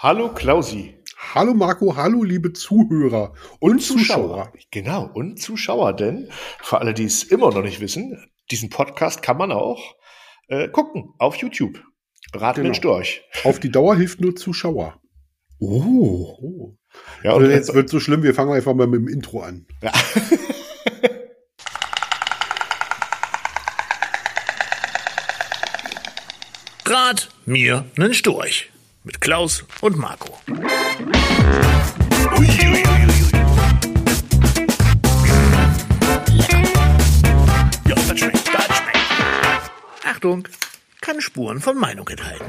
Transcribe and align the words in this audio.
Hallo 0.00 0.32
Klausi. 0.32 0.94
Hallo 1.34 1.54
Marco, 1.54 1.96
hallo 1.96 2.22
liebe 2.22 2.52
Zuhörer 2.52 3.32
und, 3.58 3.72
und 3.72 3.82
Zuschauer. 3.82 4.28
Zuschauer. 4.28 4.52
Genau, 4.70 5.10
und 5.12 5.42
Zuschauer, 5.42 5.92
denn 5.92 6.28
für 6.62 6.78
alle, 6.78 6.94
die 6.94 7.02
es 7.02 7.24
immer 7.24 7.50
noch 7.50 7.62
nicht 7.62 7.80
wissen, 7.80 8.30
diesen 8.52 8.70
Podcast 8.70 9.24
kann 9.24 9.36
man 9.36 9.50
auch 9.50 9.96
äh, 10.46 10.68
gucken 10.68 11.14
auf 11.18 11.34
YouTube. 11.34 11.82
Raten 12.32 12.62
genau. 12.62 12.74
Storch. 12.74 13.24
Auf 13.42 13.58
die 13.58 13.72
Dauer 13.72 13.96
hilft 13.96 14.20
nur 14.20 14.36
Zuschauer. 14.36 15.02
Oh. 15.58 16.36
oh. 16.40 16.76
Ja, 17.24 17.32
und 17.32 17.42
also 17.42 17.52
jetzt 17.52 17.74
wird 17.74 17.88
so 17.88 17.98
schlimm, 17.98 18.22
wir 18.22 18.34
fangen 18.34 18.52
einfach 18.52 18.74
mal 18.74 18.86
mit 18.86 19.00
dem 19.00 19.08
Intro 19.08 19.40
an. 19.40 19.66
Ja. 19.82 19.90
Rat 26.86 27.30
mir 27.46 27.84
nen 27.96 28.14
Storch 28.14 28.70
mit 29.08 29.22
Klaus 29.22 29.64
und 29.80 29.96
Marco. 29.96 30.38
Ja, 37.86 37.94
das 37.94 38.18
schmeckt, 38.18 38.48
das 38.52 38.66
schmeckt. 38.66 39.70
Achtung, 40.04 40.46
keine 41.00 41.22
Spuren 41.22 41.60
von 41.60 41.78
Meinung 41.78 42.06
enthalten. 42.08 42.44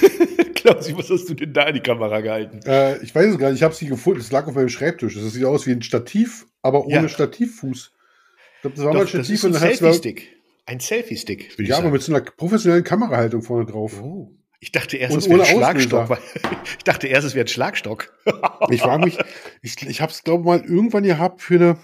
Klaus, 0.56 0.92
was 0.96 1.08
hast 1.08 1.28
du 1.28 1.34
denn 1.34 1.52
da 1.52 1.68
in 1.68 1.74
die 1.74 1.80
Kamera 1.80 2.20
gehalten? 2.20 2.58
Äh, 2.66 3.00
ich 3.04 3.14
weiß 3.14 3.26
es 3.26 3.38
gar 3.38 3.50
nicht, 3.50 3.58
ich 3.58 3.62
habe 3.62 3.74
sie 3.74 3.86
gefunden. 3.86 4.18
Es 4.18 4.32
lag 4.32 4.48
auf 4.48 4.56
meinem 4.56 4.68
Schreibtisch. 4.68 5.14
Das 5.14 5.32
sieht 5.32 5.44
aus 5.44 5.68
wie 5.68 5.70
ein 5.70 5.82
Stativ, 5.82 6.46
aber 6.62 6.84
ohne 6.84 7.02
ja. 7.02 7.08
Stativfuß. 7.08 7.92
Ich 8.56 8.60
glaube, 8.62 8.74
das 8.74 8.84
war 8.84 8.92
Doch, 8.92 8.98
mal 8.98 9.04
ein 9.04 9.08
Stativ. 9.08 9.40
Das 9.40 9.50
ist 9.50 9.62
ein 9.62 9.76
Selfie-Stick. 9.76 10.36
Ein 10.66 10.80
Selfie-Stick, 10.80 11.52
würde 11.52 11.62
ich 11.62 11.68
ja, 11.68 11.76
sagen. 11.76 11.84
Ja, 11.84 11.88
aber 11.90 11.92
mit 11.92 12.02
so 12.02 12.12
einer 12.12 12.24
professionellen 12.24 12.82
Kamerahaltung 12.82 13.42
vorne 13.42 13.66
drauf. 13.66 14.02
Oh. 14.02 14.32
Ich 14.60 14.72
dachte 14.72 14.96
erst, 14.96 15.16
es 15.16 15.28
wäre 15.28 15.42
ein 15.42 15.46
Schlagstock. 15.46 16.18
ich 16.78 16.84
dachte 16.84 17.08
erst, 17.08 17.26
es 17.26 17.34
wäre 17.34 17.44
ein 17.44 17.48
Schlagstock. 17.48 18.10
ich 18.70 18.80
frage 18.80 19.04
mich, 19.04 19.18
ich, 19.60 19.86
ich 19.86 20.00
habe 20.00 20.10
es, 20.10 20.24
glaube 20.24 20.40
ich, 20.40 20.46
mal 20.46 20.64
irgendwann 20.64 21.04
gehabt 21.04 21.42
für 21.42 21.56
eine. 21.56 21.78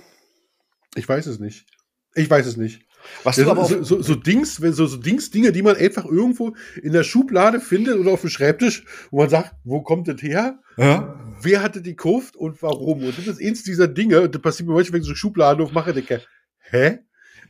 Ich 0.94 1.06
weiß 1.06 1.26
es 1.26 1.38
nicht. 1.38 1.66
Ich 2.14 2.30
weiß 2.30 2.46
es 2.46 2.56
nicht. 2.56 2.82
Was 3.24 3.36
du 3.36 3.50
aber 3.50 3.64
so, 3.64 3.82
so, 3.82 4.00
so 4.00 4.14
Dings, 4.14 4.56
so, 4.56 4.86
so 4.86 4.96
Dings, 4.96 5.30
Dinge, 5.30 5.52
die 5.52 5.62
man 5.62 5.76
einfach 5.76 6.04
irgendwo 6.04 6.54
in 6.82 6.92
der 6.92 7.02
Schublade 7.02 7.60
findet 7.60 7.98
oder 7.98 8.12
auf 8.12 8.20
dem 8.20 8.30
Schreibtisch, 8.30 8.84
wo 9.10 9.18
man 9.18 9.28
sagt, 9.28 9.54
wo 9.64 9.82
kommt 9.82 10.08
das 10.08 10.22
her? 10.22 10.60
Ja. 10.76 11.18
Wer 11.40 11.62
hatte 11.62 11.82
die 11.82 11.96
gekauft 11.96 12.36
und 12.36 12.62
warum? 12.62 13.02
Und 13.02 13.18
das 13.18 13.26
ist 13.26 13.40
eins 13.40 13.64
dieser 13.64 13.88
Dinge, 13.88 14.22
und 14.22 14.34
das 14.34 14.42
passiert 14.42 14.68
mir 14.68 14.74
manchmal, 14.74 14.94
wenn 14.94 15.02
ich 15.02 15.08
so 15.08 15.14
Schubladen 15.14 15.64
aufmache, 15.64 15.92
denke, 15.92 16.22
hä? 16.70 17.00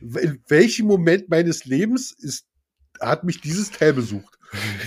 In 0.01 0.41
welchem 0.47 0.87
Moment 0.87 1.29
meines 1.29 1.65
Lebens 1.65 2.11
ist, 2.11 2.45
hat 2.99 3.23
mich 3.23 3.41
dieses 3.41 3.71
Teil 3.71 3.93
besucht? 3.93 4.37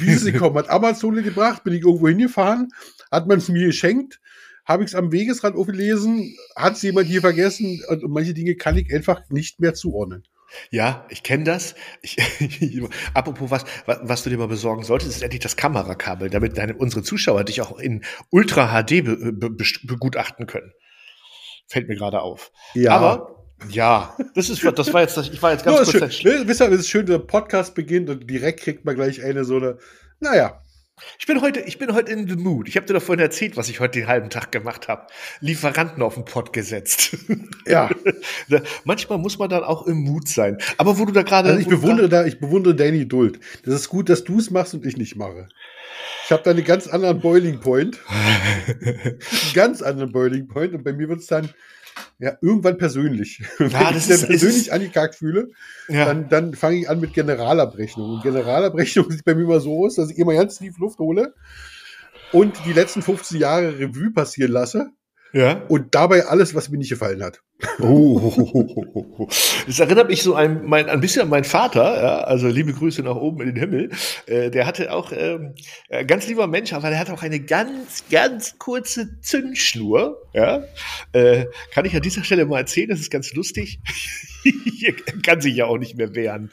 Gekommen? 0.01 0.57
Hat 0.57 0.71
Amazon 0.71 1.23
gebracht, 1.23 1.65
bin 1.65 1.75
ich 1.75 1.83
irgendwo 1.83 2.09
hingefahren, 2.09 2.69
hat 3.11 3.27
man 3.27 3.39
es 3.39 3.49
mir 3.49 3.67
geschenkt, 3.67 4.21
habe 4.65 4.83
ich 4.83 4.91
es 4.91 4.95
am 4.95 5.13
Wegesrand 5.13 5.57
aufgelesen, 5.57 6.37
hat 6.57 6.75
es 6.75 6.83
jemand 6.83 7.07
hier 7.07 7.21
vergessen 7.21 7.83
und 7.89 8.03
manche 8.09 8.35
Dinge 8.35 8.57
kann 8.57 8.77
ich 8.77 8.93
einfach 8.93 9.23
nicht 9.31 9.61
mehr 9.61 9.75
zuordnen. 9.75 10.25
Ja, 10.71 11.07
ich 11.09 11.23
kenne 11.23 11.45
das. 11.45 11.75
Ich, 12.03 12.17
apropos 13.15 13.51
was, 13.51 13.65
was, 13.85 13.99
was 14.03 14.23
du 14.23 14.31
dir 14.31 14.39
mal 14.39 14.49
besorgen 14.49 14.85
solltest, 14.85 15.11
ist 15.11 15.23
endlich 15.23 15.43
das 15.43 15.57
Kamerakabel, 15.57 16.31
damit 16.31 16.57
deine, 16.57 16.75
unsere 16.75 17.03
Zuschauer 17.03 17.45
dich 17.45 17.61
auch 17.61 17.79
in 17.79 18.05
Ultra 18.31 18.69
HD 18.69 19.05
be, 19.05 19.33
be, 19.33 19.51
begutachten 19.83 20.47
können. 20.47 20.73
Fällt 21.67 21.89
mir 21.89 21.97
gerade 21.97 22.21
auf. 22.21 22.53
Ja. 22.75 22.93
Aber 22.93 23.36
ja, 23.69 24.17
das 24.35 24.51
ist, 24.51 24.63
das 24.65 24.93
war 24.93 25.01
jetzt, 25.01 25.17
ich 25.17 25.43
war 25.43 25.53
jetzt 25.53 25.65
ganz 25.65 25.93
no, 25.93 25.99
kurz. 25.99 26.15
Schön. 26.15 26.47
Wisst 26.47 26.61
ihr, 26.61 26.71
es 26.71 26.81
ist 26.81 26.89
schön, 26.89 27.07
der 27.07 27.19
Podcast 27.19 27.75
beginnt 27.75 28.11
und 28.11 28.29
direkt 28.29 28.61
kriegt 28.61 28.85
man 28.85 28.95
gleich 28.95 29.23
eine 29.25 29.45
so 29.45 29.57
eine, 29.57 29.79
naja. 30.21 30.63
Ich 31.19 31.27
bin 31.27 31.43
heute, 31.43 31.61
ich 31.61 31.79
bin 31.79 31.93
heute 31.93 32.11
in 32.11 32.27
the 32.27 32.37
mood. 32.37 32.69
Ich 32.69 32.77
habe 32.77 32.87
dir 32.87 32.95
doch 32.95 33.03
vorhin 33.03 33.23
erzählt, 33.23 33.59
was 33.59 33.69
ich 33.69 33.81
heute 33.81 33.99
den 33.99 34.09
halben 34.09 34.31
Tag 34.31 34.51
gemacht 34.51 34.89
habe. 34.89 35.07
Lieferanten 35.41 36.03
auf 36.03 36.15
den 36.15 36.25
Pott 36.25 36.53
gesetzt. 36.53 37.17
Ja. 37.69 37.91
Manchmal 38.85 39.19
muss 39.19 39.41
man 39.41 39.49
dann 39.51 39.65
auch 39.65 39.89
im 39.89 39.97
Mut 39.97 40.29
sein. 40.29 40.57
Aber 40.79 41.01
wo 41.01 41.05
du 41.05 41.13
da 41.13 41.23
gerade. 41.23 41.49
Also 41.49 41.61
ich 41.61 41.67
bewundere 41.67 42.09
da, 42.09 42.25
ich 42.25 42.39
bewundere 42.39 42.77
deine 42.77 43.01
Geduld. 43.01 43.41
Das 43.65 43.75
ist 43.75 43.89
gut, 43.89 44.09
dass 44.09 44.23
du 44.23 44.39
es 44.39 44.53
machst 44.53 44.73
und 44.75 44.87
ich 44.87 44.97
nicht 44.97 45.17
mache. 45.17 45.49
Ich 46.25 46.31
habe 46.31 46.45
da 46.45 46.53
einen 46.53 46.63
ganz 46.63 46.87
anderen 46.87 47.21
Boiling 47.21 47.59
Point. 47.59 47.99
einen 48.09 49.19
ganz 49.53 49.83
anderen 49.83 50.13
Boiling 50.13 50.47
Point. 50.47 50.75
Und 50.75 50.85
bei 50.85 50.93
mir 50.93 51.09
wird 51.09 51.19
es 51.19 51.27
dann 51.27 51.51
ja, 52.19 52.37
irgendwann 52.41 52.79
persönlich. 52.79 53.43
Ja, 53.59 53.91
Wenn 53.91 53.99
ich 53.99 54.07
dann 54.09 54.21
persönlich 54.21 54.73
angekackt 54.73 55.17
fühle, 55.17 55.49
ja. 55.89 56.07
dann, 56.07 56.29
dann 56.29 56.55
fange 56.55 56.79
ich 56.79 56.89
an 56.89 57.01
mit 57.01 57.13
Generalabrechnung. 57.13 58.15
Und 58.15 58.23
Generalabrechnung 58.23 59.11
sieht 59.11 59.25
bei 59.25 59.35
mir 59.35 59.43
immer 59.45 59.61
so 59.61 59.85
aus, 59.85 59.97
dass 59.97 60.11
ich 60.11 60.19
immer 60.19 60.35
ganz 60.35 60.59
tief 60.59 60.79
Luft 60.79 60.99
hole 60.99 61.35
und 62.33 62.55
die 62.65 62.73
letzten 62.73 63.03
15 63.03 63.39
Jahre 63.39 63.79
Revue 63.79 64.13
passieren 64.13 64.53
lasse. 64.53 64.91
Ja. 65.33 65.63
Und 65.69 65.95
dabei 65.95 66.27
alles, 66.27 66.55
was 66.55 66.69
mir 66.69 66.79
nicht 66.79 66.91
gefallen 66.91 67.23
hat. 67.23 67.43
Oh, 67.81 69.29
das 69.67 69.81
erinnert 69.81 70.09
mich 70.09 70.23
so 70.23 70.35
ein, 70.35 70.67
mein, 70.67 70.91
ein 70.91 71.01
bisschen 71.01 71.23
an 71.23 71.31
meinen 71.31 71.45
Vater, 71.45 72.03
ja, 72.03 72.19
also 72.21 72.49
liebe 72.49 72.75
Grüße 72.75 73.03
nach 73.03 73.17
oben 73.17 73.41
in 73.41 73.55
den 73.55 73.57
Himmel. 73.57 73.91
Äh, 74.27 74.51
der 74.51 74.67
hatte 74.67 74.93
auch, 74.93 75.11
ähm, 75.13 75.55
äh, 75.89 76.05
ganz 76.05 76.27
lieber 76.27 76.47
Mensch, 76.47 76.75
aber 76.75 76.91
der 76.91 76.99
hatte 76.99 77.15
auch 77.15 77.23
eine 77.23 77.41
ganz, 77.41 78.05
ganz 78.11 78.59
kurze 78.59 79.21
Zündschnur. 79.21 80.23
Ja. 80.35 80.65
Äh, 81.13 81.47
kann 81.73 81.87
ich 81.87 81.97
an 81.97 82.03
dieser 82.03 82.25
Stelle 82.25 82.45
mal 82.45 82.59
erzählen, 82.59 82.91
das 82.91 83.01
ist 83.01 83.11
ganz 83.11 83.33
lustig. 83.33 83.81
kann 85.23 85.41
sich 85.41 85.57
ja 85.57 85.67
auch 85.67 85.79
nicht 85.79 85.97
mehr 85.97 86.15
wehren. 86.15 86.51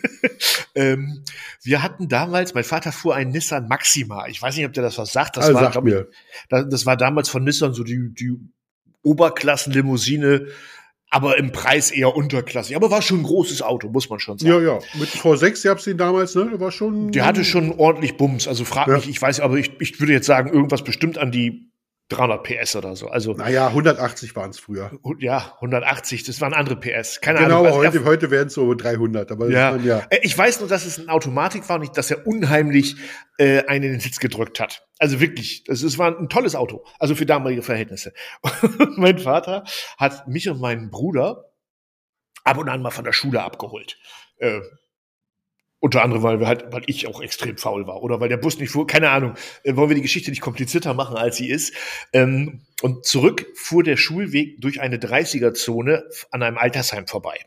ähm, 0.74 1.24
wir 1.62 1.82
hatten 1.82 2.08
damals, 2.08 2.54
mein 2.54 2.64
Vater 2.64 2.92
fuhr 2.92 3.14
einen 3.14 3.30
Nissan 3.30 3.68
Maxima. 3.68 4.26
Ich 4.28 4.40
weiß 4.40 4.56
nicht, 4.56 4.66
ob 4.66 4.72
der 4.72 4.82
das 4.82 4.98
was 4.98 5.12
sagt. 5.12 5.36
Das, 5.36 5.46
also 5.46 5.60
war, 5.60 5.72
sag 5.72 5.84
mir. 5.84 6.08
Das, 6.48 6.66
das 6.68 6.86
war 6.86 6.96
damals 6.96 7.28
von 7.28 7.44
Nissan 7.44 7.74
so 7.74 7.84
die, 7.84 8.12
die 8.14 8.36
Oberklassenlimousine, 9.02 10.48
aber 11.10 11.38
im 11.38 11.52
Preis 11.52 11.90
eher 11.90 12.14
unterklassig. 12.14 12.76
Aber 12.76 12.90
war 12.90 13.00
schon 13.00 13.20
ein 13.20 13.24
großes 13.24 13.62
Auto, 13.62 13.88
muss 13.88 14.10
man 14.10 14.18
schon 14.18 14.38
sagen. 14.38 14.52
Ja, 14.52 14.60
ja. 14.60 14.78
Mit 14.94 15.08
V6 15.08 15.64
gab 15.64 15.78
es 15.78 15.84
den 15.84 15.96
damals, 15.96 16.34
ne? 16.34 16.48
Der 16.50 16.60
war 16.60 16.70
schon. 16.70 17.12
Der 17.12 17.24
hatte 17.24 17.44
schon 17.44 17.72
ordentlich 17.72 18.16
Bums. 18.16 18.46
Also 18.46 18.64
frag 18.64 18.88
ja. 18.88 18.96
mich, 18.96 19.08
ich 19.08 19.20
weiß, 19.20 19.40
aber 19.40 19.56
ich, 19.56 19.72
ich 19.80 20.00
würde 20.00 20.12
jetzt 20.12 20.26
sagen, 20.26 20.52
irgendwas 20.52 20.84
bestimmt 20.84 21.16
an 21.16 21.32
die 21.32 21.67
300 22.08 22.42
PS 22.42 22.76
oder 22.76 22.96
so. 22.96 23.08
Also 23.08 23.34
naja, 23.34 23.68
180 23.68 24.34
waren 24.34 24.50
es 24.50 24.58
früher. 24.58 24.98
Ja, 25.18 25.52
180, 25.56 26.24
das 26.24 26.40
waren 26.40 26.54
andere 26.54 26.76
PS. 26.76 27.20
Keine 27.20 27.40
genau, 27.40 27.60
Ahnung. 27.60 27.64
Genau, 27.64 27.76
heute, 27.76 28.04
heute 28.04 28.30
wären 28.30 28.46
es 28.46 28.54
so 28.54 28.72
300. 28.72 29.30
Aber 29.30 29.50
ja. 29.50 29.72
Man, 29.72 29.84
ja. 29.84 30.06
Äh, 30.08 30.20
ich 30.22 30.36
weiß 30.36 30.60
nur, 30.60 30.68
dass 30.68 30.86
es 30.86 30.98
eine 30.98 31.10
Automatik 31.12 31.68
war 31.68 31.76
und 31.76 31.82
nicht, 31.82 31.96
dass 31.98 32.10
er 32.10 32.26
unheimlich 32.26 32.96
äh, 33.36 33.64
einen 33.66 33.84
in 33.84 33.90
den 33.92 34.00
Sitz 34.00 34.20
gedrückt 34.20 34.58
hat. 34.58 34.86
Also 34.98 35.20
wirklich, 35.20 35.64
es, 35.68 35.82
es 35.82 35.98
war 35.98 36.18
ein 36.18 36.30
tolles 36.30 36.54
Auto, 36.54 36.84
also 36.98 37.14
für 37.14 37.26
damalige 37.26 37.62
Verhältnisse. 37.62 38.14
mein 38.96 39.18
Vater 39.18 39.64
hat 39.98 40.28
mich 40.28 40.48
und 40.48 40.60
meinen 40.60 40.90
Bruder 40.90 41.52
ab 42.44 42.56
und 42.56 42.70
an 42.70 42.80
mal 42.80 42.90
von 42.90 43.04
der 43.04 43.12
Schule 43.12 43.42
abgeholt. 43.42 43.98
Äh, 44.38 44.60
unter 45.80 46.02
anderem, 46.02 46.22
weil 46.22 46.40
wir 46.40 46.46
halt, 46.46 46.72
weil 46.72 46.82
ich 46.86 47.06
auch 47.06 47.20
extrem 47.20 47.56
faul 47.56 47.86
war 47.86 48.02
oder 48.02 48.20
weil 48.20 48.28
der 48.28 48.36
Bus 48.36 48.58
nicht 48.58 48.70
fuhr, 48.70 48.86
keine 48.86 49.10
Ahnung. 49.10 49.34
Äh, 49.62 49.76
wollen 49.76 49.90
wir 49.90 49.96
die 49.96 50.02
Geschichte 50.02 50.30
nicht 50.30 50.40
komplizierter 50.40 50.94
machen, 50.94 51.16
als 51.16 51.36
sie 51.36 51.48
ist. 51.48 51.74
Ähm, 52.12 52.62
und 52.82 53.04
zurück 53.04 53.46
fuhr 53.54 53.82
der 53.82 53.96
Schulweg 53.96 54.60
durch 54.60 54.80
eine 54.80 54.96
30er-Zone 54.96 56.04
an 56.30 56.42
einem 56.42 56.58
Altersheim 56.58 57.06
vorbei. 57.06 57.38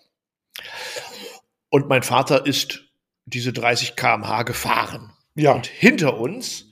Und 1.70 1.88
mein 1.88 2.04
Vater 2.04 2.46
ist 2.46 2.92
diese 3.26 3.54
30 3.54 3.96
kmh 3.96 4.44
gefahren. 4.44 5.14
Ja. 5.36 5.54
Und 5.54 5.68
hinter 5.68 6.18
uns 6.18 6.72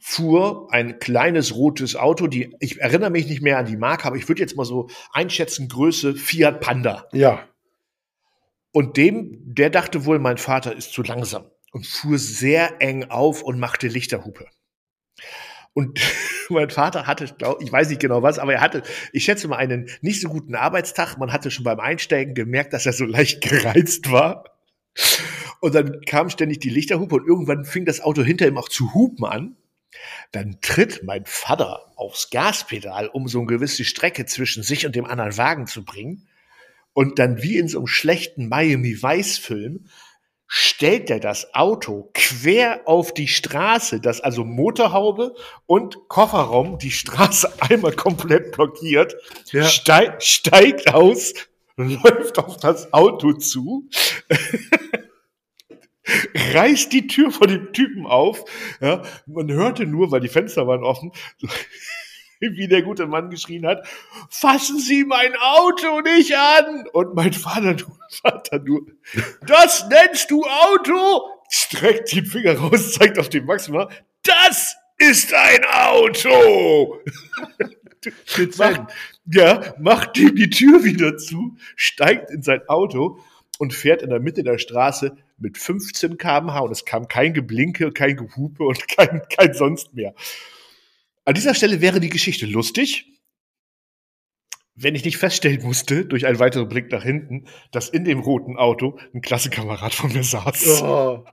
fuhr 0.00 0.68
ein 0.70 0.98
kleines 0.98 1.54
rotes 1.54 1.96
Auto, 1.96 2.26
die, 2.26 2.54
ich 2.60 2.78
erinnere 2.80 3.08
mich 3.08 3.26
nicht 3.26 3.40
mehr 3.40 3.56
an 3.56 3.64
die 3.64 3.78
Marke, 3.78 4.04
aber 4.04 4.16
ich 4.16 4.28
würde 4.28 4.42
jetzt 4.42 4.54
mal 4.54 4.66
so 4.66 4.88
einschätzen, 5.12 5.68
Größe 5.68 6.14
Fiat 6.14 6.60
Panda. 6.60 7.08
Ja. 7.12 7.48
Und 8.74 8.96
dem, 8.96 9.38
der 9.44 9.70
dachte 9.70 10.04
wohl, 10.04 10.18
mein 10.18 10.36
Vater 10.36 10.74
ist 10.74 10.92
zu 10.92 11.04
langsam 11.04 11.48
und 11.70 11.86
fuhr 11.86 12.18
sehr 12.18 12.82
eng 12.82 13.04
auf 13.04 13.40
und 13.40 13.60
machte 13.60 13.86
Lichterhupe. 13.86 14.48
Und 15.74 16.00
mein 16.48 16.70
Vater 16.70 17.06
hatte, 17.06 17.32
glaub, 17.38 17.62
ich 17.62 17.70
weiß 17.70 17.88
nicht 17.88 18.00
genau 18.00 18.22
was, 18.22 18.40
aber 18.40 18.54
er 18.54 18.60
hatte, 18.60 18.82
ich 19.12 19.24
schätze 19.24 19.46
mal, 19.46 19.58
einen 19.58 19.88
nicht 20.00 20.20
so 20.20 20.28
guten 20.28 20.56
Arbeitstag. 20.56 21.18
Man 21.18 21.32
hatte 21.32 21.52
schon 21.52 21.62
beim 21.62 21.78
Einsteigen 21.78 22.34
gemerkt, 22.34 22.72
dass 22.72 22.84
er 22.84 22.92
so 22.92 23.04
leicht 23.04 23.40
gereizt 23.48 24.10
war. 24.10 24.58
Und 25.60 25.76
dann 25.76 26.00
kam 26.00 26.28
ständig 26.28 26.58
die 26.58 26.70
Lichterhupe 26.70 27.14
und 27.14 27.28
irgendwann 27.28 27.64
fing 27.64 27.84
das 27.84 28.00
Auto 28.00 28.24
hinter 28.24 28.48
ihm 28.48 28.58
auch 28.58 28.68
zu 28.68 28.92
hupen 28.92 29.24
an. 29.24 29.56
Dann 30.32 30.58
tritt 30.62 31.04
mein 31.04 31.26
Vater 31.26 31.92
aufs 31.94 32.30
Gaspedal, 32.30 33.06
um 33.06 33.28
so 33.28 33.38
eine 33.38 33.46
gewisse 33.46 33.84
Strecke 33.84 34.26
zwischen 34.26 34.64
sich 34.64 34.84
und 34.84 34.96
dem 34.96 35.04
anderen 35.04 35.36
Wagen 35.36 35.68
zu 35.68 35.84
bringen 35.84 36.26
und 36.94 37.18
dann 37.18 37.42
wie 37.42 37.58
in 37.58 37.68
so 37.68 37.78
einem 37.78 37.86
schlechten 37.86 38.48
Miami 38.48 39.02
Vice 39.02 39.38
Film 39.38 39.86
stellt 40.46 41.10
er 41.10 41.20
das 41.20 41.52
Auto 41.54 42.10
quer 42.14 42.82
auf 42.86 43.12
die 43.12 43.28
Straße, 43.28 44.00
dass 44.00 44.20
also 44.20 44.44
Motorhaube 44.44 45.34
und 45.66 46.08
Kofferraum 46.08 46.78
die 46.78 46.92
Straße 46.92 47.52
einmal 47.60 47.92
komplett 47.92 48.52
blockiert, 48.52 49.16
ja. 49.52 49.64
steig, 49.64 50.22
steigt 50.22 50.94
aus, 50.94 51.34
läuft 51.76 52.38
auf 52.38 52.56
das 52.58 52.92
Auto 52.92 53.32
zu. 53.32 53.88
reißt 56.52 56.92
die 56.92 57.06
Tür 57.06 57.30
vor 57.30 57.46
dem 57.46 57.72
Typen 57.72 58.06
auf. 58.06 58.44
Ja, 58.80 59.02
man 59.26 59.50
hörte 59.50 59.86
nur, 59.86 60.10
weil 60.10 60.20
die 60.20 60.28
Fenster 60.28 60.66
waren 60.66 60.84
offen, 60.84 61.12
wie 62.56 62.68
der 62.68 62.82
gute 62.82 63.06
Mann 63.06 63.30
geschrien 63.30 63.66
hat, 63.66 63.86
fassen 64.28 64.78
Sie 64.78 65.04
mein 65.04 65.34
Auto 65.36 66.00
nicht 66.00 66.36
an! 66.36 66.86
Und 66.92 67.14
mein 67.14 67.32
Vater, 67.32 67.74
du 67.74 67.86
Vater, 68.22 68.58
du, 68.58 68.86
das 69.46 69.88
nennst 69.88 70.30
du 70.30 70.44
Auto? 70.44 71.28
Streckt 71.48 72.12
den 72.14 72.26
Finger 72.26 72.58
raus, 72.58 72.94
zeigt 72.94 73.18
auf 73.18 73.28
den 73.28 73.44
Maxima, 73.44 73.88
das 74.22 74.76
ist 74.98 75.32
ein 75.34 75.64
Auto! 75.64 77.00
macht, 78.58 78.92
ja, 79.26 79.74
macht 79.78 80.18
ihm 80.18 80.34
die 80.34 80.50
Tür 80.50 80.84
wieder 80.84 81.16
zu, 81.16 81.56
steigt 81.76 82.30
in 82.30 82.42
sein 82.42 82.60
Auto 82.68 83.18
und 83.58 83.72
fährt 83.72 84.02
in 84.02 84.10
der 84.10 84.20
Mitte 84.20 84.42
der 84.42 84.58
Straße 84.58 85.16
mit 85.38 85.58
15 85.58 86.18
km/h 86.18 86.60
und 86.60 86.72
es 86.72 86.84
kam 86.84 87.08
kein 87.08 87.34
Geblinke, 87.34 87.92
kein 87.92 88.16
Gehupe 88.16 88.64
und 88.64 88.88
kein, 88.88 89.22
kein 89.28 89.54
sonst 89.54 89.94
mehr. 89.94 90.14
An 91.24 91.34
dieser 91.34 91.54
Stelle 91.54 91.80
wäre 91.80 92.00
die 92.00 92.10
Geschichte 92.10 92.46
lustig, 92.46 93.06
wenn 94.74 94.94
ich 94.94 95.04
nicht 95.04 95.18
feststellen 95.18 95.62
musste, 95.62 96.04
durch 96.04 96.26
einen 96.26 96.38
weiteren 96.38 96.68
Blick 96.68 96.90
nach 96.90 97.02
hinten, 97.02 97.46
dass 97.70 97.88
in 97.88 98.04
dem 98.04 98.18
roten 98.18 98.56
Auto 98.56 98.98
ein 99.14 99.20
Klassenkamerad 99.20 99.94
von 99.94 100.12
mir 100.12 100.24
saß. 100.24 100.82
Oh. 100.82 101.24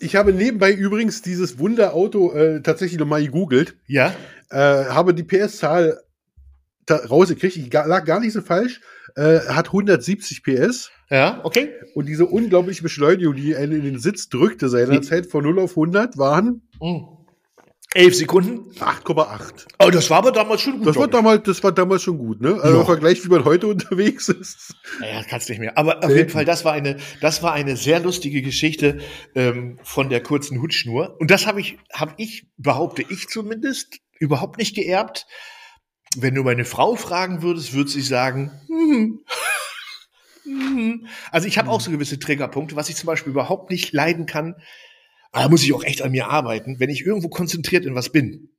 Ich 0.00 0.16
habe 0.16 0.32
nebenbei 0.32 0.72
übrigens 0.72 1.22
dieses 1.22 1.58
Wunderauto 1.58 2.32
äh, 2.32 2.60
tatsächlich 2.60 2.98
nochmal 2.98 3.22
gegoogelt. 3.22 3.76
Ja. 3.86 4.14
Äh, 4.50 4.56
habe 4.58 5.14
die 5.14 5.22
PS-Zahl 5.22 6.00
rausgekriegt. 6.90 7.56
Ich 7.56 7.72
lag 7.72 8.04
gar 8.04 8.20
nicht 8.20 8.32
so 8.32 8.42
falsch. 8.42 8.80
Äh, 9.16 9.40
hat 9.48 9.68
170 9.68 10.42
PS. 10.42 10.90
Ja, 11.08 11.40
okay. 11.44 11.70
Und 11.94 12.06
diese 12.06 12.26
unglaubliche 12.26 12.82
Beschleunigung, 12.82 13.36
die 13.36 13.52
er 13.52 13.62
in 13.62 13.70
den 13.70 13.98
Sitz 13.98 14.28
drückte 14.28 14.68
seinerzeit 14.68 15.26
von 15.26 15.44
0 15.44 15.60
auf 15.60 15.70
100, 15.70 16.18
waren 16.18 16.62
mhm. 16.80 17.13
11 17.94 18.14
Sekunden? 18.16 18.70
8,8. 18.80 19.66
Oh, 19.78 19.90
das 19.90 20.10
war 20.10 20.18
aber 20.18 20.32
damals 20.32 20.62
schon 20.62 20.78
gut. 20.78 20.86
Das 20.88 20.96
war 20.96 21.06
damals, 21.06 21.44
das 21.44 21.62
war 21.62 21.70
damals 21.72 22.02
schon 22.02 22.18
gut, 22.18 22.40
ne? 22.40 22.58
Also 22.60 22.80
im 22.80 22.86
Vergleich, 22.86 23.24
wie 23.24 23.28
man 23.28 23.44
heute 23.44 23.68
unterwegs 23.68 24.28
ist. 24.28 24.74
Naja, 25.00 25.22
kannst 25.28 25.48
nicht 25.48 25.60
mehr. 25.60 25.78
Aber 25.78 26.02
auf 26.04 26.10
jeden 26.10 26.28
Fall, 26.28 26.44
das 26.44 26.64
war 26.64 26.72
eine, 26.72 26.96
das 27.20 27.42
war 27.42 27.52
eine 27.52 27.76
sehr 27.76 28.00
lustige 28.00 28.42
Geschichte 28.42 28.98
ähm, 29.36 29.78
von 29.84 30.08
der 30.08 30.22
kurzen 30.22 30.60
Hutschnur. 30.60 31.16
Und 31.20 31.30
das 31.30 31.46
habe 31.46 31.60
ich, 31.60 31.78
habe 31.92 32.14
ich, 32.16 32.48
behaupte 32.56 33.04
ich 33.08 33.28
zumindest, 33.28 34.00
überhaupt 34.18 34.58
nicht 34.58 34.74
geerbt. 34.74 35.26
Wenn 36.16 36.34
du 36.34 36.42
meine 36.42 36.64
Frau 36.64 36.96
fragen 36.96 37.42
würdest, 37.42 37.74
würde 37.74 37.90
sie 37.90 38.02
sagen, 38.02 38.50
hm, 38.68 39.20
hm. 40.44 41.06
Also 41.30 41.46
ich 41.46 41.58
habe 41.58 41.70
auch 41.70 41.80
so 41.80 41.90
gewisse 41.90 42.18
Triggerpunkte, 42.18 42.76
was 42.76 42.88
ich 42.88 42.96
zum 42.96 43.06
Beispiel 43.06 43.32
überhaupt 43.32 43.70
nicht 43.70 43.92
leiden 43.92 44.26
kann, 44.26 44.56
da 45.42 45.48
muss 45.48 45.62
ich 45.62 45.72
auch 45.72 45.84
echt 45.84 46.02
an 46.02 46.12
mir 46.12 46.28
arbeiten, 46.28 46.80
wenn 46.80 46.90
ich 46.90 47.04
irgendwo 47.04 47.28
konzentriert 47.28 47.84
in 47.84 47.94
was 47.94 48.10
bin. 48.10 48.50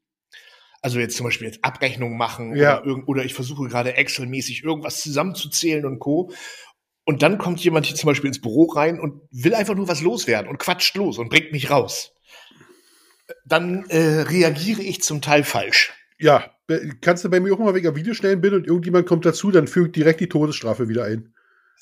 Also 0.82 1.00
jetzt 1.00 1.18
zum 1.18 1.26
Beispiel 1.26 1.48
jetzt 1.48 1.64
Abrechnungen 1.64 2.18
machen 2.18 2.56
ja. 2.56 2.84
oder, 2.84 3.08
oder 3.08 3.26
ich 3.26 3.34
versuche 3.34 3.68
gerade 3.68 3.96
Excel-mäßig 3.96 4.64
irgendwas 4.64 5.02
zusammenzuzählen 5.02 5.86
und 5.86 6.00
Co. 6.00 6.32
Und 7.06 7.22
dann 7.22 7.38
kommt 7.38 7.60
jemand 7.64 7.86
hier 7.86 7.96
zum 7.96 8.08
Beispiel 8.08 8.28
ins 8.28 8.42
Büro 8.42 8.66
rein 8.66 9.00
und 9.00 9.22
will 9.32 9.56
einfach 9.56 9.76
nur 9.76 9.88
was 9.88 10.02
loswerden 10.02 10.50
und 10.50 10.58
quatscht 10.58 10.96
los 10.96 11.18
und 11.18 11.30
bringt 11.30 11.52
mich 11.52 11.70
raus. 11.70 12.14
Dann 13.46 13.86
äh, 13.90 14.22
reagiere 14.22 14.82
ich 14.82 15.02
zum 15.02 15.22
Teil 15.22 15.44
falsch. 15.44 15.94
Ja, 16.20 16.52
kannst 17.02 17.24
du 17.24 17.30
bei 17.30 17.40
mir 17.40 17.54
auch 17.54 17.60
mal 17.60 17.76
wegen 17.76 17.96
Video 17.96 18.14
stellen, 18.14 18.42
bitte, 18.42 18.58
und 18.58 18.68
irgendjemand 18.68 19.08
kommt 19.08 19.26
dazu, 19.26 19.52
dann 19.52 19.68
fügt 19.68 19.96
direkt 19.96 20.20
die 20.20 20.30
Todesstrafe 20.30 20.88
wieder 20.88 21.06
ein. 21.06 21.34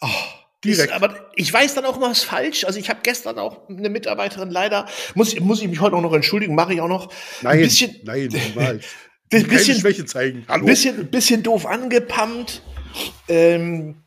Oh. 0.02 0.43
Direkt. 0.64 0.90
Ist, 0.90 0.96
aber 0.96 1.32
ich 1.36 1.52
weiß 1.52 1.74
dann 1.76 1.86
auch 1.86 1.98
immer 1.98 2.10
was 2.10 2.24
falsch. 2.24 2.64
Also 2.64 2.80
ich 2.80 2.90
habe 2.90 3.02
gestern 3.04 3.38
auch 3.38 3.68
eine 3.70 3.90
Mitarbeiterin 3.90 4.50
leider, 4.50 4.88
muss, 5.14 5.38
muss 5.40 5.62
ich 5.62 5.68
mich 5.68 5.82
heute 5.82 5.96
auch 5.96 6.02
noch 6.02 6.14
entschuldigen, 6.14 6.56
mache 6.56 6.74
ich 6.74 6.82
auch 6.82 6.88
noch. 6.88 7.12
Nein, 7.42 7.58
ein 7.58 7.64
bisschen, 7.64 7.96
nein, 8.04 8.28
niemals. 8.28 8.86
bisschen, 9.30 9.50
bisschen 9.50 9.80
Schwäche 9.80 10.06
zeigen. 10.06 10.46
Hallo. 10.48 10.66
Bisschen, 10.66 11.08
bisschen 11.08 11.44
doof 11.44 11.66
angepammt. 11.66 12.62
Ähm, 13.28 14.04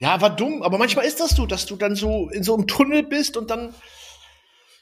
ja, 0.00 0.20
war 0.20 0.34
dumm, 0.34 0.62
aber 0.62 0.78
manchmal 0.78 1.04
ist 1.04 1.20
das 1.20 1.30
so, 1.30 1.46
dass 1.46 1.66
du 1.66 1.76
dann 1.76 1.94
so 1.94 2.30
in 2.30 2.42
so 2.42 2.54
einem 2.54 2.66
Tunnel 2.66 3.02
bist 3.02 3.36
und 3.36 3.50
dann, 3.50 3.74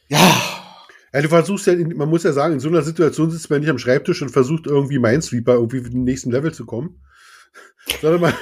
ja. 0.08 0.64
Ja, 1.12 1.22
du 1.22 1.28
versuchst 1.28 1.66
ja, 1.66 1.74
man 1.74 2.08
muss 2.08 2.22
ja 2.22 2.32
sagen, 2.32 2.54
in 2.54 2.60
so 2.60 2.68
einer 2.68 2.82
Situation 2.82 3.30
sitzt 3.30 3.50
man 3.50 3.60
nicht 3.60 3.70
am 3.70 3.78
Schreibtisch 3.78 4.20
und 4.22 4.30
versucht 4.30 4.66
irgendwie 4.66 4.98
Minesweeper 4.98 5.54
irgendwie 5.54 5.80
für 5.80 5.90
den 5.90 6.04
nächsten 6.04 6.30
Level 6.30 6.52
zu 6.52 6.66
kommen. 6.66 7.02
Sondern 8.02 8.20
man, 8.20 8.34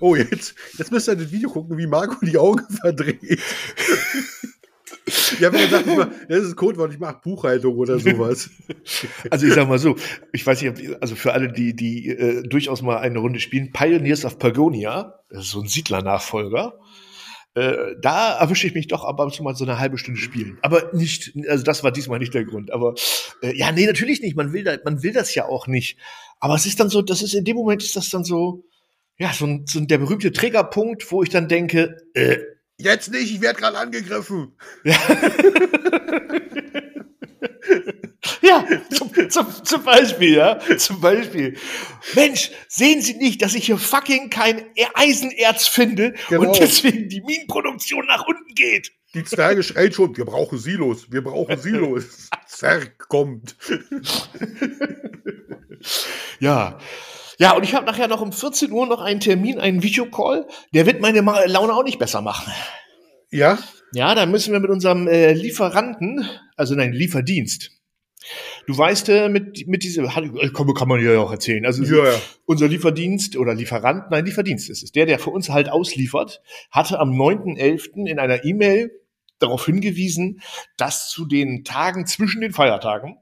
Oh, 0.00 0.14
jetzt, 0.16 0.54
jetzt 0.78 0.90
müsst 0.90 1.08
ihr 1.08 1.16
das 1.16 1.30
Video 1.30 1.50
gucken, 1.50 1.76
wie 1.78 1.86
Marco 1.86 2.24
die 2.24 2.38
Augen 2.38 2.64
verdreht. 2.80 3.40
Ich 5.06 5.44
habe 5.44 5.56
mir 5.56 5.66
gedacht, 5.66 5.84
das 6.28 6.38
ist 6.44 6.50
ein 6.50 6.56
Codewort, 6.56 6.92
ich 6.92 6.98
mache 6.98 7.20
Buchhaltung 7.22 7.76
oder 7.76 7.98
sowas. 7.98 8.50
Also 9.30 9.46
ich 9.46 9.54
sag 9.54 9.68
mal 9.68 9.78
so, 9.78 9.96
ich 10.32 10.46
weiß 10.46 10.62
nicht, 10.62 11.02
also 11.02 11.14
für 11.14 11.32
alle, 11.32 11.52
die, 11.52 11.74
die 11.74 12.08
äh, 12.08 12.42
durchaus 12.42 12.82
mal 12.82 12.98
eine 12.98 13.18
Runde 13.18 13.40
spielen, 13.40 13.72
Pioneers 13.72 14.24
of 14.24 14.38
Pagonia, 14.38 15.20
das 15.28 15.44
ist 15.44 15.50
so 15.50 15.60
ein 15.60 15.68
Siedler-Nachfolger, 15.68 16.78
äh, 17.54 17.94
da 18.00 18.38
erwische 18.38 18.66
ich 18.66 18.74
mich 18.74 18.88
doch 18.88 19.04
aber 19.04 19.28
zu 19.30 19.42
mal 19.42 19.54
so 19.54 19.64
eine 19.64 19.78
halbe 19.78 19.96
Stunde 19.96 20.20
spielen. 20.20 20.58
Aber 20.62 20.90
nicht, 20.92 21.32
also 21.48 21.62
das 21.64 21.84
war 21.84 21.92
diesmal 21.92 22.18
nicht 22.18 22.34
der 22.34 22.44
Grund. 22.44 22.72
Aber 22.72 22.94
äh, 23.42 23.56
ja, 23.56 23.70
nee, 23.70 23.86
natürlich 23.86 24.20
nicht. 24.20 24.36
Man 24.36 24.52
will, 24.52 24.64
da, 24.64 24.76
man 24.84 25.02
will 25.02 25.12
das 25.12 25.34
ja 25.34 25.46
auch 25.46 25.66
nicht. 25.68 25.98
Aber 26.40 26.56
es 26.56 26.66
ist 26.66 26.80
dann 26.80 26.88
so, 26.88 27.00
das 27.00 27.22
ist 27.22 27.34
in 27.34 27.44
dem 27.44 27.56
Moment 27.56 27.82
ist 27.82 27.94
das 27.94 28.10
dann 28.10 28.24
so, 28.24 28.64
ja, 29.16 29.32
so, 29.32 29.46
ein, 29.46 29.64
so 29.66 29.80
der 29.80 29.98
berühmte 29.98 30.32
Triggerpunkt, 30.32 31.10
wo 31.12 31.22
ich 31.22 31.28
dann 31.28 31.48
denke, 31.48 31.96
äh, 32.14 32.38
jetzt 32.78 33.10
nicht, 33.10 33.32
ich 33.32 33.40
werde 33.40 33.60
gerade 33.60 33.78
angegriffen. 33.78 34.56
Ja. 34.84 34.96
ja, 38.42 38.66
zum, 38.90 39.10
zum, 39.30 39.46
zum 39.64 39.84
Beispiel, 39.84 40.34
ja, 40.34 40.58
zum 40.76 41.00
Beispiel. 41.00 41.56
Mensch, 42.14 42.50
sehen 42.68 43.00
Sie 43.02 43.14
nicht, 43.14 43.42
dass 43.42 43.54
ich 43.54 43.66
hier 43.66 43.78
fucking 43.78 44.30
kein 44.30 44.66
Eisenerz 44.94 45.68
finde 45.68 46.14
genau. 46.28 46.48
und 46.48 46.58
deswegen 46.58 47.08
die 47.08 47.20
Minenproduktion 47.20 48.06
nach 48.06 48.26
unten 48.26 48.54
geht? 48.54 48.92
Die 49.14 49.22
Zwerge 49.22 49.62
schreien 49.62 49.92
schon, 49.92 50.16
wir 50.16 50.24
brauchen 50.24 50.58
Silos, 50.58 51.12
wir 51.12 51.22
brauchen 51.22 51.56
Silos. 51.56 52.30
Zerg 52.48 52.98
kommt. 53.08 53.56
ja, 56.40 56.80
ja, 57.38 57.52
und 57.56 57.64
ich 57.64 57.74
habe 57.74 57.86
nachher 57.86 58.08
noch 58.08 58.20
um 58.20 58.32
14 58.32 58.70
Uhr 58.70 58.86
noch 58.86 59.00
einen 59.00 59.20
Termin, 59.20 59.58
einen 59.58 59.82
Videocall. 59.82 60.46
Der 60.72 60.86
wird 60.86 61.00
meine 61.00 61.20
Laune 61.20 61.74
auch 61.74 61.84
nicht 61.84 61.98
besser 61.98 62.20
machen. 62.20 62.52
Ja? 63.30 63.58
Ja, 63.92 64.14
dann 64.14 64.30
müssen 64.30 64.52
wir 64.52 64.60
mit 64.60 64.70
unserem 64.70 65.08
äh, 65.08 65.32
Lieferanten, 65.32 66.28
also 66.56 66.74
nein, 66.74 66.92
Lieferdienst. 66.92 67.70
Du 68.66 68.76
weißt, 68.76 69.08
äh, 69.10 69.28
mit, 69.28 69.66
mit 69.66 69.84
diese, 69.84 70.02
äh, 70.02 70.48
komm, 70.52 70.72
kann 70.74 70.88
man 70.88 71.04
ja 71.04 71.18
auch 71.18 71.30
erzählen. 71.30 71.66
Also 71.66 71.84
ja, 71.84 72.12
ja. 72.12 72.20
unser 72.46 72.68
Lieferdienst 72.68 73.36
oder 73.36 73.54
Lieferant, 73.54 74.10
nein, 74.10 74.24
Lieferdienst 74.24 74.70
ist 74.70 74.82
es. 74.82 74.92
Der, 74.92 75.06
der 75.06 75.18
für 75.18 75.30
uns 75.30 75.50
halt 75.50 75.68
ausliefert, 75.68 76.40
hatte 76.70 76.98
am 76.98 77.10
9.11. 77.10 78.06
in 78.06 78.18
einer 78.18 78.44
E-Mail 78.44 78.90
darauf 79.38 79.66
hingewiesen, 79.66 80.40
dass 80.76 81.10
zu 81.10 81.26
den 81.26 81.64
Tagen 81.64 82.06
zwischen 82.06 82.40
den 82.40 82.52
Feiertagen 82.52 83.18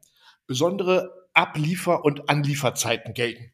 besondere 0.46 1.10
Abliefer- 1.34 2.04
und 2.04 2.28
Anlieferzeiten 2.28 3.14
gelten. 3.14 3.52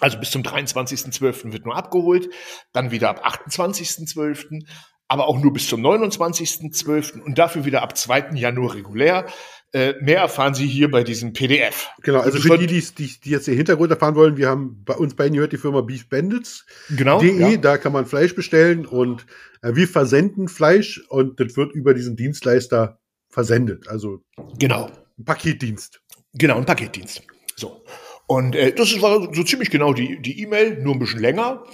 Also 0.00 0.18
bis 0.18 0.30
zum 0.30 0.42
23.12. 0.42 1.52
wird 1.52 1.64
nur 1.64 1.76
abgeholt, 1.76 2.30
dann 2.72 2.90
wieder 2.90 3.10
ab 3.10 3.26
28.12., 3.26 4.64
aber 5.08 5.26
auch 5.26 5.40
nur 5.40 5.52
bis 5.52 5.66
zum 5.66 5.84
29.12. 5.84 7.20
und 7.20 7.36
dafür 7.36 7.64
wieder 7.64 7.82
ab 7.82 7.96
2. 7.98 8.30
Januar 8.34 8.76
regulär. 8.76 9.26
Äh, 9.72 9.94
mehr 10.00 10.18
erfahren 10.18 10.54
Sie 10.54 10.66
hier 10.66 10.90
bei 10.90 11.04
diesem 11.04 11.32
PDF. 11.32 11.90
Genau, 12.02 12.20
also 12.20 12.38
für 12.38 12.58
die, 12.58 12.66
die, 12.66 13.20
die 13.20 13.30
jetzt 13.30 13.46
den 13.46 13.56
Hintergrund 13.56 13.90
erfahren 13.90 14.14
wollen, 14.14 14.36
wir 14.36 14.48
haben 14.48 14.82
bei 14.84 14.94
uns 14.94 15.14
beiden 15.14 15.34
gehört 15.34 15.52
die 15.52 15.58
Firma 15.58 15.80
Beef 15.80 16.08
Bandits. 16.08 16.64
Genau. 16.90 17.22
ja. 17.22 17.56
da 17.56 17.78
kann 17.78 17.92
man 17.92 18.06
Fleisch 18.06 18.34
bestellen 18.34 18.86
und 18.86 19.26
äh, 19.62 19.74
wir 19.74 19.86
versenden 19.86 20.48
Fleisch 20.48 21.04
und 21.08 21.38
das 21.38 21.56
wird 21.56 21.72
über 21.72 21.94
diesen 21.94 22.16
Dienstleister 22.16 23.00
versendet. 23.28 23.88
Also 23.88 24.24
genau. 24.58 24.90
ein 25.18 25.24
Paketdienst. 25.24 26.00
Genau, 26.34 26.58
ein 26.58 26.66
Paketdienst. 26.66 27.22
So. 27.56 27.84
Und 28.30 28.54
äh, 28.54 28.72
das 28.72 29.02
war 29.02 29.34
so 29.34 29.42
ziemlich 29.42 29.70
genau 29.70 29.92
die 29.92 30.22
die 30.22 30.40
E-Mail, 30.40 30.80
nur 30.80 30.94
ein 30.94 31.00
bisschen 31.00 31.18
länger. 31.18 31.64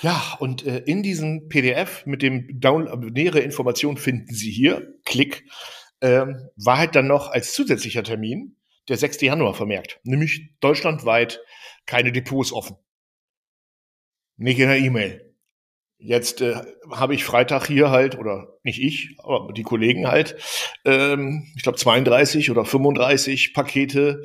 Ja, 0.00 0.38
und 0.38 0.64
äh, 0.64 0.78
in 0.78 1.02
diesem 1.02 1.50
PDF 1.50 2.06
mit 2.06 2.22
dem 2.22 2.58
Download, 2.58 3.10
nähere 3.10 3.40
Informationen 3.40 3.98
finden 3.98 4.32
Sie 4.32 4.50
hier, 4.50 4.94
Klick, 5.04 5.44
äh, 6.00 6.24
war 6.56 6.78
halt 6.78 6.94
dann 6.94 7.06
noch 7.06 7.30
als 7.30 7.52
zusätzlicher 7.52 8.02
Termin 8.02 8.56
der 8.88 8.96
6. 8.96 9.20
Januar 9.20 9.52
vermerkt, 9.52 10.00
nämlich 10.04 10.54
deutschlandweit 10.60 11.42
keine 11.84 12.10
Depots 12.10 12.54
offen. 12.54 12.76
Nicht 14.38 14.58
in 14.58 14.68
der 14.68 14.78
E-Mail. 14.78 15.34
Jetzt 15.98 16.40
äh, 16.40 16.54
habe 16.90 17.14
ich 17.14 17.24
Freitag 17.24 17.66
hier 17.66 17.90
halt, 17.90 18.16
oder 18.16 18.58
nicht 18.62 18.80
ich, 18.80 19.16
aber 19.18 19.52
die 19.52 19.64
Kollegen 19.64 20.08
halt, 20.08 20.36
ähm, 20.86 21.46
ich 21.56 21.62
glaube 21.62 21.76
32 21.76 22.50
oder 22.50 22.64
35 22.64 23.52
Pakete 23.52 24.22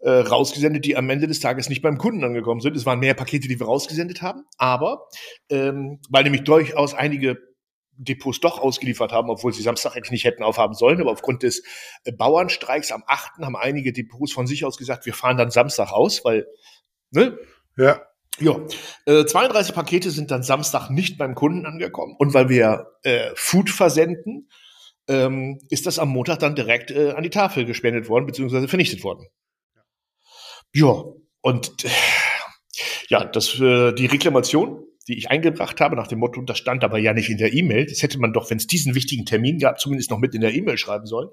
äh, 0.00 0.10
rausgesendet, 0.10 0.84
die 0.84 0.96
am 0.96 1.08
Ende 1.10 1.26
des 1.26 1.40
Tages 1.40 1.68
nicht 1.68 1.82
beim 1.82 1.98
Kunden 1.98 2.24
angekommen 2.24 2.60
sind. 2.60 2.76
Es 2.76 2.86
waren 2.86 3.00
mehr 3.00 3.14
Pakete, 3.14 3.48
die 3.48 3.58
wir 3.58 3.66
rausgesendet 3.66 4.22
haben, 4.22 4.44
aber 4.58 5.06
ähm, 5.50 6.00
weil 6.08 6.24
nämlich 6.24 6.44
durchaus 6.44 6.94
einige 6.94 7.38
Depots 8.00 8.40
doch 8.40 8.58
ausgeliefert 8.58 9.12
haben, 9.12 9.28
obwohl 9.28 9.52
sie 9.52 9.62
Samstag 9.62 9.94
eigentlich 9.94 10.10
nicht 10.10 10.24
hätten 10.24 10.42
aufhaben 10.42 10.74
sollen. 10.74 11.00
Aber 11.00 11.10
aufgrund 11.10 11.42
des 11.42 11.62
äh, 12.04 12.12
Bauernstreiks 12.12 12.92
am 12.92 13.04
8. 13.06 13.42
haben 13.42 13.56
einige 13.56 13.92
Depots 13.92 14.32
von 14.32 14.46
sich 14.46 14.64
aus 14.64 14.78
gesagt, 14.78 15.04
wir 15.06 15.14
fahren 15.14 15.36
dann 15.36 15.50
Samstag 15.50 15.92
aus, 15.92 16.24
weil, 16.24 16.46
ne? 17.10 17.38
Ja. 17.76 18.02
Ja, 18.38 18.58
äh, 19.04 19.26
32 19.26 19.74
Pakete 19.74 20.10
sind 20.10 20.30
dann 20.30 20.42
Samstag 20.42 20.88
nicht 20.88 21.18
beim 21.18 21.34
Kunden 21.34 21.66
angekommen. 21.66 22.14
Und 22.18 22.32
weil 22.32 22.48
wir 22.48 22.86
äh, 23.02 23.32
Food 23.34 23.68
versenden, 23.68 24.48
ähm, 25.08 25.58
ist 25.68 25.86
das 25.86 25.98
am 25.98 26.08
Montag 26.08 26.38
dann 26.38 26.54
direkt 26.54 26.90
äh, 26.90 27.10
an 27.10 27.22
die 27.22 27.30
Tafel 27.30 27.66
gespendet 27.66 28.08
worden, 28.08 28.24
beziehungsweise 28.24 28.66
vernichtet 28.66 29.04
worden. 29.04 29.26
Ja, 30.72 31.04
und 31.40 31.72
ja, 33.08 33.24
das, 33.24 33.58
äh, 33.58 33.92
die 33.92 34.06
Reklamation, 34.06 34.84
die 35.08 35.18
ich 35.18 35.30
eingebracht 35.30 35.80
habe, 35.80 35.96
nach 35.96 36.06
dem 36.06 36.20
Motto, 36.20 36.40
das 36.42 36.58
stand 36.58 36.84
aber 36.84 36.98
ja 36.98 37.12
nicht 37.12 37.28
in 37.28 37.38
der 37.38 37.52
E-Mail, 37.52 37.86
das 37.86 38.02
hätte 38.02 38.18
man 38.18 38.32
doch, 38.32 38.50
wenn 38.50 38.58
es 38.58 38.66
diesen 38.66 38.94
wichtigen 38.94 39.26
Termin 39.26 39.58
gab, 39.58 39.80
zumindest 39.80 40.10
noch 40.10 40.18
mit 40.18 40.34
in 40.34 40.40
der 40.40 40.54
E-Mail 40.54 40.78
schreiben 40.78 41.06
sollen, 41.06 41.28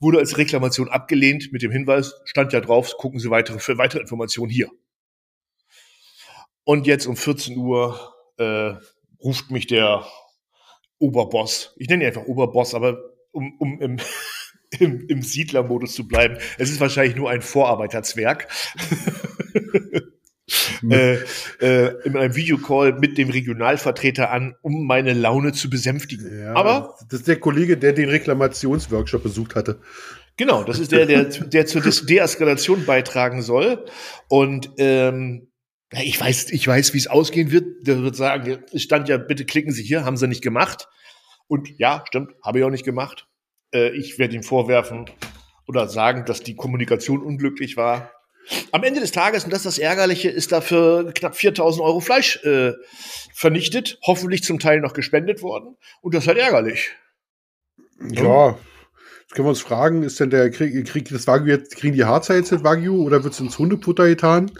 wurde 0.00 0.18
als 0.18 0.36
Reklamation 0.36 0.88
abgelehnt 0.88 1.52
mit 1.52 1.62
dem 1.62 1.70
Hinweis, 1.70 2.14
stand 2.24 2.52
ja 2.52 2.60
drauf, 2.60 2.92
gucken 2.98 3.20
Sie 3.20 3.30
weitere, 3.30 3.58
für 3.58 3.78
weitere 3.78 4.00
Informationen 4.00 4.50
hier. 4.50 4.70
Und 6.64 6.86
jetzt 6.86 7.06
um 7.06 7.16
14 7.16 7.56
Uhr 7.56 8.14
äh, 8.38 8.74
ruft 9.22 9.50
mich 9.50 9.66
der 9.66 10.06
Oberboss. 10.98 11.74
Ich 11.76 11.88
nenne 11.88 12.04
ihn 12.04 12.08
einfach 12.08 12.26
Oberboss, 12.26 12.74
aber 12.74 12.98
um, 13.32 13.54
um 13.58 13.80
im, 13.80 13.96
im, 14.78 15.06
im 15.08 15.22
Siedlermodus 15.22 15.94
zu 15.94 16.06
bleiben. 16.06 16.36
Es 16.58 16.70
ist 16.70 16.80
wahrscheinlich 16.80 17.16
nur 17.16 17.30
ein 17.30 17.42
Vorarbeiterzwerg. 17.42 18.48
äh, 20.90 21.18
äh, 21.60 21.94
in 22.04 22.16
einem 22.16 22.34
Videocall 22.34 22.98
mit 22.98 23.18
dem 23.18 23.30
Regionalvertreter 23.30 24.30
an, 24.30 24.54
um 24.62 24.86
meine 24.86 25.12
Laune 25.12 25.52
zu 25.52 25.70
besänftigen. 25.70 26.40
Ja, 26.40 26.54
Aber 26.54 26.96
das 27.08 27.20
ist 27.20 27.28
der 27.28 27.40
Kollege, 27.40 27.76
der 27.76 27.92
den 27.92 28.08
Reklamationsworkshop 28.08 29.22
besucht 29.22 29.54
hatte. 29.54 29.80
Genau, 30.36 30.64
das 30.64 30.80
ist 30.80 30.92
der, 30.92 31.06
der, 31.06 31.24
der 31.24 31.66
zur 31.66 31.82
Deeskalation 31.82 32.86
beitragen 32.86 33.40
soll. 33.40 33.84
Und 34.28 34.70
ähm, 34.78 35.48
ich 35.92 36.20
weiß, 36.20 36.50
ich 36.50 36.66
weiß, 36.66 36.92
wie 36.92 36.98
es 36.98 37.06
ausgehen 37.06 37.52
wird. 37.52 37.86
Der 37.86 38.02
wird 38.02 38.16
sagen, 38.16 38.58
es 38.72 38.82
stand 38.82 39.08
ja, 39.08 39.16
bitte 39.16 39.44
klicken 39.44 39.72
Sie 39.72 39.84
hier, 39.84 40.04
haben 40.04 40.16
Sie 40.16 40.26
nicht 40.26 40.42
gemacht. 40.42 40.88
Und 41.46 41.78
ja, 41.78 42.04
stimmt, 42.08 42.32
habe 42.42 42.58
ich 42.58 42.64
auch 42.64 42.70
nicht 42.70 42.84
gemacht. 42.84 43.28
Äh, 43.74 43.90
ich 43.90 44.18
werde 44.18 44.36
ihm 44.36 44.42
vorwerfen 44.42 45.10
oder 45.66 45.88
sagen, 45.88 46.24
dass 46.24 46.42
die 46.42 46.56
Kommunikation 46.56 47.22
unglücklich 47.22 47.76
war. 47.76 48.12
Am 48.72 48.84
Ende 48.84 49.00
des 49.00 49.12
Tages, 49.12 49.44
und 49.44 49.52
das 49.52 49.60
ist 49.60 49.66
das 49.66 49.78
Ärgerliche, 49.78 50.28
ist 50.28 50.52
dafür 50.52 51.12
knapp 51.14 51.34
4000 51.34 51.82
Euro 51.82 52.00
Fleisch 52.00 52.42
äh, 52.44 52.72
vernichtet, 53.32 53.98
hoffentlich 54.06 54.44
zum 54.44 54.58
Teil 54.58 54.80
noch 54.80 54.92
gespendet 54.92 55.42
worden. 55.42 55.76
Und 56.02 56.14
das 56.14 56.24
ist 56.24 56.28
halt 56.28 56.38
ärgerlich. 56.38 56.90
Ja, 58.10 58.58
jetzt 59.22 59.34
können 59.34 59.46
wir 59.46 59.50
uns 59.50 59.62
fragen, 59.62 60.02
ist 60.02 60.20
denn 60.20 60.30
der 60.30 60.50
Krieg, 60.50 60.86
Krieg 60.86 61.08
des 61.08 61.26
Wagyu 61.26 61.46
jetzt, 61.46 61.76
kriegen 61.76 61.94
die 61.94 62.04
Harzer 62.04 62.36
jetzt 62.36 62.52
das 62.52 62.64
Wagyu 62.64 63.02
oder 63.02 63.24
wird 63.24 63.32
es 63.32 63.40
ins 63.40 63.58
Hundeputter 63.58 64.06
getan? 64.06 64.50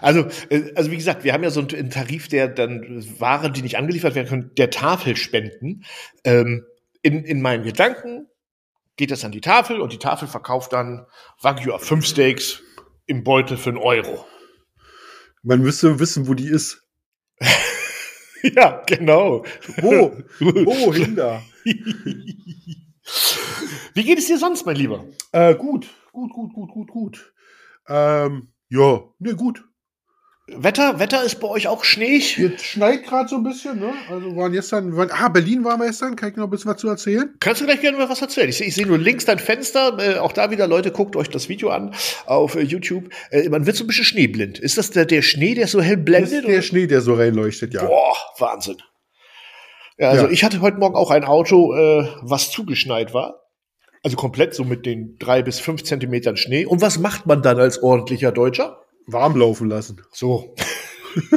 Also, 0.00 0.26
äh, 0.50 0.72
also 0.74 0.90
wie 0.90 0.96
gesagt, 0.96 1.24
wir 1.24 1.32
haben 1.32 1.42
ja 1.42 1.50
so 1.50 1.60
einen 1.60 1.90
Tarif, 1.90 2.28
der 2.28 2.48
dann 2.48 3.04
Waren, 3.18 3.52
die 3.52 3.62
nicht 3.62 3.76
angeliefert 3.76 4.14
werden 4.14 4.28
können, 4.28 4.50
der 4.56 4.70
Tafel 4.70 5.16
spenden. 5.16 5.84
Ähm, 6.24 6.64
in, 7.02 7.24
in 7.24 7.40
meinen 7.40 7.64
Gedanken 7.64 8.28
geht 8.96 9.10
das 9.10 9.24
an 9.24 9.32
die 9.32 9.40
Tafel 9.40 9.80
und 9.80 9.92
die 9.92 9.98
Tafel 9.98 10.28
verkauft 10.28 10.72
dann 10.72 11.06
Wagyu 11.40 11.72
auf 11.72 11.84
5 11.84 12.04
Steaks 12.04 12.62
im 13.06 13.24
Beutel 13.24 13.56
für 13.56 13.70
einen 13.70 13.78
Euro. 13.78 14.26
Man 15.42 15.60
müsste 15.60 16.00
wissen, 16.00 16.26
wo 16.26 16.34
die 16.34 16.48
ist. 16.48 16.82
ja, 18.42 18.82
genau. 18.86 19.44
Wo? 19.78 20.16
Wo 20.40 20.92
hinter? 20.94 21.42
Wie 23.94 24.04
geht 24.04 24.18
es 24.18 24.26
dir 24.26 24.38
sonst, 24.38 24.66
mein 24.66 24.76
Lieber? 24.76 25.04
Äh, 25.32 25.54
gut, 25.54 25.86
gut, 26.12 26.32
gut, 26.32 26.52
gut, 26.52 26.70
gut, 26.70 26.88
gut. 26.88 27.32
Ähm, 27.88 28.48
ja, 28.68 29.02
ne, 29.18 29.34
gut. 29.34 29.64
Wetter, 30.48 31.00
Wetter 31.00 31.24
ist 31.24 31.40
bei 31.40 31.48
euch 31.48 31.66
auch 31.66 31.82
schneeig? 31.82 32.38
Jetzt 32.38 32.64
schneit 32.64 33.04
gerade 33.04 33.28
so 33.28 33.34
ein 33.34 33.42
bisschen, 33.42 33.80
ne? 33.80 33.92
Also 34.08 34.36
waren 34.36 34.52
gestern, 34.52 34.96
waren, 34.96 35.10
ah, 35.10 35.28
Berlin 35.28 35.64
waren 35.64 35.80
wir 35.80 35.88
gestern, 35.88 36.14
kann 36.14 36.30
ich 36.30 36.36
noch 36.36 36.44
ein 36.44 36.50
bisschen 36.50 36.70
was 36.70 36.80
zu 36.80 36.88
erzählen? 36.88 37.34
Kannst 37.40 37.60
du 37.60 37.64
gleich 37.64 37.80
gerne 37.80 37.98
mal 37.98 38.08
was 38.08 38.22
erzählen? 38.22 38.48
Ich, 38.48 38.60
ich 38.60 38.72
sehe 38.76 38.86
nur 38.86 38.96
links 38.96 39.24
dein 39.24 39.40
Fenster, 39.40 39.98
äh, 39.98 40.18
auch 40.18 40.30
da 40.30 40.52
wieder, 40.52 40.68
Leute, 40.68 40.92
guckt 40.92 41.16
euch 41.16 41.28
das 41.28 41.48
Video 41.48 41.70
an 41.70 41.92
auf 42.26 42.54
äh, 42.54 42.60
YouTube. 42.60 43.08
Äh, 43.30 43.48
man 43.48 43.66
wird 43.66 43.74
so 43.74 43.82
ein 43.82 43.88
bisschen 43.88 44.04
schneeblind. 44.04 44.60
Ist 44.60 44.78
das 44.78 44.92
der, 44.92 45.04
der 45.04 45.22
Schnee, 45.22 45.56
der 45.56 45.66
so 45.66 45.82
hell 45.82 45.96
blendet? 45.96 46.30
Das 46.30 46.38
ist 46.38 46.46
der 46.46 46.54
oder? 46.54 46.62
Schnee, 46.62 46.86
der 46.86 47.00
so 47.00 47.14
reinleuchtet, 47.14 47.74
ja. 47.74 47.84
Boah, 47.84 48.16
Wahnsinn. 48.38 48.76
Ja, 49.98 50.10
also 50.10 50.26
ja. 50.26 50.30
ich 50.30 50.44
hatte 50.44 50.60
heute 50.60 50.76
Morgen 50.76 50.94
auch 50.94 51.10
ein 51.10 51.24
Auto, 51.24 51.74
äh, 51.74 52.08
was 52.22 52.52
zugeschneit 52.52 53.12
war. 53.12 53.45
Also 54.06 54.16
komplett 54.16 54.54
so 54.54 54.62
mit 54.62 54.86
den 54.86 55.18
drei 55.18 55.42
bis 55.42 55.58
fünf 55.58 55.82
Zentimetern 55.82 56.36
Schnee. 56.36 56.64
Und 56.64 56.80
was 56.80 57.00
macht 57.00 57.26
man 57.26 57.42
dann 57.42 57.58
als 57.58 57.82
ordentlicher 57.82 58.30
Deutscher? 58.30 58.84
warm 59.08 59.36
laufen 59.36 59.68
lassen. 59.68 60.00
So. 60.12 60.54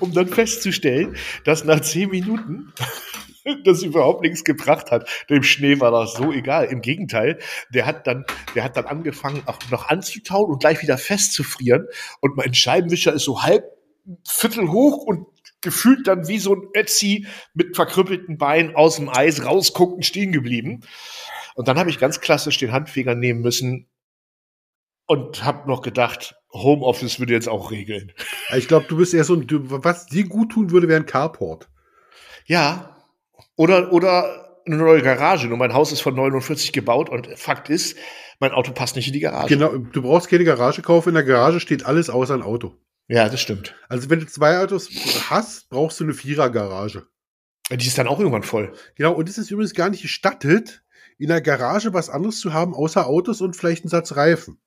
um 0.00 0.14
dann 0.14 0.28
festzustellen, 0.28 1.14
dass 1.44 1.64
nach 1.64 1.80
zehn 1.80 2.08
Minuten 2.08 2.72
das 3.64 3.82
überhaupt 3.82 4.22
nichts 4.22 4.44
gebracht 4.44 4.90
hat. 4.90 5.06
Dem 5.28 5.42
Schnee 5.42 5.78
war 5.78 5.90
das 5.90 6.14
so 6.14 6.32
egal. 6.32 6.64
Im 6.64 6.80
Gegenteil, 6.80 7.38
der 7.68 7.84
hat 7.84 8.06
dann, 8.06 8.24
der 8.54 8.64
hat 8.64 8.78
dann 8.78 8.86
angefangen, 8.86 9.42
auch 9.44 9.58
noch 9.70 9.90
anzutauen 9.90 10.50
und 10.50 10.60
gleich 10.60 10.80
wieder 10.80 10.96
festzufrieren. 10.96 11.86
Und 12.20 12.38
mein 12.38 12.54
Scheibenwischer 12.54 13.12
ist 13.12 13.24
so 13.24 13.42
halb 13.42 13.64
Viertel 14.24 14.70
hoch 14.70 15.04
und 15.04 15.26
gefühlt 15.62 16.06
dann 16.06 16.28
wie 16.28 16.38
so 16.38 16.54
ein 16.54 16.68
Ötzi 16.76 17.26
mit 17.54 17.76
verkrüppelten 17.76 18.36
Beinen 18.36 18.74
aus 18.76 18.96
dem 18.96 19.08
Eis 19.08 19.44
rausguckend 19.44 20.04
stehen 20.04 20.32
geblieben. 20.32 20.80
Und 21.54 21.68
dann 21.68 21.78
habe 21.78 21.90
ich 21.90 21.98
ganz 21.98 22.20
klassisch 22.20 22.58
den 22.58 22.72
Handfeger 22.72 23.14
nehmen 23.14 23.40
müssen 23.40 23.88
und 25.06 25.44
habe 25.44 25.68
noch 25.68 25.82
gedacht, 25.82 26.36
Homeoffice 26.52 27.18
würde 27.18 27.32
jetzt 27.32 27.48
auch 27.48 27.70
regeln. 27.70 28.12
Ich 28.56 28.68
glaube, 28.68 28.86
du 28.88 28.96
bist 28.96 29.14
eher 29.14 29.24
so 29.24 29.34
ein, 29.34 29.46
was 29.48 30.06
dir 30.06 30.26
gut 30.26 30.52
tun 30.52 30.70
würde, 30.70 30.88
wäre 30.88 31.00
ein 31.00 31.06
Carport. 31.06 31.68
Ja. 32.46 32.96
Oder, 33.56 33.92
oder 33.92 34.60
eine 34.66 34.76
neue 34.76 35.02
Garage. 35.02 35.48
Nur 35.48 35.58
mein 35.58 35.74
Haus 35.74 35.92
ist 35.92 36.00
von 36.00 36.14
49 36.14 36.72
gebaut 36.72 37.08
und 37.08 37.28
Fakt 37.38 37.68
ist, 37.68 37.96
mein 38.38 38.52
Auto 38.52 38.72
passt 38.72 38.96
nicht 38.96 39.06
in 39.06 39.12
die 39.12 39.20
Garage. 39.20 39.48
Genau, 39.48 39.76
du 39.76 40.02
brauchst 40.02 40.28
keine 40.28 40.44
Garage 40.44 40.82
kaufen. 40.82 41.10
In 41.10 41.14
der 41.14 41.24
Garage 41.24 41.60
steht 41.60 41.86
alles 41.86 42.10
außer 42.10 42.34
ein 42.34 42.42
Auto. 42.42 42.76
Ja, 43.12 43.28
das 43.28 43.42
stimmt. 43.42 43.74
Also 43.90 44.08
wenn 44.08 44.20
du 44.20 44.26
zwei 44.26 44.58
Autos 44.58 44.88
hast, 45.28 45.68
brauchst 45.68 46.00
du 46.00 46.04
eine 46.04 46.14
Vierer-Garage. 46.14 47.06
Die 47.70 47.86
ist 47.86 47.98
dann 47.98 48.08
auch 48.08 48.18
irgendwann 48.18 48.42
voll. 48.42 48.72
Genau, 48.96 49.12
und 49.12 49.28
es 49.28 49.36
ist 49.36 49.50
übrigens 49.50 49.74
gar 49.74 49.90
nicht 49.90 50.00
gestattet, 50.00 50.82
in 51.18 51.28
der 51.28 51.42
Garage 51.42 51.92
was 51.92 52.08
anderes 52.08 52.40
zu 52.40 52.54
haben, 52.54 52.72
außer 52.72 53.06
Autos 53.06 53.42
und 53.42 53.54
vielleicht 53.54 53.84
einen 53.84 53.90
Satz 53.90 54.16
Reifen. 54.16 54.62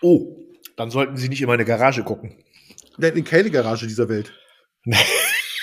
Oh, 0.00 0.36
dann 0.76 0.92
sollten 0.92 1.16
Sie 1.16 1.28
nicht 1.28 1.42
in 1.42 1.48
meine 1.48 1.64
Garage 1.64 2.04
gucken. 2.04 2.44
Nein, 2.98 3.16
in 3.16 3.24
keine 3.24 3.50
Garage 3.50 3.88
dieser 3.88 4.08
Welt. 4.08 4.32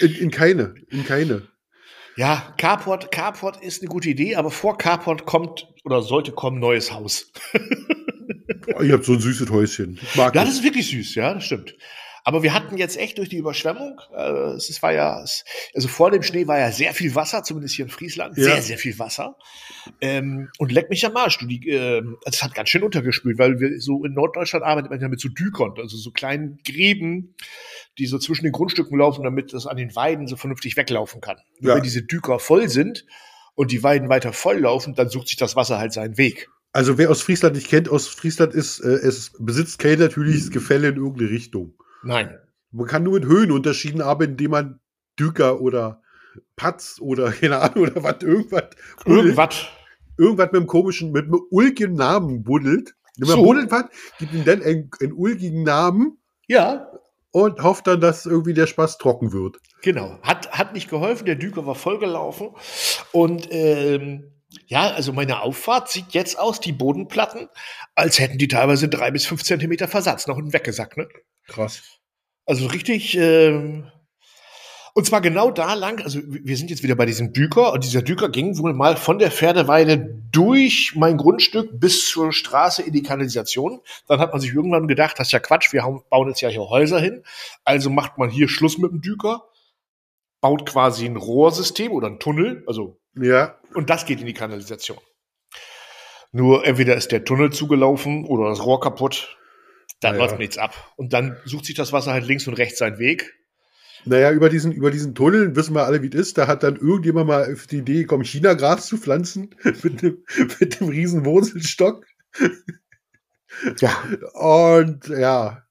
in, 0.01 0.15
in 0.15 0.30
keine, 0.30 0.75
in 0.89 1.06
keine. 1.06 1.48
Ja, 2.18 2.53
Carport, 2.58 3.12
Carport 3.12 3.63
ist 3.63 3.82
eine 3.82 3.88
gute 3.88 4.10
Idee, 4.10 4.36
aber 4.36 4.51
vor 4.51 4.77
Carport 4.77 5.25
kommt 5.25 5.74
oder 5.86 6.01
sollte 6.01 6.34
kommen 6.34 6.60
neues 6.60 6.92
Haus. 6.92 7.32
oh, 8.75 8.82
ihr 8.82 8.93
habt 8.93 9.05
so 9.05 9.13
ein 9.13 9.20
süßes 9.20 9.50
Häuschen. 9.50 10.00
Ich 10.01 10.15
mag 10.15 10.36
ja, 10.36 10.43
das 10.43 10.55
ist 10.55 10.63
wirklich 10.63 10.89
süß, 10.89 11.15
ja, 11.15 11.34
das 11.34 11.46
stimmt. 11.46 11.75
Aber 12.25 12.41
wir 12.41 12.53
hatten 12.53 12.77
jetzt 12.77 12.98
echt 12.98 13.17
durch 13.17 13.27
die 13.27 13.36
Überschwemmung, 13.36 14.00
äh, 14.15 14.53
es 14.55 14.82
war 14.82 14.93
ja, 14.93 15.22
es, 15.22 15.43
also 15.74 15.89
vor 15.89 16.10
dem 16.10 16.24
Schnee 16.24 16.48
war 16.48 16.58
ja 16.58 16.72
sehr 16.72 16.93
viel 16.93 17.15
Wasser, 17.15 17.43
zumindest 17.43 17.75
hier 17.75 17.86
in 17.86 17.91
Friesland, 17.91 18.38
ja. 18.38 18.46
sehr, 18.46 18.62
sehr 18.62 18.77
viel 18.77 18.98
Wasser. 18.98 19.36
Ähm, 20.00 20.50
und 20.58 20.72
leck 20.72 20.89
mich 20.89 21.05
am 21.05 21.17
Arsch, 21.17 21.39
du, 21.39 21.48
die, 21.48 21.67
äh, 21.70 22.01
es 22.25 22.41
hat 22.41 22.55
ganz 22.55 22.70
schön 22.70 22.84
untergespült, 22.84 23.38
weil 23.38 23.60
wir 23.60 23.79
so 23.82 24.05
in 24.05 24.13
Norddeutschland 24.13 24.63
arbeitet 24.63 24.89
man 24.89 25.01
ja 25.01 25.10
mit 25.10 25.20
so 25.20 25.27
Dükern, 25.27 25.74
also 25.77 25.98
so 25.98 26.12
kleinen 26.12 26.60
Gräben, 26.65 27.36
die 27.98 28.05
so 28.05 28.17
zwischen 28.17 28.46
den 28.46 28.53
Grundstücken 28.53 28.98
laufen, 28.98 29.24
damit 29.24 29.53
das 29.53 29.67
an 29.67 29.75
den 29.75 29.93
Weiden 29.93 30.27
so 30.27 30.38
vernünftig 30.38 30.77
weglaufen 30.77 31.20
kann. 31.20 31.38
Ja. 31.60 31.75
Wenn 31.75 31.84
diese 31.84 32.03
Düker 32.03 32.39
voll 32.39 32.70
sind 32.70 33.05
und 33.55 33.72
die 33.72 33.84
Weiden 33.84 34.08
weiter 34.08 34.32
voll 34.32 34.60
laufen, 34.60 34.96
dann 34.96 35.10
sucht 35.10 35.27
sich 35.27 35.38
das 35.38 35.58
Wasser 35.58 35.77
halt 35.77 35.91
seinen 35.91 36.17
Weg. 36.17 36.50
Also 36.74 36.98
wer 36.98 37.12
aus 37.12 37.22
Friesland 37.22 37.56
nicht 37.56 37.70
kennt, 37.70 37.88
aus 37.88 38.08
Friesland 38.08 38.56
ist, 38.56 38.80
äh, 38.80 38.89
es 38.89 39.32
besitzt 39.39 39.77
kein 39.77 40.00
natürliches 40.00 40.50
Gefälle 40.50 40.89
in 40.89 40.98
irgendeine 40.98 41.30
Richtung. 41.30 41.75
Nein. 42.01 42.36
Man 42.72 42.88
kann 42.88 43.03
nur 43.03 43.13
mit 43.13 43.25
Höhenunterschieden 43.25 44.01
arbeiten, 44.01 44.32
indem 44.32 44.51
man 44.51 44.80
Düker 45.20 45.62
oder 45.62 46.01
Patz 46.56 46.98
oder 47.00 47.32
keine 47.32 47.60
Ahnung 47.60 47.84
oder 47.84 48.03
was, 48.03 48.24
irgendwas. 48.24 48.63
Irgendwas. 49.06 49.65
Irgendwas 50.18 50.48
mit 50.48 50.56
einem 50.56 50.68
komischen, 50.68 51.12
mit 51.12 51.25
einem 51.25 51.42
ulkigen 51.51 51.94
Namen 51.94 52.44
buddelt. 52.44 52.96
Wenn 53.18 53.27
man 53.27 53.38
so. 53.38 53.44
buddelt 53.44 53.72
was, 53.72 53.86
gibt 54.18 54.34
ihm 54.34 54.44
dann 54.44 54.63
einen, 54.63 54.89
einen 55.00 55.13
ulkigen 55.13 55.62
Namen. 55.62 56.18
Ja. 56.48 56.89
Und 57.30 57.62
hofft 57.62 57.86
dann, 57.86 58.01
dass 58.01 58.25
irgendwie 58.25 58.53
der 58.53 58.68
Spaß 58.68 58.98
trocken 58.98 59.32
wird. 59.32 59.60
Genau. 59.82 60.20
Hat, 60.24 60.51
hat 60.51 60.74
nicht 60.74 60.89
geholfen. 60.89 61.25
Der 61.25 61.36
Düker 61.36 61.65
war 61.65 61.75
vollgelaufen. 61.75 62.50
Und 63.12 63.48
ähm, 63.51 64.32
ja, 64.67 64.91
also 64.91 65.13
meine 65.13 65.41
Auffahrt 65.41 65.89
sieht 65.89 66.12
jetzt 66.12 66.38
aus, 66.38 66.60
die 66.60 66.72
Bodenplatten, 66.72 67.50
als 67.95 68.19
hätten 68.19 68.38
die 68.38 68.48
teilweise 68.48 68.89
drei 68.89 69.12
bis 69.12 69.25
fünf 69.25 69.43
Zentimeter 69.43 69.88
Versatz 69.88 70.27
noch 70.27 70.39
weggesackt, 70.41 70.98
ne? 70.98 71.07
Krass. 71.48 71.81
Also 72.45 72.67
richtig, 72.67 73.17
äh, 73.17 73.83
und 74.95 75.07
zwar 75.07 75.22
genau 75.22 75.50
da 75.50 75.74
lang, 75.74 76.01
also 76.01 76.19
wir 76.24 76.55
sind 76.55 76.69
jetzt 76.69 76.83
wieder 76.83 76.95
bei 76.95 77.07
diesem 77.07 77.33
Düker 77.33 77.74
und 77.74 77.83
dieser 77.83 78.03
Düker 78.03 78.29
ging 78.29 78.55
wohl 78.60 78.74
mal 78.74 78.95
von 78.95 79.17
der 79.17 79.31
Pferdeweide 79.31 80.22
durch 80.31 80.93
mein 80.95 81.17
Grundstück 81.17 81.79
bis 81.79 82.07
zur 82.07 82.31
Straße 82.31 82.83
in 82.83 82.93
die 82.93 83.01
Kanalisation. 83.01 83.79
Dann 84.07 84.19
hat 84.19 84.33
man 84.33 84.39
sich 84.39 84.53
irgendwann 84.53 84.88
gedacht, 84.88 85.17
das 85.17 85.29
ist 85.29 85.31
ja 85.31 85.39
Quatsch, 85.39 85.74
wir 85.74 85.81
bauen 86.10 86.27
jetzt 86.27 86.41
ja 86.41 86.50
hier 86.50 86.69
Häuser 86.69 87.00
hin. 87.00 87.24
Also 87.63 87.89
macht 87.89 88.19
man 88.19 88.29
hier 88.29 88.48
Schluss 88.48 88.77
mit 88.77 88.91
dem 88.91 89.01
Düker, 89.01 89.48
baut 90.43 90.69
quasi 90.69 91.05
ein 91.05 91.15
Rohrsystem 91.15 91.93
oder 91.93 92.07
ein 92.07 92.19
Tunnel, 92.19 92.63
also 92.67 93.00
ja. 93.15 93.57
Und 93.73 93.89
das 93.89 94.05
geht 94.05 94.19
in 94.19 94.25
die 94.25 94.33
Kanalisation. 94.33 94.97
Nur 96.33 96.65
entweder 96.65 96.97
ist 96.97 97.13
der 97.13 97.23
Tunnel 97.23 97.51
zugelaufen 97.53 98.25
oder 98.25 98.50
das 98.50 98.65
Rohr 98.65 98.81
kaputt, 98.81 99.38
dann 100.01 100.15
naja. 100.15 100.25
läuft 100.25 100.39
nichts 100.39 100.57
ab. 100.57 100.93
Und 100.97 101.13
dann 101.13 101.38
sucht 101.45 101.65
sich 101.65 101.75
das 101.75 101.93
Wasser 101.93 102.12
halt 102.12 102.25
links 102.25 102.45
und 102.47 102.55
rechts 102.55 102.79
seinen 102.79 103.00
Weg. 103.00 103.33
Naja, 104.03 104.31
über 104.31 104.50
diesen, 104.50 104.73
über 104.73 104.91
diesen 104.91 105.15
Tunnel 105.15 105.55
wissen 105.55 105.73
wir 105.75 105.85
alle, 105.85 106.01
wie 106.01 106.09
es 106.09 106.15
ist. 106.15 106.38
Da 106.38 106.47
hat 106.47 106.63
dann 106.63 106.75
irgendjemand 106.75 107.27
mal 107.27 107.53
auf 107.53 107.67
die 107.67 107.77
Idee 107.77 108.01
gekommen, 108.01 108.25
China-Gras 108.25 108.88
zu 108.88 108.97
pflanzen 108.97 109.55
mit 109.63 110.01
dem, 110.01 110.25
mit 110.59 110.79
dem 110.79 110.89
riesen 110.89 111.23
Wurzelstock. 111.23 112.05
Ja. 113.79 113.95
Und 114.33 115.07
ja, 115.07 115.62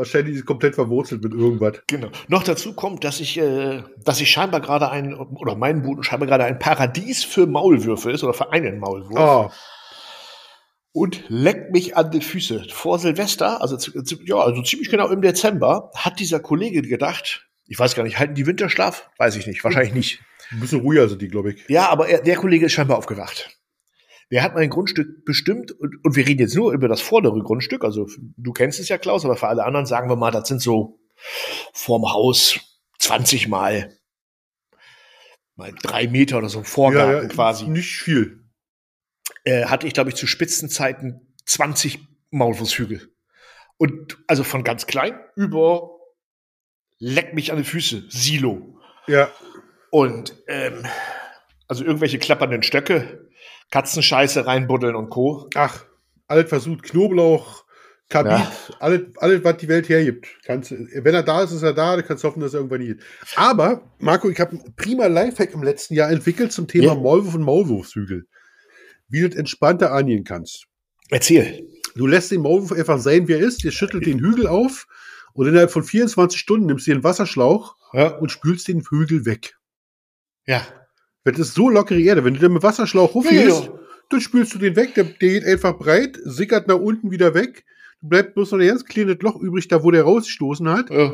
wahrscheinlich 0.00 0.44
komplett 0.46 0.74
verwurzelt 0.74 1.22
mit 1.22 1.32
irgendwas. 1.32 1.82
Genau. 1.86 2.08
Noch 2.28 2.42
dazu 2.42 2.72
kommt, 2.72 3.04
dass 3.04 3.20
ich, 3.20 3.38
äh, 3.38 3.82
dass 4.02 4.20
ich 4.20 4.30
scheinbar 4.30 4.60
gerade 4.60 4.90
ein, 4.90 5.14
oder 5.14 5.54
mein 5.54 5.82
Boden 5.82 6.02
scheinbar 6.02 6.26
gerade 6.26 6.44
ein 6.44 6.58
Paradies 6.58 7.22
für 7.22 7.46
Maulwürfe 7.46 8.10
ist 8.10 8.24
oder 8.24 8.32
für 8.32 8.50
einen 8.50 8.80
Maulwurf. 8.80 9.52
Oh. 9.52 9.52
Und 10.92 11.22
leckt 11.28 11.70
mich 11.70 11.96
an 11.96 12.10
die 12.10 12.20
Füße. 12.20 12.66
Vor 12.70 12.98
Silvester, 12.98 13.60
also, 13.60 13.76
ja, 14.24 14.36
also 14.36 14.62
ziemlich 14.62 14.90
genau 14.90 15.08
im 15.08 15.22
Dezember, 15.22 15.90
hat 15.94 16.18
dieser 16.18 16.40
Kollege 16.40 16.82
gedacht, 16.82 17.46
ich 17.66 17.78
weiß 17.78 17.94
gar 17.94 18.02
nicht, 18.02 18.18
halten 18.18 18.34
die 18.34 18.46
Winterschlaf? 18.46 19.08
Weiß 19.18 19.36
ich 19.36 19.46
nicht, 19.46 19.62
wahrscheinlich 19.62 19.94
nicht. 19.94 20.20
Ein 20.50 20.58
bisschen 20.58 20.80
ruhiger 20.80 21.08
sind 21.08 21.22
die, 21.22 21.28
glaube 21.28 21.52
ich. 21.52 21.68
Ja, 21.68 21.90
aber 21.90 22.08
er, 22.08 22.22
der 22.22 22.36
Kollege 22.36 22.66
ist 22.66 22.72
scheinbar 22.72 22.98
aufgewacht. 22.98 23.59
Der 24.30 24.42
hat 24.42 24.54
mein 24.54 24.70
Grundstück 24.70 25.24
bestimmt 25.24 25.72
und, 25.72 26.04
und 26.04 26.16
wir 26.16 26.26
reden 26.26 26.40
jetzt 26.40 26.54
nur 26.54 26.72
über 26.72 26.88
das 26.88 27.00
vordere 27.00 27.42
Grundstück. 27.42 27.84
Also 27.84 28.06
du 28.36 28.52
kennst 28.52 28.78
es 28.78 28.88
ja, 28.88 28.98
Klaus, 28.98 29.24
aber 29.24 29.36
für 29.36 29.48
alle 29.48 29.64
anderen 29.64 29.86
sagen 29.86 30.08
wir 30.08 30.16
mal, 30.16 30.30
das 30.30 30.48
sind 30.48 30.62
so 30.62 31.00
vorm 31.72 32.12
Haus 32.12 32.60
20 32.98 33.48
mal 33.48 33.90
mal 35.60 35.72
drei 35.82 36.08
Meter 36.08 36.38
oder 36.38 36.48
so 36.48 36.62
Vorgarten 36.64 37.14
ja, 37.14 37.22
ja, 37.22 37.28
quasi. 37.28 37.68
Nicht 37.68 37.98
viel. 37.98 38.44
Äh, 39.44 39.66
hatte 39.66 39.86
ich, 39.86 39.92
glaube 39.92 40.10
ich, 40.10 40.16
zu 40.16 40.26
Spitzenzeiten 40.26 41.34
20 41.46 42.00
Maulwurfshügel. 42.30 43.14
Und 43.76 44.18
also 44.26 44.42
von 44.42 44.64
ganz 44.64 44.86
klein 44.86 45.18
über 45.36 45.90
leck 46.98 47.34
mich 47.34 47.52
an 47.52 47.58
die 47.58 47.64
Füße, 47.64 48.04
Silo. 48.08 48.78
Ja. 49.06 49.30
Und 49.90 50.34
ähm, 50.48 50.86
also 51.68 51.84
irgendwelche 51.84 52.18
klappernden 52.18 52.62
Stöcke, 52.62 53.29
Katzenscheiße 53.70 54.46
reinbuddeln 54.46 54.94
und 54.94 55.10
Co. 55.10 55.48
Ach, 55.54 55.84
alles 56.26 56.48
versucht, 56.48 56.82
Knoblauch, 56.84 57.64
Kabit, 58.08 58.32
ja. 58.32 58.52
alles, 58.80 59.02
alles, 59.18 59.44
was 59.44 59.56
die 59.58 59.68
Welt 59.68 59.88
hergibt. 59.88 60.26
Kannst, 60.44 60.72
wenn 60.72 61.14
er 61.14 61.22
da 61.22 61.44
ist, 61.44 61.52
ist 61.52 61.62
er 61.62 61.72
da, 61.72 61.96
du 61.96 62.02
kannst 62.02 62.24
hoffen, 62.24 62.40
dass 62.40 62.54
er 62.54 62.58
irgendwann 62.58 62.84
geht. 62.84 63.02
Aber, 63.36 63.82
Marco, 64.00 64.28
ich 64.28 64.40
habe 64.40 64.52
einen 64.52 64.74
prima 64.74 65.06
Lifehack 65.06 65.54
im 65.54 65.62
letzten 65.62 65.94
Jahr 65.94 66.10
entwickelt 66.10 66.52
zum 66.52 66.66
Thema 66.66 66.86
ja. 66.86 66.94
Maulwurf 66.94 67.36
und 67.36 67.42
Maulwurfshügel. 67.42 68.26
Wie 69.08 69.20
du 69.20 69.28
das 69.28 69.38
entspannter 69.38 69.92
angehen 69.92 70.24
kannst. 70.24 70.66
Erzähl. 71.08 71.68
Du 71.94 72.06
lässt 72.06 72.32
den 72.32 72.42
Maulwurf 72.42 72.72
einfach 72.72 72.98
sein, 72.98 73.28
wie 73.28 73.34
er 73.34 73.40
ist, 73.40 73.64
ihr 73.64 73.72
schüttelt 73.72 74.06
den 74.06 74.18
Hügel 74.18 74.48
auf 74.48 74.86
und 75.32 75.46
innerhalb 75.46 75.70
von 75.70 75.84
24 75.84 76.38
Stunden 76.38 76.66
nimmst 76.66 76.88
du 76.88 76.92
den 76.92 77.04
Wasserschlauch 77.04 77.76
ja. 77.92 78.08
und 78.16 78.32
spülst 78.32 78.66
den 78.66 78.82
Hügel 78.88 79.24
weg. 79.24 79.56
Ja. 80.46 80.66
Das 81.24 81.38
ist 81.38 81.54
so 81.54 81.68
lockere 81.68 82.00
Erde. 82.00 82.24
Wenn 82.24 82.34
du 82.34 82.40
den 82.40 82.52
mit 82.52 82.62
Wasserschlauch 82.62 83.14
hochhältst, 83.14 83.64
ja, 83.64 83.66
ja. 83.66 83.80
dann 84.08 84.20
spülst 84.20 84.54
du 84.54 84.58
den 84.58 84.76
weg. 84.76 84.94
Der, 84.94 85.04
der, 85.04 85.28
geht 85.28 85.44
einfach 85.44 85.78
breit, 85.78 86.18
sickert 86.24 86.66
nach 86.68 86.78
unten 86.78 87.10
wieder 87.10 87.34
weg. 87.34 87.64
Du 88.00 88.08
bleibst 88.08 88.34
bloß 88.34 88.52
noch 88.52 88.58
ein 88.58 88.66
ganz 88.66 88.84
kleines 88.84 89.18
Loch 89.20 89.36
übrig, 89.36 89.68
da 89.68 89.82
wo 89.82 89.90
der 89.90 90.04
rausgestoßen 90.04 90.68
hat. 90.68 90.90
Ja. 90.90 91.12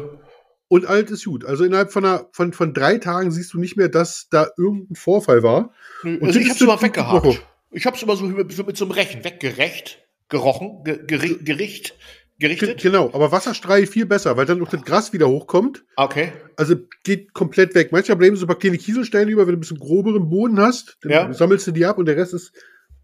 Und 0.69 0.87
alt 0.87 1.11
ist 1.11 1.25
gut. 1.25 1.45
Also 1.45 1.65
innerhalb 1.65 1.93
von, 1.93 2.05
einer, 2.05 2.29
von, 2.33 2.53
von 2.53 2.75
drei 2.75 2.99
Tagen 2.99 3.31
siehst 3.31 3.53
du 3.55 3.59
nicht 3.59 3.77
mehr, 3.77 3.89
dass 3.89 4.29
da 4.31 4.49
irgendein 4.57 4.97
Vorfall 4.97 5.43
war. 5.43 5.73
Und 6.03 6.23
also 6.23 6.39
ich 6.39 6.49
hab's 6.51 6.61
immer 6.61 6.81
weggehakt. 6.81 7.43
Ich 7.71 7.87
hab's 7.87 8.03
immer 8.03 8.17
so 8.17 8.25
mit, 8.25 8.67
mit 8.67 8.77
so 8.77 8.85
einem 8.85 8.93
Rechen 8.93 9.25
weggerecht, 9.25 10.05
gerochen, 10.29 10.83
ge, 10.85 11.05
Gericht 11.07 11.95
gerichtet? 12.39 12.83
Genau, 12.83 13.11
aber 13.13 13.33
Wasserstrahl 13.33 13.87
viel 13.87 14.07
besser, 14.07 14.37
weil 14.37 14.47
dann 14.47 14.59
noch 14.59 14.71
das 14.71 14.83
Gras 14.83 15.13
wieder 15.13 15.29
hochkommt. 15.29 15.85
Okay. 15.97 16.33
Also 16.57 16.77
geht 17.05 17.33
komplett 17.33 17.75
weg. 17.75 17.93
Manchmal 17.93 18.17
bleiben 18.17 18.37
so 18.37 18.45
ein 18.45 18.49
paar 18.49 18.59
kleine 18.59 18.79
Kieselsteine 18.79 19.31
über, 19.31 19.47
wenn 19.47 19.55
du 19.55 19.59
ein 19.59 19.61
bisschen 19.61 19.79
groberen 19.79 20.29
Boden 20.29 20.61
hast, 20.61 20.99
dann 21.03 21.13
ja. 21.13 21.33
sammelst 21.33 21.67
du 21.67 21.73
die 21.73 21.85
ab 21.85 21.99
und 21.99 22.07
der 22.07 22.17
Rest 22.17 22.35
ist 22.35 22.53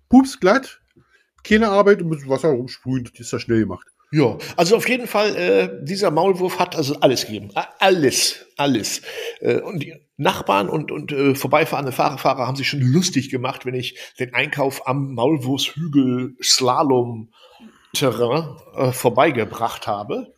pups 0.08 0.40
glatt. 0.40 0.80
Keine 1.44 1.68
Arbeit 1.68 2.02
und 2.02 2.08
mit 2.08 2.28
Wasser 2.28 2.48
rumsprühen, 2.50 3.04
das 3.04 3.18
ist 3.18 3.32
ja 3.32 3.40
schnell 3.40 3.60
gemacht. 3.60 3.86
Ja, 4.14 4.36
also 4.58 4.76
auf 4.76 4.86
jeden 4.90 5.06
Fall, 5.06 5.34
äh, 5.36 5.84
dieser 5.84 6.10
Maulwurf 6.10 6.58
hat 6.58 6.76
also 6.76 7.00
alles 7.00 7.24
gegeben. 7.24 7.50
Alles, 7.78 8.44
alles. 8.58 9.00
Äh, 9.40 9.60
und 9.60 9.82
die 9.82 9.94
Nachbarn 10.18 10.68
und, 10.68 10.92
und 10.92 11.12
äh, 11.12 11.34
vorbeifahrende 11.34 11.92
Fahrerfahrer 11.92 12.46
haben 12.46 12.56
sich 12.56 12.68
schon 12.68 12.82
lustig 12.82 13.30
gemacht, 13.30 13.64
wenn 13.64 13.74
ich 13.74 13.98
den 14.18 14.34
Einkauf 14.34 14.86
am 14.86 15.14
Maulwurfshügel 15.14 16.36
Slalom 16.42 17.32
Terrain 17.94 18.56
äh, 18.74 18.92
vorbeigebracht 18.92 19.86
habe. 19.86 20.34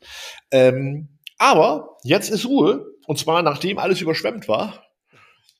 Ähm, 0.51 1.19
aber 1.39 1.97
jetzt 2.03 2.31
ist 2.31 2.47
Ruhe. 2.47 2.87
Und 3.07 3.19
zwar, 3.19 3.43
nachdem 3.43 3.79
alles 3.79 4.01
überschwemmt 4.01 4.49
war, 4.49 4.83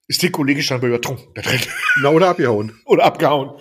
ist 0.07 0.23
der 0.23 0.31
Kollege 0.31 0.63
scheinbar 0.63 0.89
übertrunken 0.89 1.33
da 1.35 1.43
drin. 1.43 1.61
Na, 2.03 2.11
oder 2.11 2.29
abgehauen. 2.29 2.81
oder 2.87 3.05
abgehauen. 3.05 3.61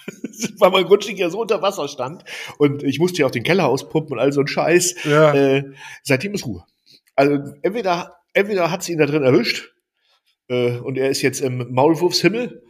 Weil 0.58 0.70
mein 0.70 0.84
Grundstück 0.84 1.18
ja 1.18 1.30
so 1.30 1.40
unter 1.40 1.62
Wasser 1.62 1.88
stand. 1.88 2.24
Und 2.58 2.82
ich 2.82 2.98
musste 2.98 3.18
ja 3.18 3.26
auch 3.26 3.30
den 3.30 3.44
Keller 3.44 3.68
auspumpen 3.68 4.14
und 4.14 4.18
all 4.18 4.32
so 4.32 4.40
ein 4.40 4.48
Scheiß. 4.48 5.04
Ja. 5.04 5.34
Äh, 5.34 5.72
seitdem 6.02 6.34
ist 6.34 6.46
Ruhe. 6.46 6.64
Also 7.14 7.38
entweder, 7.62 8.16
entweder 8.32 8.70
hat 8.70 8.82
sie 8.82 8.92
ihn 8.92 8.98
da 8.98 9.06
drin 9.06 9.22
erwischt 9.22 9.72
äh, 10.48 10.78
und 10.78 10.98
er 10.98 11.10
ist 11.10 11.22
jetzt 11.22 11.40
im 11.40 11.72
Maulwurfshimmel. 11.72 12.64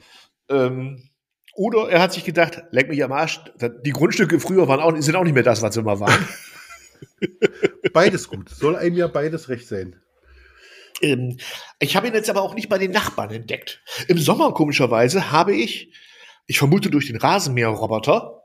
Ähm, 0.50 1.08
oder 1.54 1.88
er 1.88 2.00
hat 2.00 2.12
sich 2.12 2.24
gedacht, 2.24 2.64
leck 2.70 2.88
mich 2.88 3.02
am 3.04 3.12
Arsch, 3.12 3.40
die 3.84 3.92
Grundstücke 3.92 4.40
früher 4.40 4.68
waren 4.68 4.80
auch, 4.80 4.94
sind 5.00 5.16
auch 5.16 5.24
nicht 5.24 5.34
mehr 5.34 5.42
das, 5.42 5.62
was 5.62 5.74
sie 5.74 5.80
immer 5.80 6.00
waren. 6.00 6.28
beides 7.92 8.28
gut. 8.28 8.48
Soll 8.48 8.76
einem 8.76 8.96
ja 8.96 9.06
beides 9.06 9.48
recht 9.48 9.68
sein. 9.68 9.96
Ähm, 11.00 11.38
ich 11.78 11.96
habe 11.96 12.08
ihn 12.08 12.14
jetzt 12.14 12.30
aber 12.30 12.42
auch 12.42 12.54
nicht 12.54 12.68
bei 12.68 12.78
den 12.78 12.90
Nachbarn 12.90 13.30
entdeckt. 13.30 13.82
Im 14.08 14.18
Sommer, 14.18 14.52
komischerweise, 14.52 15.32
habe 15.32 15.54
ich, 15.54 15.92
ich 16.46 16.58
vermute 16.58 16.90
durch 16.90 17.06
den 17.06 17.16
Rasenmäherroboter, 17.16 18.42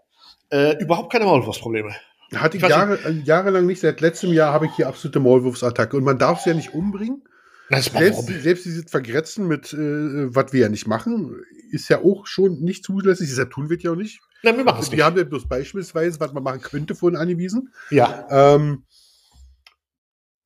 äh, 0.51 0.77
überhaupt 0.81 1.11
keine 1.11 1.25
Maulwurfsprobleme. 1.25 1.95
Hatte 2.35 2.57
ich, 2.57 2.63
Jahre, 2.63 2.99
jahrelang 3.23 3.65
nicht. 3.65 3.81
Seit 3.81 4.01
letztem 4.01 4.33
Jahr 4.33 4.53
habe 4.53 4.67
ich 4.67 4.73
hier 4.75 4.87
absolute 4.87 5.19
Maulwurfsattacke. 5.19 5.97
Und 5.97 6.03
man 6.03 6.19
darf 6.19 6.39
es 6.39 6.45
ja 6.45 6.53
nicht 6.53 6.73
umbringen. 6.73 7.23
Selbst, 7.69 8.25
selbst 8.27 8.65
dieses 8.65 8.89
Vergrätzen 8.89 9.47
mit, 9.47 9.73
äh, 9.73 10.33
was 10.33 10.53
wir 10.53 10.61
ja 10.61 10.69
nicht 10.69 10.87
machen, 10.87 11.39
ist 11.71 11.87
ja 11.89 11.99
auch 12.03 12.25
schon 12.25 12.61
nicht 12.61 12.83
zulässig. 12.83 13.33
Das 13.35 13.49
tun 13.49 13.69
wir 13.69 13.77
ja 13.77 13.91
auch 13.91 13.95
nicht. 13.95 14.21
Nein, 14.41 14.57
wir 14.57 14.63
machen 14.63 14.81
es 14.81 14.89
nicht. 14.89 14.97
Wir 14.97 15.05
haben 15.05 15.17
ja 15.17 15.23
bloß 15.23 15.47
beispielsweise, 15.47 16.19
was 16.19 16.33
man 16.33 16.43
machen 16.43 16.61
könnte, 16.61 16.95
vorhin 16.95 17.19
angewiesen. 17.19 17.73
Ja. 17.91 18.27
Ähm, 18.31 18.85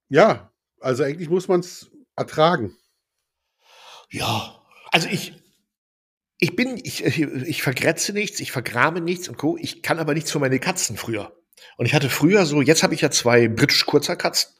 ja, 0.10 0.52
also 0.82 1.04
eigentlich 1.04 1.30
muss 1.30 1.48
man 1.48 1.62
es 1.62 1.90
ertragen. 2.16 2.76
Ja, 4.10 4.62
also 4.92 5.08
ich, 5.10 5.34
ich 6.40 6.56
bin, 6.56 6.80
ich, 6.84 7.04
ich 7.06 7.64
vergrätze 7.64 8.12
nichts, 8.12 8.40
ich 8.42 8.52
vergrame 8.52 9.00
nichts 9.00 9.30
und 9.30 9.38
Co. 9.38 9.58
Ich 9.58 9.82
kann 9.82 9.98
aber 9.98 10.14
nichts 10.14 10.30
für 10.30 10.40
meine 10.40 10.60
Katzen 10.60 10.98
früher. 10.98 11.36
Und 11.78 11.86
ich 11.86 11.94
hatte 11.94 12.10
früher 12.10 12.46
so, 12.46 12.62
jetzt 12.62 12.84
habe 12.84 12.94
ich 12.94 13.02
ja 13.02 13.10
zwei 13.12 13.48
britisch 13.48 13.86
kurzer 13.86 14.16
Katzen. 14.16 14.54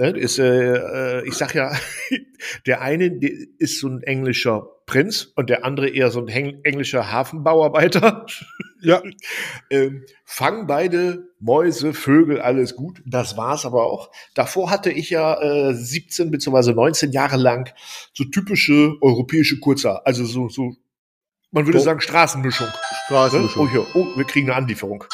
Ne, 0.00 0.12
ist, 0.12 0.38
äh, 0.38 0.76
äh 0.76 1.28
ich 1.28 1.34
sag 1.34 1.54
ja, 1.54 1.72
der 2.66 2.80
eine 2.80 3.20
ist 3.58 3.80
so 3.80 3.86
ein 3.86 4.02
englischer 4.02 4.66
Prinz 4.86 5.30
und 5.36 5.50
der 5.50 5.62
andere 5.66 5.90
eher 5.90 6.10
so 6.10 6.24
ein 6.24 6.28
englischer 6.28 7.12
Hafenbauarbeiter. 7.12 8.26
Ja. 8.82 9.02
ähm, 9.68 10.06
fangen 10.24 10.66
beide 10.66 11.28
Mäuse, 11.38 11.92
Vögel, 11.92 12.40
alles 12.40 12.76
gut. 12.76 13.02
Das 13.04 13.36
war's 13.36 13.66
aber 13.66 13.84
auch. 13.84 14.10
Davor 14.34 14.70
hatte 14.70 14.90
ich 14.90 15.10
ja 15.10 15.38
äh, 15.38 15.74
17 15.74 16.30
bzw. 16.30 16.72
19 16.72 17.12
Jahre 17.12 17.36
lang 17.36 17.70
so 18.14 18.24
typische 18.24 18.94
europäische 19.02 19.60
Kurzer. 19.60 20.06
Also 20.06 20.24
so, 20.24 20.48
so 20.48 20.76
man 21.50 21.66
würde 21.66 21.78
oh. 21.78 21.82
sagen 21.82 22.00
Straßenmischung. 22.00 22.68
Straßenmischung. 23.04 23.66
Ne? 23.66 23.68
Oh, 23.68 23.70
hier, 23.70 23.86
oh, 23.94 24.16
wir 24.16 24.24
kriegen 24.24 24.48
eine 24.48 24.56
Anlieferung. 24.56 25.04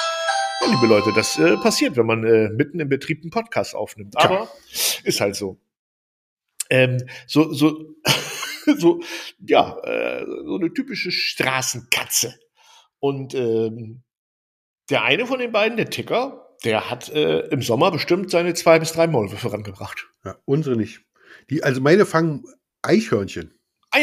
Ja, 0.61 0.71
liebe 0.71 0.87
Leute, 0.87 1.13
das 1.15 1.39
äh, 1.39 1.57
passiert, 1.57 1.97
wenn 1.97 2.07
man 2.07 2.25
äh, 2.25 2.49
mitten 2.49 2.81
im 2.81 2.89
Betrieb 2.89 3.23
einen 3.23 3.31
Podcast 3.31 3.75
aufnimmt. 3.75 4.17
Aber 4.17 4.35
ja. 4.41 4.49
ist 5.05 5.21
halt 5.21 5.37
so. 5.37 5.61
Ähm, 6.71 6.99
so, 7.27 7.53
so, 7.53 7.95
so, 8.79 9.01
ja, 9.39 9.79
äh, 9.85 10.25
so 10.25 10.57
eine 10.57 10.73
typische 10.73 11.13
Straßenkatze. 11.13 12.39
Und 12.99 13.35
ähm, 13.35 14.03
der 14.91 15.03
eine 15.03 15.27
von 15.27 15.39
den 15.39 15.53
beiden, 15.53 15.77
der 15.77 15.91
Ticker, 15.91 16.57
der 16.65 16.91
hat 16.91 17.09
äh, 17.11 17.41
im 17.49 17.63
Sommer 17.63 17.91
bestimmt 17.91 18.31
seine 18.31 18.55
zwei 18.55 18.79
bis 18.79 18.93
drei 18.93 19.07
Maulwürfe 19.07 19.53
rangebracht. 19.53 20.09
Ja, 20.25 20.37
unsere 20.45 20.77
nicht. 20.77 21.03
Die, 21.51 21.63
also 21.63 21.81
meine 21.81 22.07
fangen 22.07 22.45
Eichhörnchen. 22.83 23.56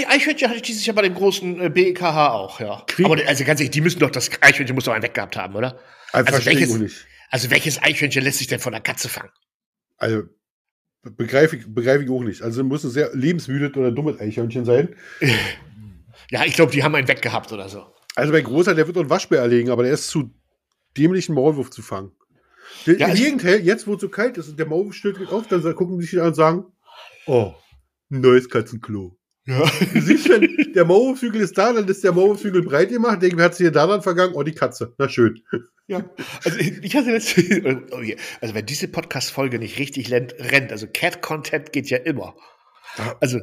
Eichhörnchen 0.08 0.48
hatte 0.48 0.58
ich 0.58 0.64
dieses 0.64 0.86
Jahr 0.86 0.96
bei 0.96 1.02
dem 1.02 1.14
großen 1.14 1.62
äh, 1.62 1.70
BEKH 1.70 2.34
auch, 2.34 2.60
ja. 2.60 2.84
Krieg 2.88 3.06
Aber 3.06 3.18
also 3.28 3.44
ganz 3.44 3.60
ehrlich, 3.60 3.72
die 3.72 3.82
müssen 3.82 4.00
doch, 4.00 4.12
das 4.12 4.30
Eichhörnchen 4.42 4.76
muss 4.76 4.86
doch 4.86 4.94
einen 4.94 5.04
weggehabt 5.04 5.36
haben, 5.36 5.56
oder? 5.56 5.80
Also, 6.12 6.34
also 6.34 6.46
welches, 6.46 7.06
also 7.30 7.50
welches 7.50 7.82
Eichhörnchen 7.82 8.24
lässt 8.24 8.38
sich 8.38 8.48
denn 8.48 8.60
von 8.60 8.74
der 8.74 8.82
Katze 8.82 9.10
fangen? 9.10 9.32
Also 9.98 10.24
begreife 11.02 11.56
ich, 11.56 11.66
begreife 11.68 12.04
ich 12.04 12.10
auch 12.10 12.24
nicht. 12.24 12.42
Also 12.42 12.64
muss 12.64 12.84
ein 12.84 12.92
sehr 12.92 13.12
lebensmüdes 13.14 13.76
oder 13.76 13.92
dummes 13.92 14.20
Eichhörnchen 14.20 14.66
sein. 14.66 14.96
ja, 16.30 16.46
ich 16.46 16.54
glaube, 16.54 16.72
die 16.72 16.84
haben 16.84 16.96
einen 16.96 17.08
weggehabt 17.08 17.52
oder 17.52 17.70
so. 17.70 17.86
Also 18.16 18.32
mein 18.32 18.44
Großer, 18.44 18.76
der 18.76 18.88
wird 18.88 18.98
einen 18.98 19.10
Waschbär 19.10 19.42
erlegen, 19.42 19.70
aber 19.70 19.84
der 19.84 19.94
ist 19.94 20.08
zu 20.08 20.32
dämlich, 20.98 21.30
einen 21.30 21.36
Maulwurf 21.36 21.72
zu 21.72 21.82
fangen. 21.82 22.12
Ja, 22.86 23.08
Im 23.08 23.16
Gegenteil, 23.16 23.60
jetzt 23.62 23.88
wo 23.88 23.96
es 23.96 24.02
so 24.02 24.10
kalt 24.10 24.38
ist 24.38 24.50
und 24.50 24.58
der 24.58 24.66
Maulwurf 24.66 24.94
stößt 24.94 25.32
auf, 25.32 25.48
dann 25.48 25.62
gucken 25.76 26.00
die 26.00 26.06
sich 26.06 26.20
an 26.20 26.28
und 26.28 26.36
sagen, 26.36 26.66
oh, 27.26 27.54
neues 28.10 28.50
Katzenklo. 28.50 29.18
Ja. 29.46 29.70
Du 29.94 30.02
siehst, 30.02 30.30
wenn 30.30 30.74
der 30.74 30.86
Maulwurfshügel 30.86 31.42
ist 31.42 31.58
da, 31.58 31.74
dann 31.74 31.88
ist 31.88 32.04
der 32.04 32.14
Maulwurfshügel 32.14 32.64
breit 32.64 32.90
gemacht. 32.90 33.22
Denken, 33.22 33.38
wer 33.38 33.46
hat 33.46 33.56
sich 33.56 33.70
da 33.72 33.88
dann 33.88 34.02
vergangen? 34.02 34.34
Oh, 34.36 34.44
die 34.44 34.54
Katze. 34.54 34.94
Na 34.98 35.10
schön. 35.10 35.42
Ja, 35.88 36.10
also 36.46 36.58
ich 36.60 36.96
hatte 36.96 37.12
jetzt, 37.12 37.38
oh 37.66 38.02
also 38.40 38.56
wenn 38.56 38.66
diese 38.66 38.88
Podcast-Folge 38.88 39.60
nicht 39.60 39.80
richtig 39.80 40.12
rennt, 40.12 40.72
also 40.72 40.88
Cat-Content 40.88 41.74
geht 41.74 41.90
ja 41.90 41.98
immer. 41.98 42.36
Also 43.20 43.40